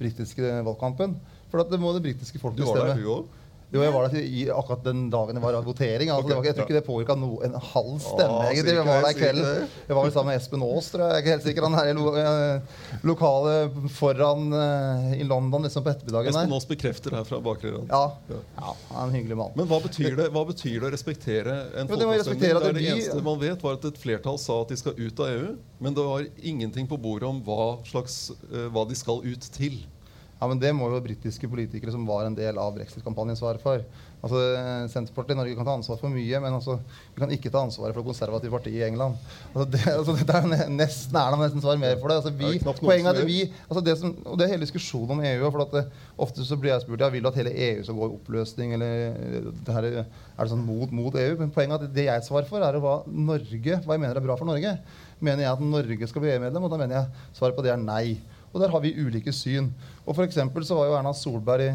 britiske 0.00 0.58
valgkampen. 0.66 1.16
For 1.52 1.62
det 1.70 1.80
må 1.80 1.94
det 1.96 2.04
britiske 2.04 2.40
folk 2.42 2.58
bestemme. 2.58 2.76
Du 2.76 2.82
var 2.82 2.92
der, 2.92 3.00
du 3.00 3.10
òg? 3.14 3.40
Jo, 3.74 3.80
jeg 3.82 3.90
var 3.90 4.04
der 4.06 4.22
i 4.22 4.42
akkurat 4.54 4.84
den 4.86 5.08
dagen 5.10 5.34
det 5.34 5.40
var 5.42 5.56
votering. 5.66 6.10
Altså, 6.14 6.28
okay, 6.28 6.36
var, 6.36 6.46
jeg 6.46 6.54
tror 6.54 6.68
ikke 6.68 6.76
det 6.76 6.82
påvirka 6.86 7.16
no, 7.18 7.30
en 7.42 7.56
halv 7.58 7.96
stemme. 8.04 8.36
Ah, 8.36 8.50
egentlig. 8.52 8.74
Jeg 8.76 8.86
var 8.86 9.00
der 9.02 9.16
kvelden. 9.18 9.72
Jeg 9.88 9.96
var 9.98 10.06
vel 10.06 10.12
sammen 10.14 10.30
med 10.30 10.38
Espen 10.38 10.62
Aas, 10.62 10.90
tror 10.92 11.02
jeg. 11.02 11.08
jeg 11.08 11.16
er 11.16 11.24
ikke 11.24 11.32
helt 11.32 11.46
sikker. 11.48 11.66
Han 11.66 11.74
er 11.80 11.90
i 11.90 11.94
lo, 11.98 12.12
eh, 12.20 12.84
lokale 13.10 13.54
foran 13.96 14.54
uh, 14.54 15.08
i 15.18 15.26
London 15.26 15.66
liksom 15.66 15.82
på 15.82 15.90
ettermiddagen. 15.90 16.30
Espen 16.30 16.54
Aas 16.54 16.68
bekrefter 16.70 17.16
her 17.18 17.26
fra 17.26 17.40
bakre 17.42 17.72
rad. 17.74 17.90
Ja. 17.90 18.04
ja. 18.30 18.76
Han 18.92 19.00
er 19.00 19.08
en 19.08 19.16
hyggelig 19.18 19.40
mann. 19.42 19.56
Men 19.58 19.66
hva 19.72 19.80
betyr 19.82 20.20
det, 20.20 20.28
hva 20.36 20.44
betyr 20.52 20.76
det 20.76 20.90
å 20.90 20.92
respektere 20.94 21.58
en 21.74 21.90
folkeavstemning? 21.90 22.44
Det, 22.44 22.74
det, 22.78 22.86
eneste 22.92 23.26
man 23.26 23.42
vet, 23.42 23.66
var 23.66 23.80
at 23.80 23.88
et 23.90 23.98
flertall 23.98 24.38
sa 24.38 24.60
at 24.62 24.70
de 24.70 24.78
skal 24.78 24.94
ut 25.00 25.24
av 25.24 25.34
EU, 25.34 25.50
men 25.82 25.98
det 25.98 26.06
var 26.12 26.30
ingenting 26.38 26.86
på 26.86 27.00
bordet 27.08 27.26
om 27.26 27.42
hva, 27.42 27.74
slags, 27.90 28.28
uh, 28.52 28.68
hva 28.70 28.86
de 28.86 29.02
skal 29.02 29.26
ut 29.26 29.50
til. 29.58 29.82
Ja, 30.44 30.48
men 30.48 30.58
Det 30.60 30.74
må 30.76 30.90
jo 30.92 30.98
britiske 31.00 31.48
politikere 31.48 31.92
som 31.94 32.02
var 32.04 32.26
en 32.26 32.34
del 32.36 32.58
av 32.60 32.74
brexit-kampanjen, 32.76 33.38
svare 33.38 33.60
for. 33.62 33.80
Altså, 34.24 34.40
Senterpartiet 34.92 35.32
i 35.32 35.38
Norge 35.38 35.54
kan 35.56 35.64
ta 35.64 35.76
ansvar 35.78 35.96
for 36.00 36.12
mye, 36.12 36.40
men 36.40 36.52
altså, 36.52 36.74
vi 37.14 37.22
kan 37.22 37.32
ikke 37.32 37.52
ta 37.52 37.62
ansvaret 37.64 37.96
for 37.96 38.04
det 38.04 38.10
konservative 38.10 38.52
partiet 38.52 38.82
i 38.82 38.84
England. 38.84 39.16
Altså, 39.54 39.64
det, 39.72 39.80
altså, 39.94 40.16
det 40.20 40.36
er 40.36 40.68
nesten 40.74 41.16
Erna 41.20 41.38
nesten 41.40 41.64
svarer 41.64 41.80
mer 41.80 41.96
for 41.96 42.12
det. 42.12 42.18
Altså, 42.20 42.32
vi, 42.36 42.58
det 42.60 42.74
poenget 42.82 43.08
er 43.14 43.22
at 43.22 43.30
vi, 43.30 43.38
altså, 43.70 43.84
det 43.88 43.94
som, 44.02 44.12
og 44.20 44.36
det 44.36 44.44
er 44.44 44.52
hele 44.52 44.66
diskusjonen 44.66 45.14
om 45.16 45.24
EU. 45.30 45.48
for 45.48 45.64
at 45.64 45.72
det, 45.78 45.84
eh, 45.86 46.10
Ofte 46.26 46.44
så 46.46 46.60
blir 46.60 46.74
jeg 46.74 46.84
spurt 46.84 47.06
ja, 47.06 47.08
vil 47.12 47.24
du 47.24 47.30
at 47.32 47.40
hele 47.40 47.54
EU 47.70 47.80
skal 47.88 47.98
gå 48.02 48.10
i 48.10 48.18
oppløsning. 48.18 48.76
eller 48.76 49.48
det 49.64 49.78
her, 49.78 49.88
Er 50.04 50.44
det 50.44 50.52
sånn 50.52 50.68
mot, 50.68 50.92
mot 50.92 51.16
EU? 51.24 51.40
Men 51.40 51.56
poenget 51.56 51.80
er 51.80 51.88
at 51.88 51.96
det 51.96 52.06
jeg 52.10 52.28
svarer 52.28 52.52
for, 52.52 52.60
er 52.60 52.80
hva 52.84 53.00
Norge, 53.08 53.80
hva 53.80 53.96
jeg 53.96 54.04
mener 54.04 54.20
er 54.20 54.28
bra 54.28 54.36
for 54.36 54.52
Norge. 54.52 54.76
Mener 55.24 55.48
jeg 55.48 55.52
at 55.56 55.64
Norge 55.72 56.12
skal 56.12 56.24
bli 56.24 56.36
EU-medlem? 56.36 56.68
Og 56.68 56.72
da 56.72 56.80
mener 56.84 57.00
jeg 57.00 57.28
svaret 57.40 57.56
på 57.56 57.64
det 57.64 57.72
er 57.72 57.80
nei. 57.80 58.18
Og 58.54 58.62
der 58.62 58.70
har 58.70 58.80
vi 58.80 58.94
ulike 58.94 59.34
syn. 59.34 59.72
Og 60.04 60.16
for 60.16 60.26
så 60.68 60.76
var 60.76 60.90
jo 60.90 60.96
Erna 60.98 61.12
Solberg 61.16 61.64
i 61.64 61.70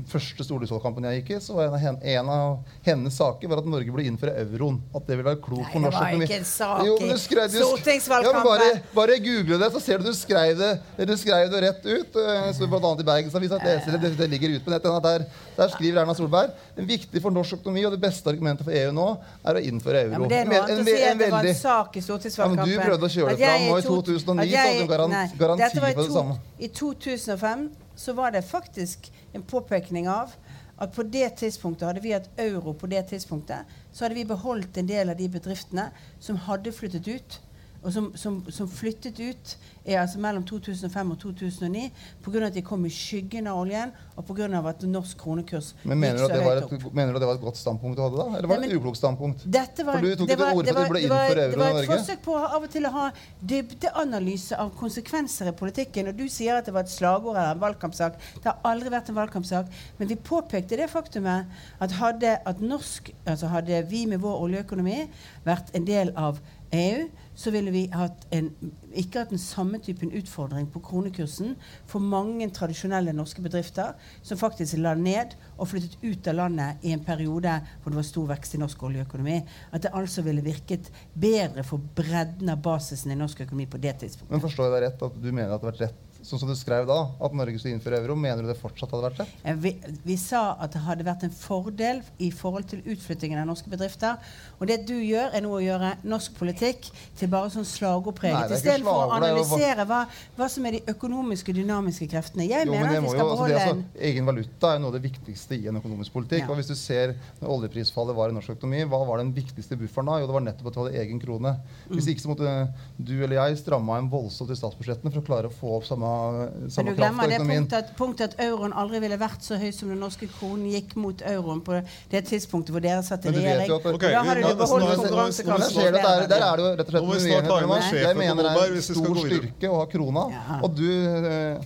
den 0.00 0.08
første 0.08 0.44
stortingsvalgkampen 0.46 1.06
jeg 1.08 1.20
gikk 1.20 1.32
i, 1.34 1.38
så 1.44 1.56
var 1.56 1.74
en, 1.76 1.98
en, 2.00 2.30
av 2.32 2.76
hennes 2.86 3.16
saker 3.20 3.50
var 3.50 3.60
at 3.60 3.68
Norge 3.68 3.92
burde 3.92 4.06
innføre 4.08 4.34
euroen. 4.42 4.80
At 4.96 5.06
det 5.06 5.18
ville 5.18 5.28
være 5.28 5.40
klokt 5.44 5.68
for 5.74 5.84
norsk 5.84 5.98
økonomi. 5.98 6.26
Det 6.26 6.30
var 6.30 6.36
ikke 6.36 6.40
en 6.40 6.48
sak 6.48 7.50
i 7.50 7.60
stortingsvalgkampen. 7.60 8.40
Ja, 8.40 8.46
bare, 8.48 8.82
bare 8.96 9.18
google 9.24 9.60
det, 9.60 9.70
så 9.74 9.82
ser 9.84 10.00
du 10.00 10.08
du 10.08 10.16
skrev 10.16 10.56
det, 10.58 10.72
du 11.10 11.14
skrev 11.20 11.50
det 11.52 11.62
rett 11.66 11.84
ut. 11.86 12.20
Eh, 12.24 12.48
så 12.56 12.68
blant 12.70 12.88
annet 12.88 13.04
i 13.04 13.08
Bergensavisa. 13.10 13.60
Det, 13.60 14.14
det 14.18 14.30
ligger 14.32 14.56
ute 14.56 14.64
på 14.64 14.74
nettet. 14.74 14.98
Der, 15.04 15.26
der 15.58 15.74
skriver 15.76 16.02
Erna 16.02 16.16
Solberg 16.16 16.54
det 16.74 16.84
er 16.84 16.88
viktig 16.88 17.20
for 17.20 17.34
norsk 17.34 17.58
økonomi, 17.58 17.82
og 17.84 17.92
det 17.92 18.00
beste 18.00 18.30
argumentet 18.30 18.64
for 18.64 18.72
EU 18.72 18.92
nå 18.96 19.06
er 19.44 19.58
å 19.58 19.62
innføre 19.70 20.04
euro. 20.06 20.24
Ja, 20.24 20.30
det 20.30 20.38
er 20.38 20.48
noe 20.48 20.60
annet 20.62 20.80
å 20.80 20.86
si 20.86 20.96
at 20.96 21.20
det 21.20 21.30
var 21.34 21.48
en 21.50 21.58
sak 21.58 21.98
i 21.98 22.04
stortingsvalgkampen. 22.06 22.62
Ja, 22.62 22.68
men 22.70 22.80
du 22.80 22.88
prøvde 22.88 23.10
å 23.10 23.14
kjøre 23.16 23.34
det 23.36 23.50
fram, 23.50 23.66
og 23.68 23.80
i 23.80 23.86
2009 23.88 24.48
så 24.50 24.64
hadde 24.64 24.80
du 24.80 24.92
garanti, 24.94 25.40
garanti 25.42 25.82
på 25.84 25.92
det 26.00 26.14
samme. 26.14 26.38
I 26.56 26.70
2005 26.80 27.66
så 28.00 28.14
var 28.16 28.32
det 28.32 28.42
faktisk 28.48 29.10
en 29.32 29.42
påpekning 29.42 30.08
av 30.08 30.34
at 30.80 30.94
på 30.96 31.04
det 31.04 31.28
tidspunktet 31.42 31.86
hadde 31.88 32.02
vi 32.04 32.14
hatt 32.14 32.30
euro 32.40 32.72
på 32.72 32.88
det 32.88 33.02
tidspunktet, 33.10 33.68
så 33.92 34.04
hadde 34.04 34.16
vi 34.16 34.24
beholdt 34.28 34.78
en 34.80 34.88
del 34.88 35.12
av 35.12 35.18
de 35.18 35.28
bedriftene 35.28 35.90
som 36.22 36.40
hadde 36.46 36.72
flyttet 36.72 37.08
ut 37.08 37.40
og 37.82 37.92
som, 37.92 38.10
som, 38.14 38.40
som 38.52 38.68
flyttet 38.68 39.16
ut 39.20 39.52
er 39.84 40.02
altså 40.02 40.20
mellom 40.20 40.42
2005 40.44 41.12
og 41.14 41.18
2009 41.22 41.86
pga. 42.24 42.42
at 42.46 42.54
de 42.54 42.62
kom 42.62 42.82
i 42.84 42.90
skyggen 42.92 43.46
av 43.48 43.60
oljen, 43.62 43.92
og 44.16 44.26
pga. 44.28 44.48
at 44.68 44.82
norsk 44.84 45.16
kronekurs 45.18 45.74
Men 45.84 45.98
mener 45.98 46.18
du, 46.18 46.24
at 46.24 46.34
det 46.34 46.44
var 46.44 46.60
et, 46.60 46.92
mener 46.92 47.14
du 47.14 47.18
det 47.18 47.28
var 47.30 47.38
et 47.38 47.40
godt 47.40 47.56
standpunkt 47.56 47.96
du 47.96 48.02
hadde 48.02 48.18
da? 48.20 48.26
Eller 48.38 48.48
var 48.48 48.60
det 48.60 48.68
et 48.68 48.76
uklokt 48.76 49.00
standpunkt? 49.00 49.46
Var, 49.46 49.70
For 49.80 50.04
du 50.04 50.10
tok 50.16 50.28
det 50.28 50.36
ikke 50.36 50.50
til 50.50 50.58
orde 50.58 50.74
for 50.74 50.82
at 50.82 50.88
du 50.88 50.92
ble 50.92 51.00
det 51.00 51.10
var, 51.10 51.32
Norge. 51.32 51.48
det 51.50 51.62
var 51.62 51.80
et 51.80 51.90
forsøk 51.94 52.22
på 52.28 52.36
av 52.40 52.68
og 52.68 52.68
til 52.76 52.90
å 52.90 52.92
ha 52.98 53.06
dybdeanalyse 53.54 54.60
av 54.60 54.74
konsekvenser 54.76 55.48
i 55.48 55.56
politikken. 55.56 56.12
Og 56.12 56.20
du 56.20 56.26
sier 56.28 56.60
at 56.60 56.68
det 56.68 56.76
var 56.76 56.84
et 56.84 56.92
slagord 56.92 57.38
eller 57.38 57.56
en 57.56 57.64
valgkampsak. 57.64 58.20
Det 58.36 58.50
har 58.50 58.60
aldri 58.68 58.92
vært 58.92 59.08
en 59.08 59.20
valgkampsak. 59.22 59.72
Men 59.98 60.12
vi 60.12 60.20
påpekte 60.30 60.76
det 60.76 60.90
faktumet 60.92 61.48
at 61.80 61.96
hadde, 61.96 62.36
at 62.44 62.60
norsk, 62.60 63.12
altså 63.24 63.48
hadde 63.54 63.80
vi 63.88 64.04
med 64.10 64.20
vår 64.20 64.44
oljeøkonomi 64.44 65.06
vært 65.48 65.72
en 65.74 65.88
del 65.88 66.12
av 66.20 66.42
EU, 66.76 67.08
så 67.34 67.50
ville 67.54 67.70
vi 67.72 67.84
hatt 67.94 68.26
en, 68.34 68.50
ikke 68.92 69.22
hatt 69.22 69.32
den 69.32 69.40
samme 69.40 69.78
typen 69.82 70.12
utfordring 70.16 70.66
på 70.72 70.82
kronekursen 70.84 71.54
for 71.88 72.02
mange 72.02 72.48
tradisjonelle 72.54 73.14
norske 73.16 73.42
bedrifter 73.44 73.94
som 74.22 74.40
faktisk 74.40 74.80
la 74.80 74.96
ned 74.98 75.36
og 75.56 75.70
flyttet 75.70 75.96
ut 76.02 76.30
av 76.30 76.38
landet 76.42 76.84
i 76.84 76.94
en 76.94 77.04
periode 77.06 77.54
hvor 77.80 77.94
det 77.94 78.00
var 78.00 78.08
stor 78.10 78.28
vekst 78.34 78.56
i 78.56 78.62
norsk 78.62 78.82
oljeøkonomi. 78.90 79.38
At 79.72 79.86
det 79.86 79.94
altså 79.96 80.24
ville 80.26 80.44
virket 80.44 80.90
bedre 81.14 81.64
for 81.66 81.82
bredden 81.96 82.52
av 82.52 82.62
basisen 82.64 83.14
i 83.14 83.18
norsk 83.18 83.46
økonomi 83.46 83.68
på 83.70 83.80
det 83.82 83.96
tidspunktet. 84.02 84.34
Men 84.34 84.44
forstår 84.44 84.68
jeg 84.68 84.76
deg 84.76 84.86
rett 84.88 85.04
at 85.08 85.20
du 85.20 85.30
mener 85.30 85.54
at 85.54 85.60
det 85.60 85.70
har 85.70 85.72
vært 85.72 85.84
rett, 85.86 86.09
sånn 86.22 86.38
som 86.42 86.48
du 86.50 86.54
skrev 86.58 86.86
da, 86.88 86.96
at 87.20 87.32
Norge 87.36 87.58
skulle 87.58 87.74
innføre 87.76 87.98
euro? 88.02 88.14
Mener 88.18 88.42
du 88.44 88.48
det 88.50 88.56
fortsatt 88.60 88.90
hadde 88.92 89.06
vært 89.08 89.20
rett? 89.22 89.34
Eh, 89.44 89.54
Vi, 89.60 89.72
vi 90.04 90.16
sa 90.20 90.56
at 90.60 90.72
det 90.74 90.82
hadde 90.84 91.04
vært 91.06 91.24
en 91.26 91.34
fordel 91.34 92.02
i 92.18 92.30
forhold 92.30 92.68
til 92.70 92.82
utflyttingen 92.84 93.40
av 93.40 93.46
norske 93.48 93.70
bedrifter. 93.72 94.18
Og 94.60 94.66
det 94.68 94.80
du 94.88 94.94
gjør, 94.98 95.30
er 95.34 95.40
nå 95.44 95.52
å 95.56 95.60
gjøre 95.62 95.94
norsk 96.04 96.34
politikk 96.38 96.90
til 97.18 97.28
bare 97.32 97.50
sånn 97.54 97.64
slagordpreget. 97.68 98.48
det 98.50 98.58
Istedenfor 98.60 98.92
å 98.92 99.06
det 99.20 99.30
er 99.30 99.34
analysere 99.34 99.86
hva, 99.88 100.00
hva 100.36 100.48
som 100.52 100.66
er 100.68 100.78
de 100.78 100.82
økonomiske, 100.94 101.54
dynamiske 101.56 102.08
kreftene. 102.12 102.48
Jeg 102.50 102.66
Jo, 102.66 102.72
mener 102.72 102.86
men 102.90 102.96
at 102.96 103.02
vi 103.02 103.14
skal 103.14 103.24
jo, 103.24 103.30
altså, 103.30 103.46
det 103.46 103.54
beholde 103.54 103.60
er 103.60 103.72
altså, 103.74 104.04
Egen 104.10 104.26
valuta 104.28 104.74
er 104.74 104.82
noe 104.84 104.92
av 104.92 104.96
det 104.98 105.02
viktigste 105.08 105.56
i 105.56 105.66
en 105.72 105.80
økonomisk 105.80 106.12
politikk. 106.18 106.44
Ja. 106.44 106.50
Og 106.52 106.60
hvis 106.60 106.70
du 106.70 106.76
ser 106.78 107.14
når 107.40 107.54
oljeprisfallet 107.56 108.16
var 108.16 108.30
i 108.32 108.36
norsk 108.36 108.54
økonomi, 108.56 108.84
hva 108.90 109.00
var 109.08 109.22
den 109.24 109.32
viktigste 109.36 109.78
bufferen 109.80 110.10
da? 110.12 110.18
Jo, 110.20 110.28
det 110.30 110.36
var 110.36 110.44
nettopp 110.46 110.70
at 110.70 110.76
du 110.76 110.80
hadde 110.84 111.00
egen 111.04 111.20
krone. 111.22 111.56
Hvis 111.88 112.04
Mm. 112.06 112.12
ikke 112.14 112.22
så 112.24 112.28
måtte 112.32 112.52
du 112.98 113.12
eller 113.24 113.36
jeg 113.36 113.58
stramma 113.60 113.98
inn 114.00 114.10
voldsomt 114.10 114.50
i 114.50 114.56
statsbudsjettene 114.58 115.12
for 115.12 115.20
å 115.22 115.26
klare 115.26 115.48
å 115.50 115.54
få 115.54 115.76
opp 115.78 115.84
samme, 115.88 116.09
Men 116.10 116.70
samme 116.74 116.92
du 116.94 116.96
kraft 116.96 117.00
glemmer 117.00 117.28
det 117.32 117.38
punktet 117.40 117.76
at, 117.78 117.90
punktet 117.98 118.34
at 118.34 118.40
euroen 118.46 118.72
aldri 118.82 119.00
ville 119.04 119.18
vært 119.20 119.42
så 119.46 119.58
høy 119.60 119.70
som 119.76 119.88
den 119.92 120.00
norske 120.02 120.28
kronen 120.38 120.66
gikk 120.72 120.94
mot 121.00 121.22
euroen 121.32 121.60
på 121.66 121.78
det 122.12 122.22
tidspunktet 122.30 122.74
hvor 122.74 122.84
dere 122.84 123.02
satt 123.06 123.24
i 123.24 123.30
Men 123.30 123.34
du 123.34 123.40
regjering. 123.40 123.68
jo 123.68 123.76
at- 123.80 123.86
Og 123.86 123.94
Ok, 123.94 124.06
da 124.06 124.22
hadde 124.22 124.42
du 124.48 124.54
beholdt 124.62 124.96
konkurransekraften. 124.96 125.92
der, 125.92 126.26
der 126.26 126.42
er 126.46 126.56
det 126.56 126.64
jo 126.64 126.70
rett 126.70 126.80
og 126.80 127.14
slett 127.20 127.90
sjef 127.90 128.00
Jeg 128.00 128.16
mener 128.16 128.42
det 128.42 128.56
er 128.56 128.74
en 128.74 128.82
stor 128.82 129.14
styrke 129.24 129.70
å 129.70 129.76
ha 129.80 129.86
krona. 129.86 130.24
Og 130.62 130.74
du 130.74 130.88
eh, 130.90 131.60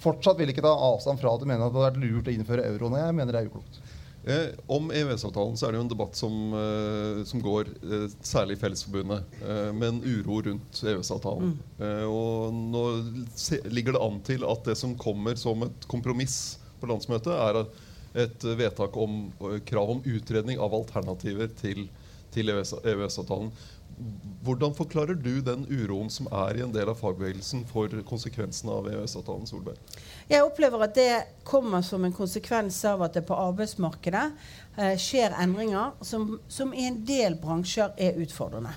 fortsatt 0.00 0.38
vil 0.40 0.48
ikke 0.52 0.64
ta 0.64 0.72
avstand 0.72 1.20
fra 1.20 1.34
at 1.34 1.40
du 1.40 1.46
mener 1.46 1.66
at 1.66 1.72
det 1.72 1.80
hadde 1.80 1.92
vært 1.92 2.02
lurt 2.04 2.30
å 2.30 2.34
innføre 2.34 2.64
euroen. 2.72 2.96
Jeg 3.00 3.14
mener 3.14 3.32
det 3.32 3.42
er 3.42 3.50
uklokt. 3.50 3.80
Eh, 4.24 4.48
om 4.66 4.90
EØS-avtalen 4.92 5.56
så 5.56 5.66
er 5.66 5.72
det 5.72 5.78
jo 5.80 5.84
en 5.86 5.92
debatt 5.92 6.16
som, 6.18 6.34
eh, 6.52 7.20
som 7.24 7.40
går 7.40 7.70
eh, 7.80 8.06
særlig 8.20 8.58
i 8.58 8.60
Fellesforbundet, 8.60 9.24
eh, 9.40 9.70
med 9.72 9.88
en 9.88 10.02
uro 10.04 10.42
rundt 10.44 10.82
EØS-avtalen. 10.84 11.54
Eh, 11.80 12.04
og 12.04 12.52
nå 12.52 12.82
se, 13.34 13.62
ligger 13.72 13.96
det 13.96 14.02
an 14.04 14.20
til 14.26 14.44
at 14.44 14.64
det 14.68 14.76
som 14.76 14.92
kommer 15.00 15.40
som 15.40 15.64
et 15.64 15.88
kompromiss 15.88 16.58
på 16.82 16.90
landsmøtet, 16.90 17.32
er 17.32 17.62
et 18.26 18.44
vedtak 18.60 18.96
om 19.00 19.22
eh, 19.40 19.58
krav 19.64 19.96
om 19.96 20.04
utredning 20.04 20.60
av 20.60 20.76
alternativer 20.76 21.48
til, 21.56 21.86
til 22.34 22.52
EØS-avtalen. 22.52 23.52
Hvordan 24.40 24.72
forklarer 24.74 25.18
du 25.20 25.42
den 25.44 25.66
uroen 25.68 26.08
som 26.10 26.28
er 26.32 26.56
i 26.56 26.62
en 26.64 26.72
del 26.72 26.88
av 26.88 26.96
fagbevegelsen 26.96 27.66
for 27.68 27.92
konsekvensene 28.08 28.72
av 28.72 28.88
EØS-avtalen? 28.88 29.44
Solberg? 29.48 29.76
Jeg 30.30 30.46
opplever 30.46 30.86
at 30.86 30.96
det 30.96 31.10
kommer 31.44 31.84
som 31.84 32.06
en 32.06 32.14
konsekvens 32.16 32.78
av 32.88 33.04
at 33.04 33.18
det 33.18 33.26
på 33.28 33.36
arbeidsmarkedet 33.36 34.24
eh, 34.78 34.96
skjer 34.96 35.36
endringer 35.42 35.92
som, 36.00 36.38
som 36.48 36.72
i 36.72 36.86
en 36.88 37.02
del 37.04 37.36
bransjer 37.42 37.92
er 38.00 38.20
utfordrende. 38.24 38.72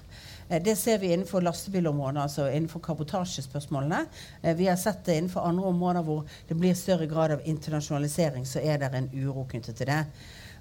Eh, 0.49 0.59
Det 0.63 0.75
ser 0.75 0.99
vi 0.99 1.13
innenfor 1.13 1.41
lastebilområdet, 1.41 2.21
altså 2.21 2.49
innenfor 2.51 2.83
kabotasjespørsmålene. 2.83 4.05
Eh, 4.41 4.55
Vi 4.55 4.67
har 4.67 4.75
sett 4.75 5.05
det 5.05 5.17
innenfor 5.17 5.47
andre 5.47 5.65
områder 5.71 6.03
hvor 6.03 6.27
det 6.47 6.59
blir 6.59 6.73
større 6.75 7.07
grad 7.07 7.31
av 7.31 7.41
internasjonalisering, 7.45 8.45
så 8.45 8.59
er 8.59 8.77
det 8.77 8.93
en 8.93 9.12
uro 9.13 9.47
knyttet 9.47 9.75
til 9.79 9.88
det. 9.88 10.05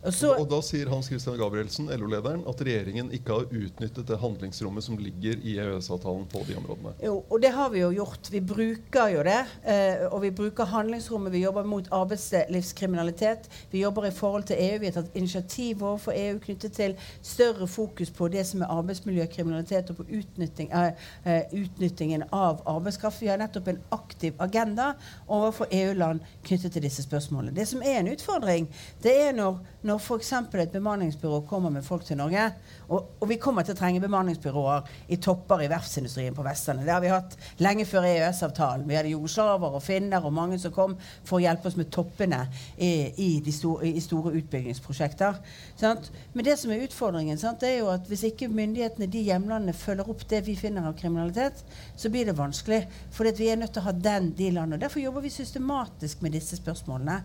Og 0.03 0.15
så, 0.15 0.33
og 0.35 0.49
da 0.51 0.59
sier 0.67 0.89
Hans 0.91 1.07
Christian 1.07 1.37
Gabrielsen, 1.39 1.87
LO-lederen, 1.95 2.41
at 2.51 2.63
regjeringen 2.67 3.13
ikke 3.15 3.37
har 3.37 3.45
utnyttet 3.55 4.09
det 4.09 4.17
handlingsrommet 4.19 4.83
som 4.83 4.97
ligger 4.99 5.39
i 5.47 5.53
EØS-avtalen 5.63 6.25
på 6.33 6.43
de 6.49 6.57
områdene. 6.59 6.95
Jo, 7.05 7.21
og 7.23 7.43
det 7.43 7.53
har 7.55 7.71
vi 7.71 7.85
jo 7.85 7.93
gjort. 7.95 8.31
Vi 8.33 8.41
bruker 8.43 9.13
jo 9.15 9.23
det. 9.29 9.39
Eh, 9.63 10.03
og 10.09 10.25
vi 10.25 10.33
bruker 10.35 10.67
handlingsrommet. 10.73 11.31
Vi 11.33 11.45
jobber 11.45 11.69
mot 11.71 11.87
arbeidslivskriminalitet. 11.95 13.47
Vi 13.71 13.85
jobber 13.85 14.09
i 14.09 14.11
forhold 14.17 14.49
til 14.51 14.59
EU. 14.59 14.81
Vi 14.83 14.91
har 14.91 14.97
tatt 14.97 15.15
initiativ 15.15 15.85
overfor 15.87 16.19
EU 16.19 16.43
knyttet 16.49 16.75
til 16.81 16.97
større 17.23 17.71
fokus 17.71 18.11
på 18.11 18.27
det 18.35 18.43
som 18.51 18.67
er 18.67 18.75
arbeidsmiljøkriminalitet 18.75 19.95
og 19.95 20.01
på 20.01 20.09
utnytting, 20.19 20.73
eh, 20.75 21.07
eh, 21.23 21.55
utnyttingen 21.63 22.27
av 22.33 22.65
arbeidskraft. 22.67 23.23
Vi 23.23 23.31
har 23.31 23.39
nettopp 23.39 23.71
en 23.71 23.81
aktiv 23.95 24.35
agenda 24.43 24.97
overfor 25.29 25.71
EU-land 25.71 26.27
knyttet 26.43 26.75
til 26.75 26.83
disse 26.91 27.07
spørsmålene. 27.07 27.55
Det 27.55 27.69
som 27.71 27.87
er 27.87 28.03
en 28.03 28.13
utfordring, 28.17 28.67
det 29.07 29.17
er 29.29 29.33
når, 29.39 29.63
når 29.83 29.92
f.eks. 29.99 30.33
et 30.33 30.73
bemanningsbyrå 30.73 31.41
kommer 31.49 31.71
med 31.71 31.83
folk 31.83 32.05
til 32.05 32.17
Norge. 32.17 32.53
Og, 32.93 33.17
og 33.23 33.31
vi 33.31 33.39
kommer 33.41 33.65
til 33.65 33.75
å 33.75 33.79
trenge 33.79 34.03
bemanningsbyråer 34.03 34.91
i 35.15 35.19
topper 35.23 35.65
i 35.65 35.71
verftsindustrien 35.73 36.37
på 36.37 36.45
Vestlandet. 36.45 36.87
Det 36.89 36.95
har 36.95 37.03
vi 37.05 37.13
hatt 37.13 37.37
lenge 37.65 37.87
før 37.89 38.07
EØS-avtalen. 38.11 38.85
Vi 38.89 38.99
hadde 38.99 39.13
jugoslaver 39.15 39.79
og 39.79 39.85
finner 39.85 40.25
og 40.27 40.35
mange 40.37 40.59
som 40.61 40.75
kom 40.75 40.97
for 41.25 41.39
å 41.39 41.43
hjelpe 41.45 41.71
oss 41.71 41.79
med 41.81 41.91
toppene 41.95 42.43
i, 42.77 42.93
i, 43.17 43.55
store, 43.55 43.89
i 43.89 44.03
store 44.05 44.35
utbyggingsprosjekter. 44.41 45.41
Sant? 45.81 46.11
Men 46.35 46.47
det 46.47 46.59
som 46.61 46.73
er 46.75 46.85
utfordringen, 46.85 47.41
sant, 47.41 47.65
er 47.67 47.79
jo 47.79 47.91
at 47.93 48.09
hvis 48.11 48.27
ikke 48.29 48.51
myndighetene 48.53 49.09
de 49.11 49.25
hjemlandene 49.31 49.77
følger 49.77 50.13
opp 50.13 50.27
det 50.29 50.43
vi 50.47 50.57
finner 50.59 50.91
av 50.91 50.97
kriminalitet, 50.99 51.65
så 51.97 52.13
blir 52.13 52.29
det 52.29 52.37
vanskelig. 52.39 52.83
For 53.15 53.29
vi 53.33 53.49
er 53.49 53.61
nødt 53.61 53.73
til 53.75 53.83
å 53.83 53.89
ha 53.89 53.97
den 53.97 54.31
de 54.37 54.51
landene. 54.53 54.81
Derfor 54.83 55.01
jobber 55.01 55.25
vi 55.25 55.33
systematisk 55.33 56.23
med 56.23 56.37
disse 56.37 56.59
spørsmålene. 56.61 57.23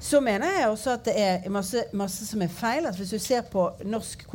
Så 0.00 0.20
mener 0.24 0.54
jeg 0.60 0.70
også 0.70 0.94
at 0.94 1.06
det 1.08 1.16
er 1.18 1.50
masse, 1.52 1.84
masse 1.96 2.26
som 2.28 2.42
er 2.44 2.52
feil. 2.52 2.86
at 2.86 2.96
Hvis 2.96 3.14
du 3.14 3.18
ser 3.18 3.42
på 3.50 3.66
norsk 3.84 4.26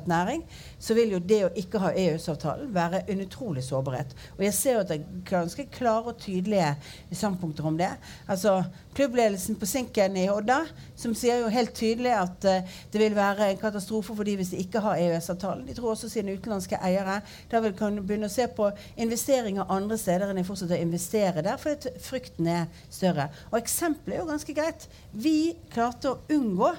konkurranseutsatt 0.00 0.06
næring, 0.06 0.44
så 0.78 0.94
vil 0.94 1.12
jo 1.12 1.18
det 1.18 1.44
å 1.44 1.50
ikke 1.56 1.78
ha 1.78 1.92
EØS-avtalen 1.92 2.74
være 2.74 3.02
en 3.10 3.20
utrolig 3.20 3.64
sårbarhet. 3.64 4.14
Og 4.38 4.44
jeg 4.44 4.54
ser 4.54 4.74
jo 4.74 4.80
at 4.80 4.88
det 4.88 5.00
er 5.00 5.24
ganske 5.28 5.66
klare 5.72 6.12
og 6.12 6.18
tydelige 6.18 6.76
standpunkter 7.12 7.64
om 7.64 7.78
det. 7.78 7.90
Altså 8.28 8.64
Klubbledelsen 8.94 9.56
på 9.56 9.66
Sinken 9.66 10.16
i 10.16 10.28
Odda 10.30 10.64
som 10.96 11.14
sier 11.14 11.40
jo 11.40 11.50
helt 11.52 11.74
tydelig 11.74 12.10
at 12.10 12.44
uh, 12.44 12.78
det 12.92 13.00
vil 13.00 13.14
være 13.14 13.50
en 13.50 13.60
katastrofe 13.60 14.14
for 14.16 14.24
de 14.24 14.34
hvis 14.36 14.50
de 14.50 14.58
ikke 14.64 14.80
har 14.80 14.98
EØS-avtalen. 14.98 15.66
De 15.68 15.74
tror 15.74 15.92
også 15.92 16.10
sine 16.10 16.34
utenlandske 16.34 16.80
eiere 16.82 17.20
da 17.50 17.60
vil 17.62 17.76
kan 17.78 18.00
begynne 18.02 18.26
å 18.26 18.32
se 18.32 18.48
på 18.50 18.70
investeringer 18.96 19.70
andre 19.70 19.98
steder 19.98 20.30
enn 20.30 20.40
de 20.40 20.46
fortsetter 20.46 20.78
å 20.78 20.88
investere 20.88 21.44
der, 21.46 21.58
fordi 21.60 21.94
frykten 22.02 22.50
er 22.50 22.66
større. 22.90 23.30
Og 23.52 23.60
eksempelet 23.60 24.16
er 24.16 24.24
jo 24.24 24.30
ganske 24.32 24.56
greit. 24.56 24.88
Vi 25.12 25.54
klarte 25.70 26.10
å 26.10 26.20
unngå 26.34 26.72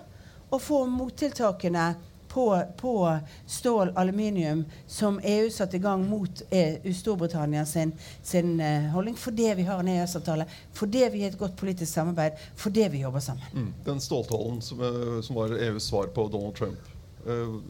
å 0.52 0.60
få 0.60 0.84
mottiltakene 0.92 1.94
på, 2.34 2.64
på 2.78 3.20
stål, 3.46 3.92
aluminium, 3.96 4.66
som 4.88 5.20
EU 5.24 5.50
satte 5.50 5.76
i 5.76 5.80
gang 5.80 6.10
mot 6.10 6.42
EU, 6.50 6.94
Storbritannia 6.94 7.66
sin, 7.66 7.92
sin 8.24 8.60
uh, 8.62 8.90
holdning, 8.94 9.16
fordi 9.16 9.54
vi 9.58 9.64
har 9.64 9.80
en 9.80 9.88
EØS-avtale, 9.88 10.46
fordi 10.74 11.10
vi 11.12 11.24
har 11.24 11.30
et 11.30 11.40
godt 11.40 11.58
politisk 11.60 11.92
samarbeid, 11.94 12.40
fordi 12.56 12.88
vi 12.88 13.02
jobber 13.02 13.20
sammen. 13.20 13.44
Mm. 13.54 13.74
Den 13.86 14.00
ståltålen 14.02 14.62
som, 14.62 14.82
eh, 14.82 15.22
som 15.22 15.36
var 15.36 15.52
EUs 15.52 15.84
svar 15.84 16.08
på 16.08 16.28
Donald 16.28 16.56
Trump. 16.56 16.80
Uh, 17.28 17.62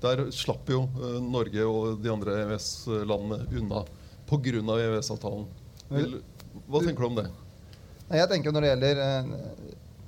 Der 0.00 0.30
slapp 0.32 0.68
jo 0.72 0.86
uh, 0.96 1.18
Norge 1.20 1.64
og 1.64 1.98
de 2.00 2.08
andre 2.12 2.38
EØS-landene 2.44 3.42
unna 3.60 3.82
pga. 4.28 4.76
EØS-avtalen. 4.76 5.44
Hva 5.90 6.80
tenker 6.80 7.00
du 7.00 7.06
om 7.06 7.18
det? 7.18 7.26
Jeg 8.10 8.28
tenker 8.30 8.52
Når 8.52 8.64
det 8.64 8.70
gjelder 8.70 9.26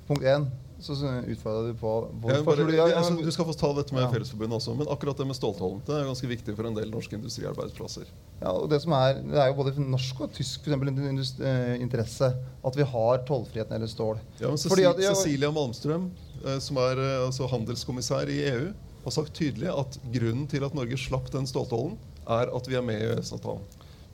punkt 0.07 0.25
én, 0.27 0.47
så 0.83 1.11
utfordra 1.31 1.61
du 1.69 1.73
på 1.79 1.91
hvorfor 2.21 2.59
ja, 2.59 2.65
jeg, 2.67 2.91
ja, 2.91 2.99
altså, 2.99 3.15
du 3.17 3.31
skal 3.33 3.47
få 3.47 3.55
ta 3.57 3.69
dette 3.77 3.95
med 3.95 4.03
Ja. 4.03 4.09
Fellesforbundet 4.11 4.57
også, 4.59 4.75
men 4.77 4.89
akkurat 4.91 5.17
det 5.21 5.27
med 5.29 5.37
ståltollen 5.37 5.81
det 5.87 5.95
er 5.95 6.07
ganske 6.09 6.29
viktig 6.29 6.55
for 6.57 6.67
en 6.69 6.75
del 6.77 6.91
norske 6.91 7.15
industriarbeidsplasser. 7.15 8.09
Ja, 8.41 8.51
og 8.51 8.67
det, 8.71 8.81
som 8.83 8.95
er, 8.97 9.21
det 9.23 9.39
er 9.39 9.51
jo 9.51 9.57
både 9.61 9.73
norsk 9.79 10.23
og 10.25 10.33
tysk 10.35 10.65
for 10.65 10.75
eksempel, 10.75 11.23
eh, 11.47 11.75
interesse 11.81 12.29
at 12.35 12.79
vi 12.79 12.87
har 12.93 13.23
tollfrihet 13.27 13.69
når 13.71 13.77
det 13.77 13.79
gjelder 13.79 13.93
stål. 13.95 14.23
Ja, 14.41 14.49
men 14.51 14.57
Fordi 14.57 14.87
at- 14.89 15.03
Cecilia 15.03 15.51
Malmström, 15.51 16.09
eh, 16.45 16.59
som 16.59 16.77
er 16.77 16.99
eh, 16.99 17.25
altså 17.27 17.47
handelskommissær 17.47 18.29
i 18.29 18.41
EU, 18.51 18.73
har 19.03 19.11
sagt 19.11 19.33
tydelig 19.35 19.67
at 19.71 19.97
grunnen 20.13 20.47
til 20.47 20.63
at 20.63 20.75
Norge 20.75 20.97
slapp 20.99 21.31
den 21.31 21.47
ståltollen, 21.47 21.97
er 22.27 22.51
at 22.55 22.67
vi 22.67 22.75
er 22.75 22.85
med 22.85 23.01
i 23.01 23.07
EØS-avtalen. 23.11 23.63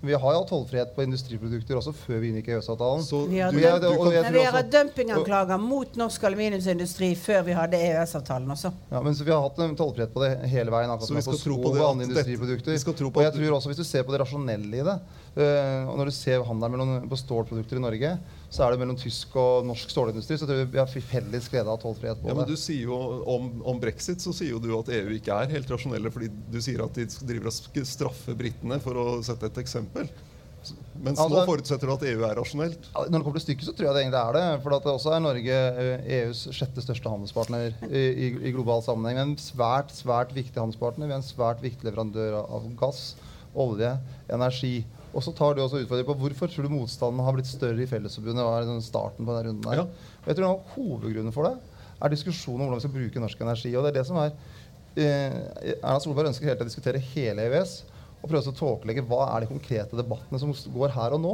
Vi 0.01 0.13
har 0.15 0.33
jo 0.33 0.39
hatt 0.39 0.47
tollfrihet 0.47 0.91
på 0.95 1.03
industriprodukter 1.03 1.75
også 1.75 1.91
før 1.91 2.21
vi 2.23 2.29
inngikk 2.31 2.47
EØS-avtalen. 2.53 3.03
Vi 3.51 3.63
har 3.65 4.53
hatt 4.55 4.69
dumpinganklager 4.71 5.59
mot 5.59 5.97
norsk 5.99 6.23
aluminiumsindustri 6.29 7.09
før 7.19 7.43
vi 7.49 7.55
hadde 7.57 7.81
EØS-avtalen 7.89 8.47
også. 8.55 8.71
Ja, 8.93 9.01
men 9.03 9.17
så 9.17 9.27
Vi 9.27 9.33
har 9.35 9.43
hatt 9.43 9.59
en 9.65 9.75
tollfrihet 9.75 10.13
på 10.15 10.23
det 10.23 10.31
hele 10.53 10.71
veien. 10.71 10.93
akkurat 10.93 11.11
Så 11.11 11.17
vi 11.17 11.25
som 11.25 11.35
skal 11.35 11.39
på 11.39 11.43
tro 11.43 11.57
sko 11.57 11.65
på 11.65 11.73
det 11.75 11.83
og 11.83 11.89
andre 11.91 12.07
industriprodukter. 12.07 12.71
vi 12.71 12.83
skal 12.85 12.95
tro 13.01 13.11
på 13.11 13.19
og 13.19 13.27
jeg 13.27 13.35
tror 13.35 13.57
også 13.57 13.73
Hvis 13.73 13.81
du 13.81 13.83
ser 13.83 14.03
på 14.07 14.15
det 14.15 14.21
rasjonelle 14.23 14.79
i 14.79 14.85
det, 14.87 14.97
uh, 15.35 15.91
og 15.91 15.97
når 15.99 16.05
du 16.05 16.15
ser 16.15 16.47
handelen 16.47 16.77
mellom, 16.77 17.09
på 17.09 17.19
stålprodukter 17.19 17.75
i 17.75 17.83
Norge, 17.83 18.17
så 18.49 18.65
er 18.65 18.73
det 18.73 18.79
mellom 18.81 18.97
tysk 18.97 19.35
og 19.37 19.67
norsk 19.69 19.91
stålindustri. 19.93 20.37
Så 20.37 20.47
jeg 20.47 20.49
tror 20.49 20.71
vi 20.73 20.81
har 20.81 20.89
felles 21.11 21.49
glede 21.53 21.69
av 21.69 21.77
tollfrihet 21.83 22.23
ja, 22.25 22.33
men 22.33 22.49
du 22.49 22.55
sier 22.57 22.87
jo 22.89 22.97
om, 23.29 23.51
om 23.61 23.81
brexit 23.81 24.23
så 24.25 24.33
sier 24.33 24.55
jo 24.55 24.63
du 24.63 24.71
at 24.79 24.89
EU 24.99 25.13
ikke 25.19 25.35
er 25.35 25.53
helt 25.53 25.69
rasjonelle, 25.69 26.09
fordi 26.13 26.31
du 26.49 26.57
sier 26.63 26.81
at 26.85 26.97
de 26.97 27.05
driver 27.29 27.51
og 27.51 27.85
straffer 27.93 28.37
britene, 28.39 28.81
for 28.81 28.97
å 28.97 29.07
sette 29.25 29.51
et 29.51 29.61
eksempel. 29.61 30.09
Mens 30.99 31.15
nå 31.15 31.29
Altså- 31.29 31.45
forutsetter 31.47 31.87
du 31.87 31.93
at 31.93 32.03
EU 32.09 32.23
er 32.27 32.35
rasjonelt. 32.35 32.89
Når 32.91 33.13
det 33.13 33.23
kommer 33.23 33.39
til 33.39 33.45
stykket, 33.45 33.65
så 33.69 33.73
tror 33.75 33.87
jeg 33.87 33.95
det 33.95 34.01
egentlig 34.03 34.19
er 34.19 34.33
det. 34.35 34.61
For 34.63 34.69
det 34.73 34.91
også 34.91 35.13
er 35.15 35.23
Norge 35.23 35.59
eh, 35.85 36.09
EUs 36.19 36.41
sjette 36.51 36.83
største 36.83 37.13
handelspartner 37.13 37.69
i, 37.87 38.03
i, 38.25 38.27
i 38.49 38.51
global 38.51 38.83
sammenheng. 38.83 39.21
En 39.23 39.35
svært, 39.39 39.93
svært 39.95 40.33
viktig 40.35 40.59
handelspartner. 40.59 41.07
Vi 41.07 41.15
er 41.15 41.21
en 41.21 41.29
svært 41.29 41.63
viktig 41.63 41.87
leverandør 41.87 42.41
av 42.41 42.67
gass, 42.81 43.13
olje, 43.55 43.93
energi. 44.27 44.83
Og 45.09 45.25
så 45.25 45.33
tar 45.33 45.55
du 45.55 45.63
også 45.63 45.81
utfordring 45.81 46.05
på 46.05 46.15
hvorfor 46.21 46.51
tror 46.51 46.67
du 46.67 46.73
motstanden 46.73 47.25
har 47.25 47.33
blitt 47.33 47.49
større 47.49 47.81
i 47.81 47.89
Fellesforbundet. 47.89 48.45
Hva 48.45 48.59
er 48.59 48.67
den 48.69 48.83
starten 48.85 49.25
på 49.25 49.33
denne 49.33 49.49
runden 49.49 49.71
her? 49.71 49.81
Ja. 49.81 50.15
Og 50.21 50.29
jeg 50.29 50.37
tror 50.37 50.45
noe 50.45 50.73
Hovedgrunnen 50.75 51.35
for 51.35 51.49
det 51.49 51.55
er 51.99 52.13
diskusjonen 52.13 52.63
om 52.63 52.69
hvordan 52.69 52.79
vi 52.79 52.85
skal 52.85 52.95
bruke 52.95 53.23
norsk 53.23 53.41
energi. 53.43 53.71
Og 53.75 53.85
det 53.85 53.91
er 53.91 53.97
det 53.99 54.05
som 54.07 54.19
er 54.21 54.33
eh, 54.99 55.73
Erna 55.79 55.99
Solberg 56.03 56.31
ønsker 56.31 56.47
hele 56.47 56.59
tiden 56.59 56.69
å 56.69 56.71
diskutere 56.71 57.01
hele 57.11 57.47
EØS 57.49 57.79
og 58.19 58.27
prøve 58.27 58.51
å 58.51 58.55
tåkelegge 58.55 59.05
hva 59.07 59.25
er 59.33 59.43
de 59.43 59.51
konkrete 59.51 59.97
debattene 59.99 60.39
som 60.41 60.53
går 60.75 60.93
her 60.95 61.15
og 61.15 61.23
nå. 61.23 61.33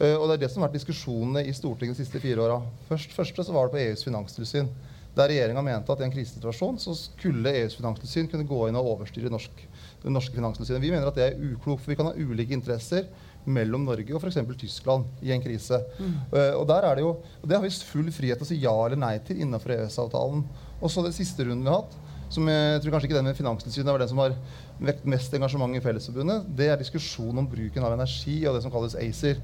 Eh, 0.00 0.16
og 0.16 0.26
Det 0.28 0.36
er 0.36 0.42
det 0.44 0.50
som 0.52 0.62
har 0.62 0.70
vært 0.70 0.80
diskusjonene 0.80 1.44
i 1.46 1.54
Stortinget 1.54 1.98
de 1.98 2.04
siste 2.04 2.22
fire 2.22 2.42
åra. 2.46 2.58
Først, 2.88 3.14
første 3.14 3.46
så 3.46 3.54
var 3.54 3.68
det 3.68 3.76
på 3.76 3.82
EUs 3.84 4.06
finanstilsyn. 4.06 4.70
Der 5.14 5.30
regjeringa 5.30 5.62
mente 5.62 5.94
at 5.94 6.00
i 6.02 6.06
en 6.08 6.14
krisesituasjon 6.14 6.80
så 6.82 6.96
skulle 6.98 7.52
EUs 7.60 7.76
finanstilsyn 7.78 8.30
kunne 8.30 8.48
gå 8.50 8.64
inn 8.66 8.78
og 8.78 8.96
overstyre 8.96 9.30
norsk, 9.30 9.62
det 10.04 10.12
norske 10.12 10.36
finanstilsynet. 10.36 10.82
Vi 10.84 10.92
mener 10.92 11.08
at 11.08 11.16
det 11.16 11.26
er 11.30 11.38
uklokt, 11.40 11.82
for 11.84 11.92
vi 11.92 11.96
kan 11.98 12.10
ha 12.10 12.16
ulike 12.16 12.54
interesser 12.56 13.08
mellom 13.44 13.84
Norge 13.84 14.14
og 14.14 14.22
f.eks. 14.22 14.40
Tyskland 14.60 15.24
i 15.24 15.32
en 15.34 15.42
krise. 15.44 15.80
Eh, 16.00 16.52
og, 16.56 16.66
der 16.68 16.88
er 16.88 16.98
det 16.98 17.04
jo, 17.04 17.14
og 17.40 17.48
det 17.48 17.56
har 17.56 17.64
vi 17.64 17.72
full 17.88 18.10
frihet 18.12 18.40
til 18.40 18.46
å 18.46 18.50
si 18.50 18.60
ja 18.62 18.74
eller 18.86 19.00
nei 19.00 19.16
til 19.24 19.40
innenfor 19.44 19.76
EØS-avtalen. 19.76 20.44
Og 20.80 20.92
så 20.92 21.04
den 21.04 21.16
siste 21.16 21.46
runden 21.46 21.64
vi 21.64 21.72
har 21.72 21.82
hatt, 21.82 21.96
som 22.34 22.48
jeg 22.50 22.80
tror 22.82 22.94
kanskje 22.94 23.08
ikke 23.08 23.18
den 23.18 23.28
med 23.28 23.36
Finanstilsynet 23.38 23.92
var 23.92 24.02
den 24.02 24.10
som 24.10 24.20
har 24.22 24.34
vekt 24.82 25.04
mest 25.06 25.34
engasjement 25.36 25.76
i 25.76 25.82
Fellesforbundet, 25.84 26.48
det 26.56 26.70
er 26.72 26.80
diskusjonen 26.80 27.44
om 27.44 27.48
bruken 27.50 27.84
av 27.84 27.94
energi 27.94 28.40
og 28.42 28.56
det 28.56 28.64
som 28.64 28.72
kalles 28.74 28.96
ACER. 28.98 29.38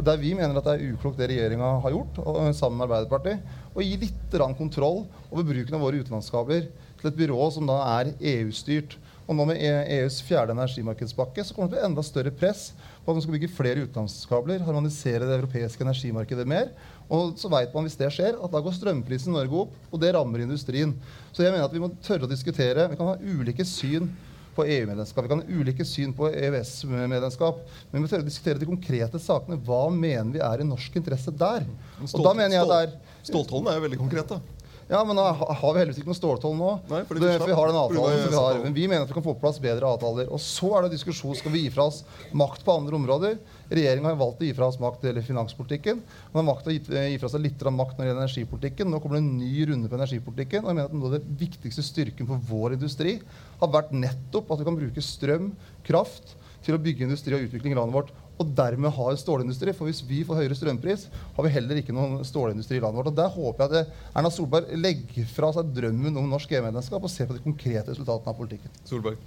Der 0.00 0.20
vi 0.20 0.30
mener 0.38 0.56
at 0.56 0.64
det 0.64 0.76
er 0.76 0.94
uklokt 0.94 1.18
det 1.20 1.28
regjeringa 1.32 1.72
har 1.84 1.92
gjort, 1.92 2.20
og, 2.22 2.38
sammen 2.56 2.78
med 2.78 2.86
Arbeiderpartiet, 2.86 3.58
å 3.74 3.84
gi 3.84 3.98
litt 4.00 4.38
kontroll 4.56 5.02
over 5.28 5.46
bruken 5.50 5.76
av 5.76 5.84
våre 5.84 6.00
utenlandskabler 6.00 6.70
til 7.00 7.10
et 7.10 7.18
byrå 7.18 7.50
som 7.52 7.68
da 7.68 7.80
er 7.98 8.14
EU-styrt. 8.32 8.96
Og 9.30 9.36
nå 9.38 9.44
med 9.46 9.60
E- 9.62 10.00
EUs 10.00 10.16
fjerde 10.26 10.50
energimarkedspakke 10.56 11.44
så 11.46 11.54
kommer 11.54 11.70
det 11.70 11.76
til 11.76 11.78
å 11.78 11.84
bli 11.84 11.88
enda 11.92 12.02
større 12.02 12.32
press 12.34 12.72
på 13.04 13.12
at 13.12 13.14
man 13.14 13.22
skal 13.22 13.34
bygge 13.36 13.50
flere 13.54 13.84
utenlandskabler, 13.84 14.64
harmonisere 14.66 15.28
det 15.28 15.36
europeiske 15.36 15.86
energimarkedet 15.86 16.46
mer. 16.50 16.72
Og 17.06 17.38
så 17.38 17.50
vet 17.52 17.70
man 17.74 17.86
hvis 17.86 17.98
det 18.00 18.10
skjer, 18.16 18.40
at 18.42 18.50
da 18.50 18.62
går 18.64 18.74
strømprisen 18.74 19.30
i 19.30 19.36
Norge 19.36 19.62
opp, 19.62 19.78
og 19.86 20.02
det 20.02 20.10
rammer 20.18 20.42
industrien. 20.42 20.96
Så 21.30 21.46
jeg 21.46 21.54
mener 21.54 21.68
at 21.68 21.76
vi 21.76 21.82
må 21.82 21.92
tørre 22.02 22.26
å 22.26 22.32
diskutere. 22.32 22.88
Vi 22.90 22.98
kan 22.98 23.12
ha 23.12 23.16
ulike 23.22 23.66
syn 23.66 24.10
på 24.56 24.66
EU-medlemskap. 24.66 25.22
Vi 25.24 25.30
kan 25.30 25.44
ha 25.44 25.58
ulike 25.62 25.86
syn 25.86 26.14
på 26.16 26.26
EØS-medlemskap. 26.30 27.62
Men 27.90 28.00
vi 28.00 28.02
må 28.02 28.10
tørre 28.10 28.26
å 28.26 28.30
diskutere 28.32 28.58
de 28.58 28.68
konkrete 28.68 29.22
sakene. 29.22 29.60
Hva 29.62 29.84
mener 29.94 30.34
vi 30.34 30.42
er 30.42 30.64
i 30.64 30.66
norsk 30.66 30.98
interesse 30.98 31.30
der? 31.30 31.70
Og 32.02 32.26
da 32.26 32.34
mener 32.34 32.58
jeg 32.58 32.70
det 32.70 32.80
er 32.88 32.96
Ståltollen 33.30 33.70
er 33.70 33.78
jo 33.78 33.84
veldig 33.84 34.00
konkret, 34.00 34.34
da. 34.34 34.59
Ja, 34.90 35.00
men 35.06 35.14
da 35.14 35.28
har 35.30 35.74
vi 35.74 35.78
heldigvis 35.78 36.00
ikke 36.00 36.10
noe 36.10 36.18
ståltoll 36.18 36.56
nå. 36.58 36.70
Nei, 36.90 37.00
fordi 37.06 37.22
det, 37.22 37.28
vi 37.36 37.38
for 37.38 37.50
vi 37.52 37.56
har 37.60 37.70
den 37.70 37.76
avtalen 37.78 38.22
som 38.24 38.32
vi 38.32 38.38
har. 38.40 38.56
Men 38.64 38.74
vi 38.74 38.86
mener 38.90 39.04
at 39.04 39.10
vi 39.12 39.14
kan 39.14 39.22
få 39.22 39.36
på 39.36 39.42
plass 39.44 39.60
bedre 39.62 39.86
avtaler. 39.86 40.26
Og 40.34 40.42
så 40.42 40.72
er 40.74 40.84
det 40.84 40.96
diskusjon 40.96 41.36
skal 41.38 41.54
vi 41.54 41.62
gi 41.62 41.70
fra 41.70 41.86
oss 41.86 42.00
makt 42.34 42.64
på 42.66 42.74
andre 42.74 42.98
områder. 42.98 43.36
Regjeringa 43.70 44.10
har 44.10 44.18
valgt 44.18 44.42
å 44.42 44.48
gi 44.48 44.56
fra 44.58 44.66
oss 44.66 44.80
makt 44.82 44.98
når 44.98 45.04
det 45.04 45.10
gjelder 45.12 45.28
finanspolitikken. 45.28 46.00
Man 46.32 46.42
har 46.42 46.48
valgt 46.48 46.66
å 46.66 46.74
gi, 46.74 46.82
gi 46.82 47.20
fra 47.22 47.30
seg 47.30 47.44
litt 47.44 47.62
makt 47.62 47.94
når 47.94 48.02
det 48.02 48.08
gjelder 48.10 48.24
energipolitikken. 48.24 48.90
Nå 48.90 49.00
kommer 49.04 49.20
det 49.20 49.22
en 49.22 49.38
ny 49.38 49.52
runde 49.70 49.92
på 49.92 49.98
energipolitikken. 50.00 50.64
Og 50.64 50.72
jeg 50.72 50.80
mener 50.80 50.90
at 50.90 50.98
noe 50.98 51.12
av 51.12 51.16
det 51.20 51.38
viktigste 51.44 51.86
styrken 51.86 52.30
for 52.32 52.50
vår 52.50 52.74
industri 52.80 53.20
har 53.62 53.70
vært 53.70 53.94
nettopp 53.94 54.50
at 54.50 54.64
vi 54.64 54.68
kan 54.72 54.80
bruke 54.82 55.06
strøm, 55.06 55.52
kraft, 55.86 56.34
til 56.66 56.74
å 56.76 56.82
bygge 56.82 57.06
industri 57.06 57.38
og 57.38 57.46
utvikling 57.46 57.76
i 57.76 57.78
landet 57.78 57.94
vårt. 57.94 58.10
Og 58.40 58.52
dermed 58.56 58.94
ha 58.96 59.06
en 59.10 59.20
stålindustri. 59.20 59.74
For 59.76 59.90
hvis 59.90 60.00
vi 60.08 60.22
får 60.24 60.40
høyere 60.40 60.56
strømpris, 60.56 61.06
har 61.36 61.46
vi 61.46 61.52
heller 61.52 61.80
ikke 61.80 61.94
noen 61.96 62.24
stålindustri 62.24 62.78
i 62.78 62.82
landet 62.82 63.02
vårt. 63.02 63.10
Og 63.12 63.18
der 63.18 63.34
håper 63.34 63.60
jeg 63.64 63.84
at 63.84 64.16
Erna 64.16 64.30
Solberg 64.32 64.72
legger 64.80 65.28
fra 65.28 65.52
seg 65.56 65.74
drømmen 65.76 66.16
om 66.16 66.30
norsk 66.32 66.56
EU-medlemskap 66.56 67.04
og 67.04 67.12
ser 67.12 67.28
på 67.28 67.36
de 67.36 67.44
konkrete 67.44 67.92
resultatene 67.92 68.32
av 68.32 68.38
politikken. 68.40 68.72
Solberg. 68.88 69.20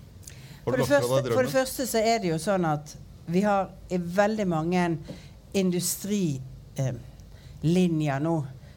For 0.64 0.80
det, 0.80 0.88
første, 0.88 1.34
for 1.34 1.44
det 1.44 1.52
første 1.52 1.86
så 1.92 2.00
er 2.00 2.22
det 2.24 2.30
jo 2.32 2.40
sånn 2.40 2.66
at 2.66 2.96
vi 3.26 3.42
har 3.44 3.70
i 3.92 3.98
veldig 4.00 4.46
mange 4.48 4.98
industrilinjer 5.54 6.40
eh, 8.16 8.24
nå, 8.24 8.36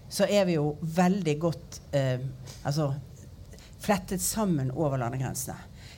så 0.09 0.27
er 0.31 0.45
vi 0.49 0.55
jo 0.59 0.77
veldig 0.81 1.37
godt 1.43 1.81
eh, 1.97 2.21
altså, 2.67 2.93
flettet 3.83 4.23
sammen 4.23 4.71
over 4.75 4.99
landegrensene. 5.03 5.57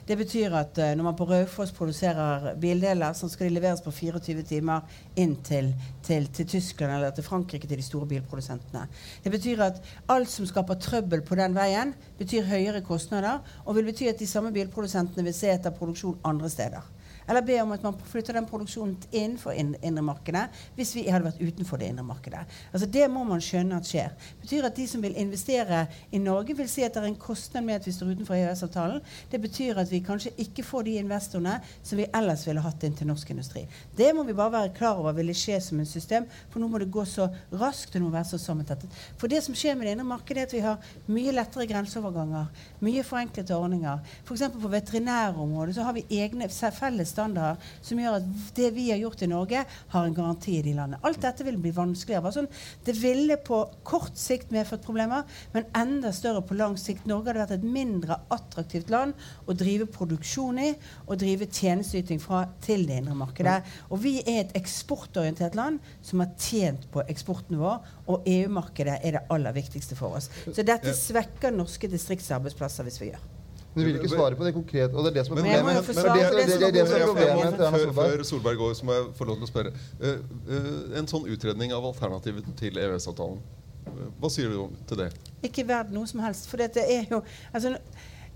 Det 0.08 0.16
betyr 0.16 0.54
at 0.56 0.78
uh, 0.80 0.94
når 0.96 1.04
man 1.04 1.16
på 1.18 1.26
Raufoss 1.28 1.72
produserer 1.76 2.54
bildeler, 2.60 3.12
så 3.12 3.28
skal 3.28 3.50
de 3.50 3.58
leveres 3.58 3.82
på 3.84 3.92
24 3.92 4.44
timer 4.48 5.00
inn 5.20 5.34
til, 5.44 5.74
til, 6.06 6.30
til 6.32 6.48
Tyskland 6.48 6.94
eller 6.96 7.12
til 7.12 7.26
Frankrike, 7.26 7.68
til 7.68 7.76
de 7.76 7.84
store 7.84 8.08
bilprodusentene. 8.08 8.86
Det 9.24 9.32
betyr 9.34 9.60
at 9.66 9.82
alt 10.08 10.32
som 10.32 10.48
skaper 10.48 10.80
trøbbel 10.80 11.20
på 11.28 11.36
den 11.36 11.56
veien, 11.56 11.92
betyr 12.18 12.48
høyere 12.48 12.80
kostnader, 12.86 13.42
og 13.66 13.76
vil 13.76 13.90
bety 13.90 14.08
at 14.08 14.20
de 14.20 14.30
samme 14.30 14.52
bilprodusentene 14.54 15.26
vil 15.28 15.36
se 15.36 15.52
etter 15.52 15.76
produksjon 15.76 16.16
andre 16.24 16.48
steder. 16.56 16.88
Eller 17.28 17.44
be 17.44 17.60
om 17.62 17.72
at 17.76 17.84
man 17.84 17.98
flytter 18.08 18.38
den 18.38 18.48
produksjonen 18.48 18.96
innenfor 19.12 19.52
indremarkedet 19.52 19.86
indre 19.88 20.04
markedet 20.04 20.44
hvis 20.76 20.94
vi 20.96 21.04
hadde 21.08 21.26
vært 21.26 21.40
utenfor 21.40 21.80
det 21.80 21.90
indre 21.92 22.04
markedet. 22.06 22.44
Altså 22.72 22.86
Det 22.86 23.06
må 23.10 23.24
man 23.26 23.42
skjønne 23.42 23.78
at 23.78 23.88
skjer. 23.88 24.14
Betyr 24.42 24.68
at 24.68 24.76
de 24.76 24.86
som 24.88 25.02
vil 25.02 25.16
investere 25.18 25.86
i 26.12 26.18
Norge, 26.18 26.56
vil 26.56 26.68
si 26.70 26.84
at 26.84 26.94
det 26.94 27.02
er 27.02 27.08
en 27.08 27.18
kostnad 27.18 27.64
med 27.64 27.80
at 27.80 27.86
vi 27.86 27.92
står 27.92 28.12
utenfor 28.14 28.36
EØS-avtalen. 28.36 29.00
Det 29.30 29.40
betyr 29.40 29.78
at 29.78 29.90
vi 29.90 30.02
kanskje 30.04 30.34
ikke 30.38 30.64
får 30.66 30.86
de 30.88 30.96
investorene 31.02 31.58
som 31.82 31.98
vi 31.98 32.08
ellers 32.14 32.46
ville 32.46 32.62
hatt 32.64 32.84
inn 32.84 32.96
til 32.96 33.10
norsk 33.10 33.30
industri. 33.34 33.64
Det 33.96 34.10
må 34.14 34.24
vi 34.28 34.36
bare 34.36 34.54
være 34.54 34.74
klar 34.76 35.00
over 35.00 35.16
ville 35.16 35.36
skje 35.36 35.60
som 35.62 35.80
en 35.80 35.88
system, 35.88 36.26
for 36.50 36.60
nå 36.62 36.68
må 36.70 36.80
det 36.82 36.90
gå 36.92 37.04
så 37.08 37.28
raskt 37.52 37.96
og 37.96 38.06
må 38.06 38.12
være 38.14 38.30
så 38.32 38.40
sammentettet. 38.40 38.92
For 39.18 39.30
det 39.30 39.42
som 39.44 39.56
skjer 39.56 39.76
med 39.76 39.88
det 39.88 39.96
indre 39.96 40.08
markedet, 40.08 40.44
er 40.44 40.48
at 40.48 40.56
vi 40.56 40.64
har 40.64 40.90
mye 41.08 41.34
lettere 41.34 41.68
grenseoverganger, 41.68 42.48
mye 42.84 43.04
forenklede 43.06 43.56
ordninger. 43.56 44.02
F.eks. 44.24 44.46
på 44.54 44.72
veterinærområdet 44.72 45.76
så 45.78 45.86
har 45.86 45.96
vi 45.96 46.06
egne 46.20 46.48
felles 46.48 47.14
standarder 47.18 47.58
som 47.84 48.00
gjør 48.00 48.18
at 48.20 48.28
det 48.56 48.70
vi 48.76 48.88
har 48.92 49.02
gjort 49.02 49.24
i 49.24 49.30
Norge, 49.30 49.64
har 49.92 50.06
en 50.06 50.16
garanti 50.16 50.58
i 50.58 50.64
de 50.64 50.74
landene. 50.76 51.00
Alt 51.06 51.20
dette 51.24 51.46
vil 51.46 51.58
bli 51.60 51.72
vanskeligere. 51.74 52.32
Sånn, 52.34 52.48
det 52.86 52.94
ville 52.98 53.38
på 53.42 53.60
kort 53.86 54.16
sikt 54.18 54.52
medført 54.54 54.86
problemer, 54.86 55.26
men 55.54 55.68
enda 55.78 56.12
større 56.14 56.44
på 56.46 56.56
lang 56.58 56.78
sikt. 56.80 57.06
Norge 57.08 57.32
hadde 57.32 57.44
vært 57.44 57.56
et 57.58 57.66
mindre 57.66 58.20
attraktivt 58.34 58.92
land 58.92 59.16
å 59.48 59.56
drive 59.58 59.88
produksjon 59.92 60.60
i 60.62 60.70
og 61.06 61.18
drive 61.20 61.48
tjenesteyting 61.50 62.20
fra 62.22 62.44
til 62.64 62.86
det 62.88 63.00
indre 63.02 63.16
markedet. 63.18 63.58
Og 63.92 64.02
vi 64.04 64.18
er 64.24 64.44
et 64.44 64.54
eksportorientert 64.58 65.58
land 65.58 65.82
som 66.04 66.22
har 66.24 66.34
tjent 66.38 66.88
på 66.92 67.04
eksporten 67.08 67.58
vår, 67.60 67.80
og 68.08 68.28
EU-markedet 68.28 69.00
er 69.02 69.18
det 69.18 69.26
aller 69.32 69.56
viktigste 69.56 69.98
for 69.98 70.18
oss. 70.18 70.30
Så 70.46 70.64
dette 70.66 70.94
svekker 70.96 71.54
norske 71.54 71.90
distriktsarbeidsplasser 71.90 72.88
hvis 72.88 73.02
vi 73.02 73.12
gjør. 73.12 73.37
Men 73.74 73.84
du 73.84 73.90
vil 73.92 73.98
ikke 74.00 74.10
svare 74.10 74.34
på 74.34 74.44
det 74.46 74.54
konkret, 74.56 74.94
og 74.94 75.04
det 75.04 75.10
er 75.10 75.14
det 75.18 75.26
som 75.26 75.36
er 75.38 75.42
Men- 75.42 75.52
Men 75.52 75.76
problemet. 75.76 75.84
få 75.84 75.92
Det 75.92 76.02
det, 76.02 76.12
det, 76.12 76.30
det 76.30 76.46
det, 76.46 76.50
som 76.50 76.60
det, 76.60 76.72
det 76.74 76.86
som 76.88 76.96
er 76.96 77.00
er 77.00 77.06
problemet 77.06 77.94
Før, 77.94 78.22
Solberg. 78.24 78.56
går, 78.56 78.72
så 78.74 78.84
må 78.84 78.92
jeg 78.92 79.04
få 79.14 79.24
lov 79.24 79.36
til 79.36 79.46
å 79.46 79.50
spørre. 79.52 79.72
Uh, 80.00 80.18
uh, 80.48 80.98
en 80.98 81.06
sånn 81.06 81.26
utredning 81.28 81.72
av 81.72 81.84
alternativet 81.84 82.44
til 82.56 82.78
EØS-avtalen, 82.78 83.38
eh, 83.86 83.92
hva 84.20 84.30
sier 84.30 84.48
du 84.48 84.60
om 84.62 84.76
til 84.86 84.96
det? 84.96 85.12
Ikke 85.42 85.66
verdt 85.66 85.92
noe 85.92 86.06
som 86.06 86.20
helst. 86.20 86.48
For 86.48 86.56
det 86.56 86.76
er 86.76 87.06
jo 87.10 87.22
altså, 87.52 87.76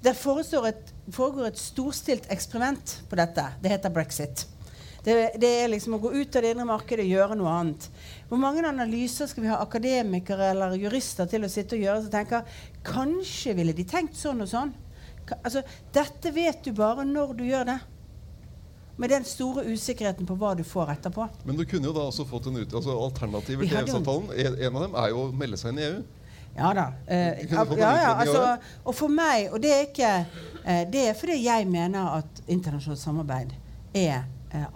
Det 0.03 0.11
et, 0.11 0.93
foregår 1.11 1.47
et 1.47 1.59
storstilt 1.59 2.27
eksperiment 2.29 3.03
på 3.09 3.17
dette. 3.17 3.45
Det 3.63 3.71
heter 3.71 3.89
brexit. 3.89 4.47
Det, 5.05 5.33
det 5.39 5.49
er 5.65 5.69
liksom 5.69 5.95
å 5.95 5.99
gå 5.99 6.13
ut 6.15 6.37
av 6.37 6.43
det 6.43 6.51
indre 6.51 6.67
markedet 6.67 7.05
og 7.07 7.11
gjøre 7.11 7.37
noe 7.39 7.51
annet. 7.51 7.89
Hvor 8.29 8.39
mange 8.39 8.63
analyser 8.67 9.27
skal 9.27 9.43
vi 9.43 9.51
ha 9.51 9.59
akademikere 9.63 10.53
eller 10.53 10.77
jurister 10.79 11.27
til 11.31 11.43
å 11.43 11.51
sitte 11.51 11.75
og 11.75 11.83
gjøre 11.83 12.03
som 12.05 12.11
tenker 12.11 12.43
kanskje 12.87 13.55
ville 13.59 13.75
de 13.75 13.85
tenkt 13.85 14.15
sånn 14.19 14.43
og 14.45 14.51
sånn? 14.51 14.71
Altså, 15.43 15.63
dette 15.95 16.33
vet 16.35 16.65
du 16.65 16.73
bare 16.77 17.05
når 17.09 17.35
du 17.39 17.45
gjør 17.47 17.69
det. 17.73 17.79
Med 19.01 19.09
den 19.09 19.25
store 19.25 19.65
usikkerheten 19.73 20.27
på 20.29 20.35
hva 20.39 20.53
du 20.55 20.63
får 20.69 20.93
etterpå. 20.97 21.27
Men 21.49 21.57
du 21.57 21.65
kunne 21.69 21.89
jo 21.89 21.95
da 21.97 22.05
også 22.11 22.27
fått 22.29 22.51
en 22.51 22.59
ut, 22.61 22.75
altså 22.75 22.97
alternativer 23.07 23.65
til 23.65 23.79
EØS-avtalen. 23.81 24.35
En, 24.37 24.59
en 24.59 24.77
av 24.77 24.85
dem 24.85 24.99
er 25.01 25.15
jo 25.15 25.23
å 25.23 25.31
melde 25.33 25.59
seg 25.61 25.73
inn 25.73 25.81
i 25.81 25.87
EU. 25.87 26.03
Ja 26.53 26.75
da. 26.77 26.85
Eh, 27.07 27.47
ja, 27.49 27.65
ja, 27.79 28.11
altså, 28.21 28.43
og 28.85 28.95
for 28.95 29.09
meg, 29.09 29.49
og 29.53 29.63
det 29.65 29.71
er 29.73 29.87
ikke 29.87 30.11
eh, 30.21 30.83
Det 30.93 31.07
er 31.09 31.15
fordi 31.17 31.39
jeg 31.47 31.65
mener 31.65 32.19
at 32.19 32.43
internasjonalt 32.45 33.01
samarbeid 33.01 33.55
er 33.97 34.27
eh, 34.53 34.67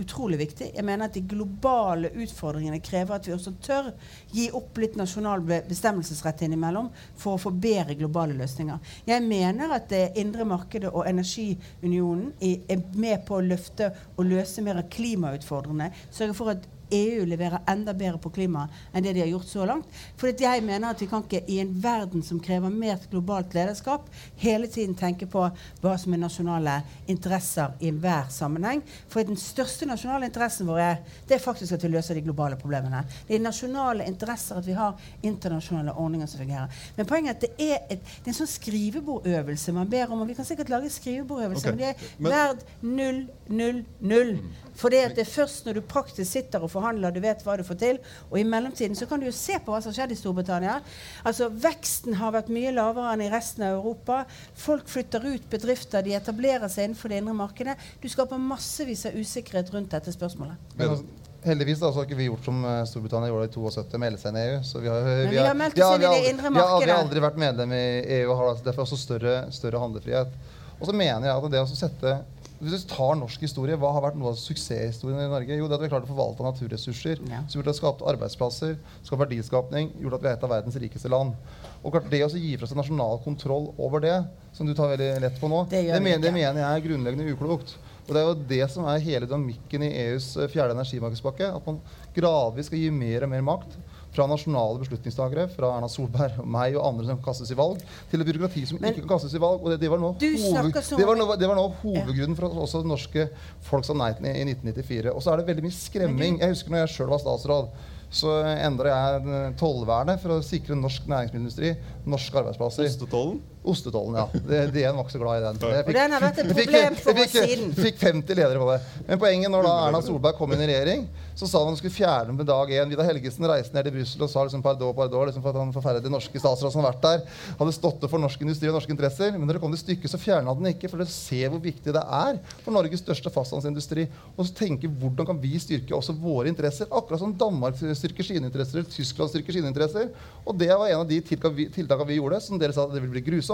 utrolig 0.00 0.38
viktig. 0.40 0.70
Jeg 0.74 0.86
mener 0.86 1.08
at 1.08 1.14
De 1.14 1.22
globale 1.30 2.10
utfordringene 2.22 2.80
krever 2.84 3.16
at 3.16 3.28
vi 3.28 3.34
også 3.34 3.52
tør 3.62 3.92
gi 4.32 4.48
opp 4.56 4.78
litt 4.80 4.96
nasjonal 4.98 5.44
bestemmelsesrett 5.68 6.44
innimellom 6.46 6.90
for 7.18 7.36
å 7.36 7.42
få 7.42 7.52
bedre 7.52 7.96
globale 7.98 8.36
løsninger. 8.38 8.80
Jeg 9.08 9.26
mener 9.26 9.76
at 9.76 9.88
det 9.92 10.04
indre 10.20 10.46
markedet 10.48 10.90
og 10.90 11.06
energiunionen 11.10 12.32
er 12.40 12.84
med 12.94 13.24
på 13.28 13.38
å 13.38 13.46
løfte 13.46 13.92
og 14.16 14.28
løse 14.30 14.64
mer 14.64 14.82
av 14.82 14.90
klimautfordrende. 14.92 15.90
Sørge 16.10 16.36
for 16.38 16.54
at 16.54 16.68
EU 16.90 17.24
leverer 17.26 17.62
enda 17.68 17.94
bedre 17.94 18.18
på 18.22 18.32
klima 18.34 18.66
enn 18.92 19.04
det 19.04 19.14
de 19.16 19.22
har 19.24 19.30
gjort 19.30 19.48
så 19.48 19.66
langt. 19.68 19.88
For 20.20 20.30
jeg 20.30 20.64
mener 20.64 20.90
at 20.90 21.02
vi 21.02 21.08
kan 21.10 21.24
ikke 21.24 21.42
i 21.50 21.60
en 21.62 21.72
verden 21.82 22.22
som 22.26 22.40
krever 22.42 22.72
mer 22.72 22.98
globalt 23.10 23.54
lederskap, 23.54 24.08
hele 24.40 24.68
tiden 24.70 24.96
tenke 24.98 25.28
på 25.30 25.46
hva 25.82 25.94
som 26.00 26.14
er 26.14 26.22
nasjonale 26.22 26.76
interesser 27.10 27.76
i 27.80 27.90
enhver 27.90 28.30
sammenheng. 28.32 28.82
For 29.10 29.26
den 29.26 29.38
største 29.40 29.88
nasjonale 29.88 30.30
interessen 30.30 30.68
vår 30.70 30.82
er, 30.84 31.00
det 31.28 31.38
er 31.38 31.44
faktisk 31.44 31.76
at 31.76 31.84
vi 31.84 31.92
løser 31.92 32.18
de 32.18 32.24
globale 32.26 32.58
problemene. 32.60 33.02
Det 33.28 33.36
er 33.36 33.44
nasjonale 33.44 34.06
interesser 34.08 34.60
at 34.60 34.66
vi 34.66 34.78
har 34.78 34.98
internasjonale 35.26 35.94
ordninger 35.98 36.30
som 36.30 36.42
fungerer. 36.42 36.80
Men 36.96 37.10
poenget 37.10 37.30
er 37.30 37.36
at 37.36 37.44
det 37.46 37.70
er, 37.70 37.84
et, 37.90 38.02
det 38.20 38.30
er 38.30 38.34
en 38.34 38.40
sånn 38.40 38.54
skrivebordøvelse 38.54 39.76
man 39.76 39.90
ber 39.90 40.10
om. 40.10 40.24
Og 40.24 40.30
vi 40.30 40.38
kan 40.38 40.48
sikkert 40.48 40.72
lage 40.72 40.90
skrivebordøvelser, 40.94 41.74
okay. 41.74 41.94
men 42.18 42.30
det 42.30 42.34
er 42.34 42.50
verd 42.50 42.66
null, 42.82 43.22
null, 43.48 43.84
null. 44.00 44.34
For 44.80 44.92
det 44.92 45.00
det 45.16 45.24
er 45.24 45.30
først 45.30 45.66
når 45.66 45.78
du 45.78 45.86
praktisk 45.86 46.30
sitter 46.30 46.62
og 46.64 46.70
forhandler, 46.80 47.14
du 47.14 47.20
vet 47.22 47.44
hva 47.46 47.56
du 47.60 47.64
får 47.66 47.78
til. 47.84 48.00
Og 48.30 48.40
i 48.40 48.46
mellomtiden 48.48 48.98
så 48.98 49.08
kan 49.10 49.20
du 49.20 49.28
jo 49.28 49.36
se 49.36 49.60
på 49.60 49.72
hva 49.72 49.80
som 49.82 49.92
har 49.92 50.00
skjedd 50.00 50.16
i 50.16 50.18
Storbritannia. 50.18 50.80
Altså 51.28 51.50
Veksten 51.52 52.18
har 52.20 52.34
vært 52.34 52.50
mye 52.52 52.74
lavere 52.74 53.14
enn 53.14 53.24
i 53.26 53.30
resten 53.32 53.66
av 53.68 53.78
Europa. 53.78 54.22
Folk 54.58 54.90
flytter 54.90 55.26
ut 55.28 55.48
bedrifter, 55.52 56.04
de 56.06 56.16
etablerer 56.18 56.70
seg 56.72 56.90
innenfor 56.90 57.12
det 57.12 57.22
indre 57.22 57.36
markedet. 57.36 57.78
Du 58.02 58.08
skaper 58.10 58.40
massevis 58.40 59.06
av 59.10 59.18
usikkerhet 59.18 59.72
rundt 59.74 59.92
dette 59.94 60.14
spørsmålet. 60.14 60.70
Men 60.76 60.94
altså, 60.94 61.20
heldigvis 61.44 61.80
da, 61.80 61.90
så 61.90 62.00
har 62.00 62.08
ikke 62.08 62.18
vi 62.18 62.28
gjort 62.28 62.48
som 62.48 62.64
eh, 62.64 62.80
Storbritannia 62.88 63.30
gjorde 63.32 63.48
i 63.48 63.54
72, 63.54 64.00
melde 64.02 64.22
seg 64.22 64.32
inn 64.32 64.40
i 64.40 64.46
EU. 64.46 64.62
Så 64.66 64.82
vi 64.82 64.90
har, 64.92 65.10
vi 65.30 65.40
har 65.40 65.58
meldt 65.58 65.78
oss 65.78 65.94
inn 65.96 66.06
i 66.06 66.14
det 66.16 66.32
indre 66.34 66.54
Vi 66.54 66.64
har 66.64 66.96
aldri, 66.98 67.24
vært 67.26 67.40
medlem 67.40 67.76
i 67.76 67.84
EU 68.20 68.32
og 68.32 68.36
har 68.40 68.64
derfor 68.66 68.86
også 68.86 69.00
større, 69.00 69.36
større 69.54 69.82
handlefrihet. 69.82 70.34
Og 70.80 70.88
så 70.88 70.96
mener 70.96 71.28
jeg 71.28 71.36
at 71.36 71.52
det 71.52 71.60
å 71.60 71.68
sette 71.68 72.18
hvis 72.60 72.82
du 72.84 72.90
tar 72.92 73.14
norsk 73.16 73.40
historie, 73.40 73.76
Hva 73.80 73.90
har 73.96 74.02
vært 74.04 74.16
noe 74.20 74.34
av 74.34 74.36
suksesshistorien 74.36 75.22
i 75.22 75.30
Norge? 75.32 75.56
Jo, 75.56 75.68
det 75.68 75.78
at 75.78 75.80
vi 75.80 75.88
har 75.88 75.94
klart 75.94 76.08
å 76.08 76.10
forvalte 76.10 76.44
naturressurser. 76.44 77.22
Ja. 77.30 77.40
Som 77.48 77.60
gjort 77.60 77.70
at 77.72 77.78
skapt 77.78 78.04
arbeidsplasser, 78.12 78.74
skapt 79.00 79.22
verdiskapning, 79.22 79.94
gjort 80.02 80.18
at 80.18 80.24
vi 80.26 80.28
er 80.28 80.36
et 80.36 80.44
av 80.44 80.52
verdens 80.52 80.76
rikeste 80.82 81.08
land. 81.08 81.32
Og 81.80 81.94
klart 81.94 82.10
Det 82.12 82.20
å 82.26 82.28
gi 82.34 82.56
fra 82.60 82.68
seg 82.68 82.76
nasjonal 82.76 83.22
kontroll 83.24 83.70
over 83.80 84.04
det, 84.04 84.18
som 84.52 84.68
du 84.68 84.74
tar 84.76 84.92
veldig 84.92 85.08
lett 85.24 85.40
på 85.40 85.48
nå, 85.48 85.62
Det 85.70 85.86
det, 85.88 86.02
mener, 86.04 86.20
det 86.26 86.34
mener 86.36 86.60
jeg 86.60 86.68
er 86.68 86.84
grunnleggende 86.88 87.32
uklokt. 87.32 87.78
Og 88.04 88.12
Det 88.12 88.20
er 88.20 88.28
jo 88.28 88.38
det 88.52 88.64
som 88.74 88.88
er 88.90 89.04
hele 89.06 89.28
dynamikken 89.30 89.86
i 89.86 89.94
EUs 90.04 90.34
eh, 90.36 90.50
fjerde 90.52 90.76
energimarkedspakke. 90.76 91.48
At 91.56 91.64
man 91.64 91.80
gradvis 92.12 92.68
skal 92.68 92.82
gi 92.82 92.92
mer 92.92 93.24
og 93.24 93.32
mer 93.32 93.46
makt 93.46 93.80
fra 94.10 94.26
nasjonale 94.26 94.80
beslutningstakere, 94.82 95.44
fra 95.54 95.68
Erna 95.76 95.88
Solberg 95.90 96.40
og 96.42 96.48
meg 96.50 96.74
og 96.78 96.86
andre 96.88 97.06
som 97.06 97.20
kan 97.20 97.28
kastes 97.30 97.52
i 97.54 97.58
valg, 97.58 97.78
til 98.10 98.20
et 98.24 98.26
byråkrati 98.26 98.64
som 98.66 98.80
Men- 98.80 98.90
ikke 98.92 99.04
kan 99.06 99.12
kastes 99.16 99.34
i 99.34 99.42
valg. 99.42 99.62
Og 99.62 99.70
det, 99.70 99.78
det 99.84 99.90
var 99.92 99.98
noe 100.02 100.14
hoved, 100.18 100.74
det 100.98 101.06
var 101.06 101.16
noe, 101.20 101.36
det 101.38 101.48
var 101.52 101.56
noe 101.60 101.70
hovedgrunnen 101.84 102.36
for 102.38 102.48
at 102.50 102.58
også 102.66 102.82
det 102.82 102.90
norske 102.90 103.28
folk 103.68 103.86
sa 103.86 103.94
nei 103.94 104.10
til 104.18 104.26
i 104.26 104.44
1994. 104.48 105.14
Og 105.14 105.22
så 105.22 105.32
er 105.32 105.36
det 105.42 105.46
veldig 105.52 105.66
mye 105.68 105.78
skremming. 105.78 106.40
Jeg 106.42 106.56
husker 106.56 106.74
når 106.74 106.84
jeg 106.86 106.94
sjøl 106.96 107.10
var 107.14 107.22
statsråd. 107.22 107.70
Så 108.10 108.26
endra 108.42 108.90
jeg 108.90 109.26
eh, 109.30 109.52
tollvernet 109.60 110.18
for 110.18 110.34
å 110.34 110.40
sikre 110.42 110.74
norsk 110.74 111.04
næringsmiddelindustri, 111.06 111.76
norske 112.10 112.40
arbeidsplasser. 112.40 112.88
Ostetollen? 112.90 113.36
Ostetollen, 113.60 114.14
ja. 114.16 114.24
Det, 114.32 114.60
DN 114.72 114.96
var 114.96 115.04
ikke 115.04 115.12
så 115.12 115.18
glad 115.20 115.40
i 115.42 115.44
den. 115.44 115.58
Jeg 115.60 115.84
Og 115.84 115.92
den 115.92 116.12
har 116.16 116.22
vært 116.24 116.38
et 116.40 116.46
fikk- 116.48 116.60
problem 116.64 116.94
for 116.96 117.12
oss 117.12 117.32
fikk, 117.34 117.48
siden. 117.50 117.72
fikk 117.76 117.98
50 118.00 118.38
ledere 118.38 118.58
på 118.62 118.68
det. 118.72 118.78
Men 119.08 119.18
poenget 119.20 119.52
når 119.52 119.66
da 119.68 119.72
Erna 119.88 120.00
Solberg 120.06 120.38
kom 120.38 120.54
inn 120.56 120.62
i 120.64 120.68
regjering, 120.70 121.02
så 121.36 121.46
sa 121.48 121.60
han 121.60 121.68
hun 121.68 121.76
skulle 121.76 121.92
fjerne 121.92 122.26
den 122.30 122.36
med 122.36 122.46
dag 122.48 122.68
én. 122.72 122.88
Vidar 122.88 123.04
Helgesen 123.04 123.44
reiste 123.48 123.72
ned 123.76 123.84
til 123.86 123.92
Brussel 123.98 124.24
og 124.24 124.30
sa 124.32 124.42
liksom 124.44 124.62
pardon, 124.64 124.94
pardon, 124.96 125.26
liksom 125.28 125.44
for 125.44 125.52
at 125.52 125.60
han 125.60 125.72
forferdelige 125.72 126.12
norske 126.12 126.40
statsråd 126.40 126.72
som 126.72 126.82
har 126.82 126.92
vært 126.92 127.04
der, 127.04 127.22
hadde 127.60 127.72
stått 127.76 128.02
opp 128.04 128.10
for 128.12 128.20
norsk 128.20 128.40
industri 128.44 128.68
og 128.68 128.76
norske 128.76 128.92
interesser. 128.96 129.32
Men 129.36 129.44
når 129.48 129.56
det 129.58 129.62
kom 129.66 129.72
til 129.76 129.82
stykket, 129.84 130.08
så 130.12 130.20
fjerna 130.20 130.56
den 130.56 130.72
ikke, 130.72 130.88
for 130.92 131.00
dere 131.00 131.12
ser 131.12 131.52
hvor 131.52 131.60
viktig 131.64 131.92
det 131.96 132.02
er 132.02 132.40
for 132.64 132.72
Norges 132.76 133.04
største 133.04 133.32
fastlandsindustri. 133.32 134.08
Og 134.36 134.48
så 134.48 134.56
tenke 134.56 134.88
hvordan 134.88 135.28
kan 135.34 135.40
vi 135.40 135.52
styrke 135.60 135.92
også 135.96 136.16
våre 136.16 136.48
interesser, 136.48 136.88
akkurat 136.92 137.20
som 137.20 137.36
Danmark 137.36 137.76
styrker 137.76 138.24
sine 138.24 138.48
interesser, 138.48 138.80
eller 138.80 138.88
Tyskland 138.92 139.32
styrker 139.32 139.52
sine 139.60 139.68
interesser. 139.72 140.08
Og 140.48 140.56
det 140.60 140.72
var 140.72 140.88
en 140.88 141.04
av 141.04 141.08
de 141.08 141.20
tiltakene 141.20 141.56
vi, 141.60 141.68
tiltakene 141.72 142.08
vi 142.08 142.20
gjorde, 142.20 142.40
som 142.44 142.60
dere 142.60 142.72
sa 142.76 142.84
at 142.88 142.92
det 142.96 143.00
ville 143.04 143.16
bli 143.16 143.24
grusomt. 143.28 143.49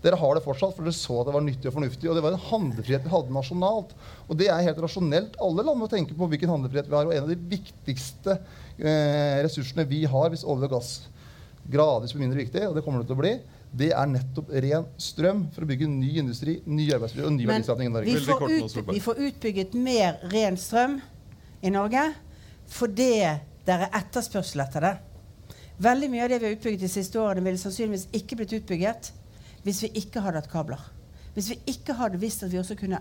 Dere 0.00 0.16
har 0.16 0.36
det 0.36 0.40
fortsatt, 0.44 0.72
for 0.76 0.86
dere 0.86 0.96
så 0.96 1.18
at 1.20 1.28
det 1.28 1.34
var 1.34 1.44
nyttig 1.44 1.68
og 1.68 1.76
fornuftig. 1.76 2.08
Og 2.08 2.16
det 2.16 2.24
var 2.24 2.32
en 2.32 2.46
handlefrihet 2.46 3.04
vi 3.04 3.12
hadde 3.12 3.36
nasjonalt. 3.36 3.92
Og 4.28 4.38
det 4.40 4.48
er 4.48 4.64
helt 4.64 4.80
rasjonelt. 4.80 5.36
Alle 5.44 5.64
land 5.66 5.80
må 5.80 5.90
tenke 5.92 6.16
på 6.16 6.28
hvilken 6.30 6.52
handlefrihet 6.54 6.88
vi 6.88 6.96
har. 6.96 7.08
Og 7.08 7.16
en 7.16 7.26
av 7.26 7.32
de 7.32 7.36
viktigste 7.50 8.38
eh, 8.80 9.40
ressursene 9.44 9.84
vi 9.88 10.06
har 10.08 10.32
hvis 10.32 10.46
olje 10.48 10.70
og 10.70 10.78
gass 10.78 10.92
gradvis 11.70 12.14
blir 12.14 12.24
mindre 12.24 12.40
viktig, 12.40 12.62
og 12.66 12.76
det 12.76 12.82
kommer 12.84 13.02
det 13.02 13.10
til 13.10 13.18
å 13.18 13.20
bli, 13.20 13.34
det 13.70 13.90
er 13.94 14.08
nettopp 14.10 14.48
ren 14.64 14.86
strøm 14.98 15.44
for 15.54 15.62
å 15.62 15.68
bygge 15.68 15.86
ny 15.90 16.16
industri, 16.22 16.56
ny 16.66 16.88
arbeidsliv 16.96 17.28
og 17.28 17.36
ny 17.36 17.44
Men 17.44 17.60
verdiskaping 17.60 17.90
i 17.90 17.92
Norge. 17.92 18.16
vi 18.16 18.24
får, 18.26 18.56
ut, 18.56 18.80
vi 18.96 19.02
får 19.04 19.20
utbygget 19.28 19.76
mer 19.78 20.18
ren 20.32 20.58
strøm 20.58 20.98
i 21.62 21.70
Norge 21.70 22.08
fordi 22.70 23.12
det 23.66 23.76
er 23.76 23.86
etterspørsel 24.00 24.64
etter 24.64 24.86
det. 24.86 24.92
Veldig 25.80 26.10
mye 26.12 26.24
av 26.24 26.32
det 26.32 26.40
vi 26.40 26.48
har 26.48 26.56
utbygget 26.56 26.82
de 26.82 26.90
siste 26.90 27.20
årene, 27.20 27.44
ville 27.46 27.60
sannsynligvis 27.60 28.08
ikke 28.16 28.40
blitt 28.40 28.56
utbygget 28.58 29.12
hvis 29.64 29.82
vi 29.84 29.92
ikke 30.02 30.22
hadde 30.24 30.40
hatt 30.40 30.50
kabler. 30.52 30.82
Hvis 31.34 31.50
vi 31.52 31.58
ikke 31.70 31.96
hadde 31.98 32.20
visst 32.20 32.44
at 32.44 32.52
vi 32.52 32.60
også 32.60 32.76
kunne 32.78 33.00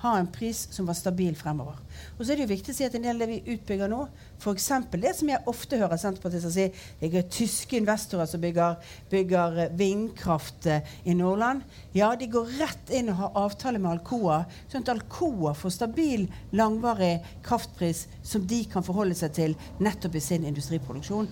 ha 0.00 0.14
en 0.16 0.30
pris 0.32 0.62
som 0.72 0.88
var 0.88 0.96
stabil 0.96 1.34
fremover. 1.36 1.76
Og 2.16 2.24
så 2.24 2.32
er 2.32 2.40
det 2.40 2.46
jo 2.46 2.54
viktig 2.54 2.72
å 2.72 2.78
si 2.78 2.86
at 2.86 2.94
en 2.96 3.04
del 3.04 3.18
av 3.18 3.26
det 3.26 3.34
vi 3.34 3.56
utbygger 3.56 3.90
nå, 3.92 4.00
f.eks. 4.40 4.68
det 4.96 5.12
som 5.16 5.28
jeg 5.28 5.44
ofte 5.50 5.78
hører 5.80 6.00
Senterpartiet 6.00 6.46
si, 6.48 6.66
det 7.00 7.10
er 7.12 7.26
tyske 7.28 7.76
investorer 7.76 8.28
som 8.28 8.40
bygger, 8.40 8.78
bygger 9.12 9.58
eh, 9.66 9.74
vindkraft 9.76 10.68
eh, 10.70 10.86
i 11.04 11.14
Nordland. 11.16 11.62
Ja, 11.96 12.14
de 12.16 12.28
går 12.30 12.54
rett 12.60 12.92
inn 12.96 13.10
og 13.12 13.18
har 13.20 13.36
avtale 13.42 13.80
med 13.82 13.92
Alcoa, 13.92 14.42
sånn 14.70 14.86
at 14.86 14.92
Alcoa 14.94 15.52
får 15.58 15.74
stabil, 15.74 16.24
langvarig 16.56 17.18
kraftpris 17.44 18.06
som 18.26 18.46
de 18.48 18.62
kan 18.70 18.84
forholde 18.86 19.16
seg 19.18 19.34
til 19.36 19.56
nettopp 19.82 20.16
i 20.16 20.24
sin 20.24 20.46
industriproduksjon. 20.48 21.28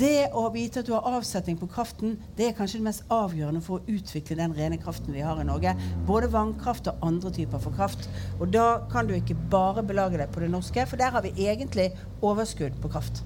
Det 0.00 0.30
å 0.32 0.46
vite 0.54 0.80
at 0.80 0.88
du 0.88 0.94
har 0.96 1.10
avsetning 1.18 1.60
på 1.60 1.68
kraften, 1.72 2.16
det 2.38 2.48
er 2.48 2.56
kanskje 2.56 2.80
det 2.80 2.88
mest 2.88 3.04
avgjørende 3.12 3.64
for 3.64 3.78
å 3.78 3.96
utvikle 3.98 4.40
den 4.40 4.56
rene 4.56 4.80
kraften 4.80 5.12
vi 5.16 5.24
har 5.26 5.40
i 5.42 5.46
Norge. 5.48 5.76
Både 6.08 6.32
vannkraft 6.32 6.88
og 6.92 7.04
andre 7.04 7.34
typer 7.36 7.60
for 7.62 7.76
kraft. 7.76 8.08
Og 8.40 8.48
da 8.54 8.86
kan 8.92 9.08
du 9.08 9.16
ikke 9.16 9.36
bare 9.52 9.84
belage 9.86 10.20
deg 10.20 10.32
på 10.32 10.40
det 10.42 10.52
norske, 10.52 10.88
for 10.88 11.00
der 11.00 11.12
har 11.12 11.24
vi 11.26 11.34
egentlig 11.44 11.90
overskudd 12.24 12.45
på 12.82 12.90
kraft. 12.92 13.22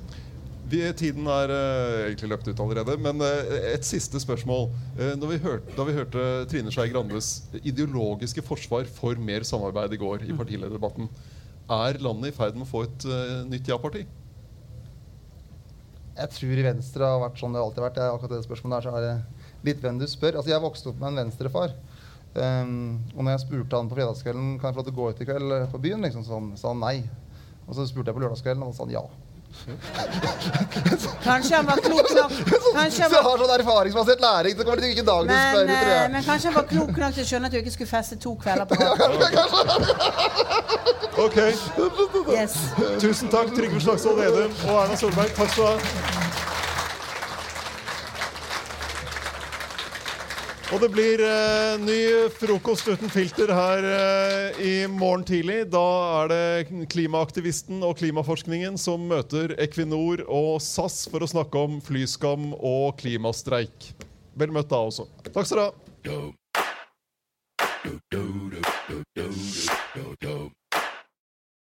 Vi, 0.70 0.78
tiden 0.94 1.26
er 1.26 1.50
uh, 1.50 2.04
egentlig 2.06 2.28
løpt 2.30 2.46
ut 2.46 2.60
allerede, 2.62 2.94
men 3.02 3.22
uh, 3.24 3.54
et 3.72 3.86
siste 3.86 4.20
spørsmål. 4.22 4.68
Uh, 4.94 5.16
når 5.18 5.32
vi 5.32 5.38
hørte, 5.42 5.74
da 5.74 5.86
vi 5.88 5.96
hørte 5.96 6.26
Trine 6.50 6.70
Skei 6.70 6.92
Grandes 6.92 7.32
ideologiske 7.58 8.44
forsvar 8.46 8.86
for 8.86 9.18
mer 9.18 9.42
samarbeid 9.46 9.96
i 9.96 9.98
går 9.98 10.28
i 10.28 10.36
partilederdebatten, 10.38 11.10
er 11.70 11.98
landet 12.02 12.30
i 12.30 12.36
ferd 12.36 12.54
med 12.58 12.68
å 12.68 12.70
få 12.70 12.84
et 12.86 13.06
nytt 13.50 13.68
ja-parti? 13.70 14.04
Jeg 16.20 16.32
tror 16.34 16.60
i 16.60 16.66
Venstre 16.66 17.06
har 17.06 17.20
vært 17.22 17.38
sånn 17.40 17.54
det 17.54 17.60
har 17.60 17.68
alltid 17.68 17.84
vært. 17.84 18.00
Jeg, 18.02 18.14
akkurat 18.14 18.34
det 18.34 18.46
spørsmålet 18.46 18.76
der, 18.76 18.86
så 18.86 18.94
er 18.98 19.06
det 19.06 19.68
litt 19.68 19.82
hvem 19.84 20.00
du 20.00 20.06
spør. 20.10 20.36
Altså, 20.36 20.52
jeg 20.52 20.64
vokste 20.64 20.90
opp 20.90 20.98
med 21.00 21.12
en 21.12 21.20
venstrefar. 21.22 21.74
Um, 22.30 23.00
og 23.16 23.24
når 23.24 23.32
jeg 23.34 23.42
spurte 23.46 23.78
han 23.78 23.88
på 23.90 23.96
fredagskvelden 23.98 24.52
kan 24.60 24.68
jeg 24.68 24.76
få 24.76 24.82
lov 24.82 24.86
til 24.86 24.94
å 24.94 24.98
gå 25.00 25.06
ut 25.10 25.22
i 25.22 25.26
kveld 25.26 25.54
på 25.72 25.80
byen, 25.82 26.04
liksom, 26.06 26.26
så 26.26 26.36
han, 26.36 26.52
sa 26.60 26.74
han 26.74 26.82
nei. 26.82 26.96
Og 27.70 27.74
så 27.78 27.86
spurte 27.86 28.10
jeg 28.10 28.16
på 28.18 28.22
lørdagskvelden, 28.26 28.62
og 28.62 28.68
han 28.72 28.76
sa 28.76 28.84
ja. 28.90 29.04
Kanskje 31.24 31.56
han 31.56 31.66
var 31.66 31.76
klok 31.82 32.10
nok 32.14 32.32
Kanskje 32.76 33.08
Så 33.10 33.16
jeg 33.16 33.24
har 33.26 33.40
sånn 33.42 33.52
erfaringsbasert 33.56 34.20
læring. 34.22 34.54
Så 34.56 34.64
kommer 34.66 34.80
det 34.82 34.90
ikke 34.94 35.04
dagen 35.08 35.26
du 35.26 35.32
men, 35.34 35.40
spør. 35.50 35.64
tror 35.66 35.90
jeg. 35.94 36.10
men 36.14 36.24
kanskje 36.28 36.46
han 36.50 36.56
var 36.60 36.66
klok 36.70 36.92
nok 37.02 37.16
til 37.18 37.24
å 37.24 37.28
skjønne 37.32 37.50
at 37.50 37.52
du 37.52 37.58
ikke 37.60 37.74
skulle 37.74 37.90
feste 37.90 38.18
to 38.22 38.34
kvelder 38.44 38.64
på 38.70 38.74
rad. 38.80 38.96
Ok, 41.26 41.38
Yes. 42.30 42.54
Tusen 43.02 43.28
takk, 43.32 43.50
Trygve 43.56 43.80
Slagsvold 43.82 44.22
Vedum 44.22 44.52
og 44.70 44.76
Erna 44.86 44.96
Solberg. 45.02 45.34
Takk 45.36 45.50
skal 45.52 45.64
du 45.64 45.68
ha. 45.68 46.29
Og 50.70 50.78
det 50.78 50.88
blir 50.94 51.18
eh, 51.26 51.80
ny 51.82 52.30
frokost 52.30 52.86
uten 52.86 53.10
filter 53.10 53.50
her 53.50 53.82
eh, 53.88 54.60
i 54.62 54.74
morgen 54.86 55.24
tidlig. 55.26 55.64
Da 55.72 55.82
er 56.20 56.30
det 56.30 56.86
klimaaktivisten 56.92 57.82
og 57.82 57.98
klimaforskningen 57.98 58.78
som 58.78 59.02
møter 59.10 59.56
Equinor 59.58 60.22
og 60.30 60.62
SAS 60.62 61.08
for 61.10 61.26
å 61.26 61.30
snakke 61.32 61.58
om 61.58 61.80
flyskam 61.82 62.52
og 62.54 62.94
klimastreik. 63.02 63.90
Vel 64.38 64.54
møtt 64.54 64.70
da 64.70 64.78
også. 64.86 65.10
Takk 65.34 65.50
skal 65.50 65.58
du 65.58 65.64
ha. 65.66 65.72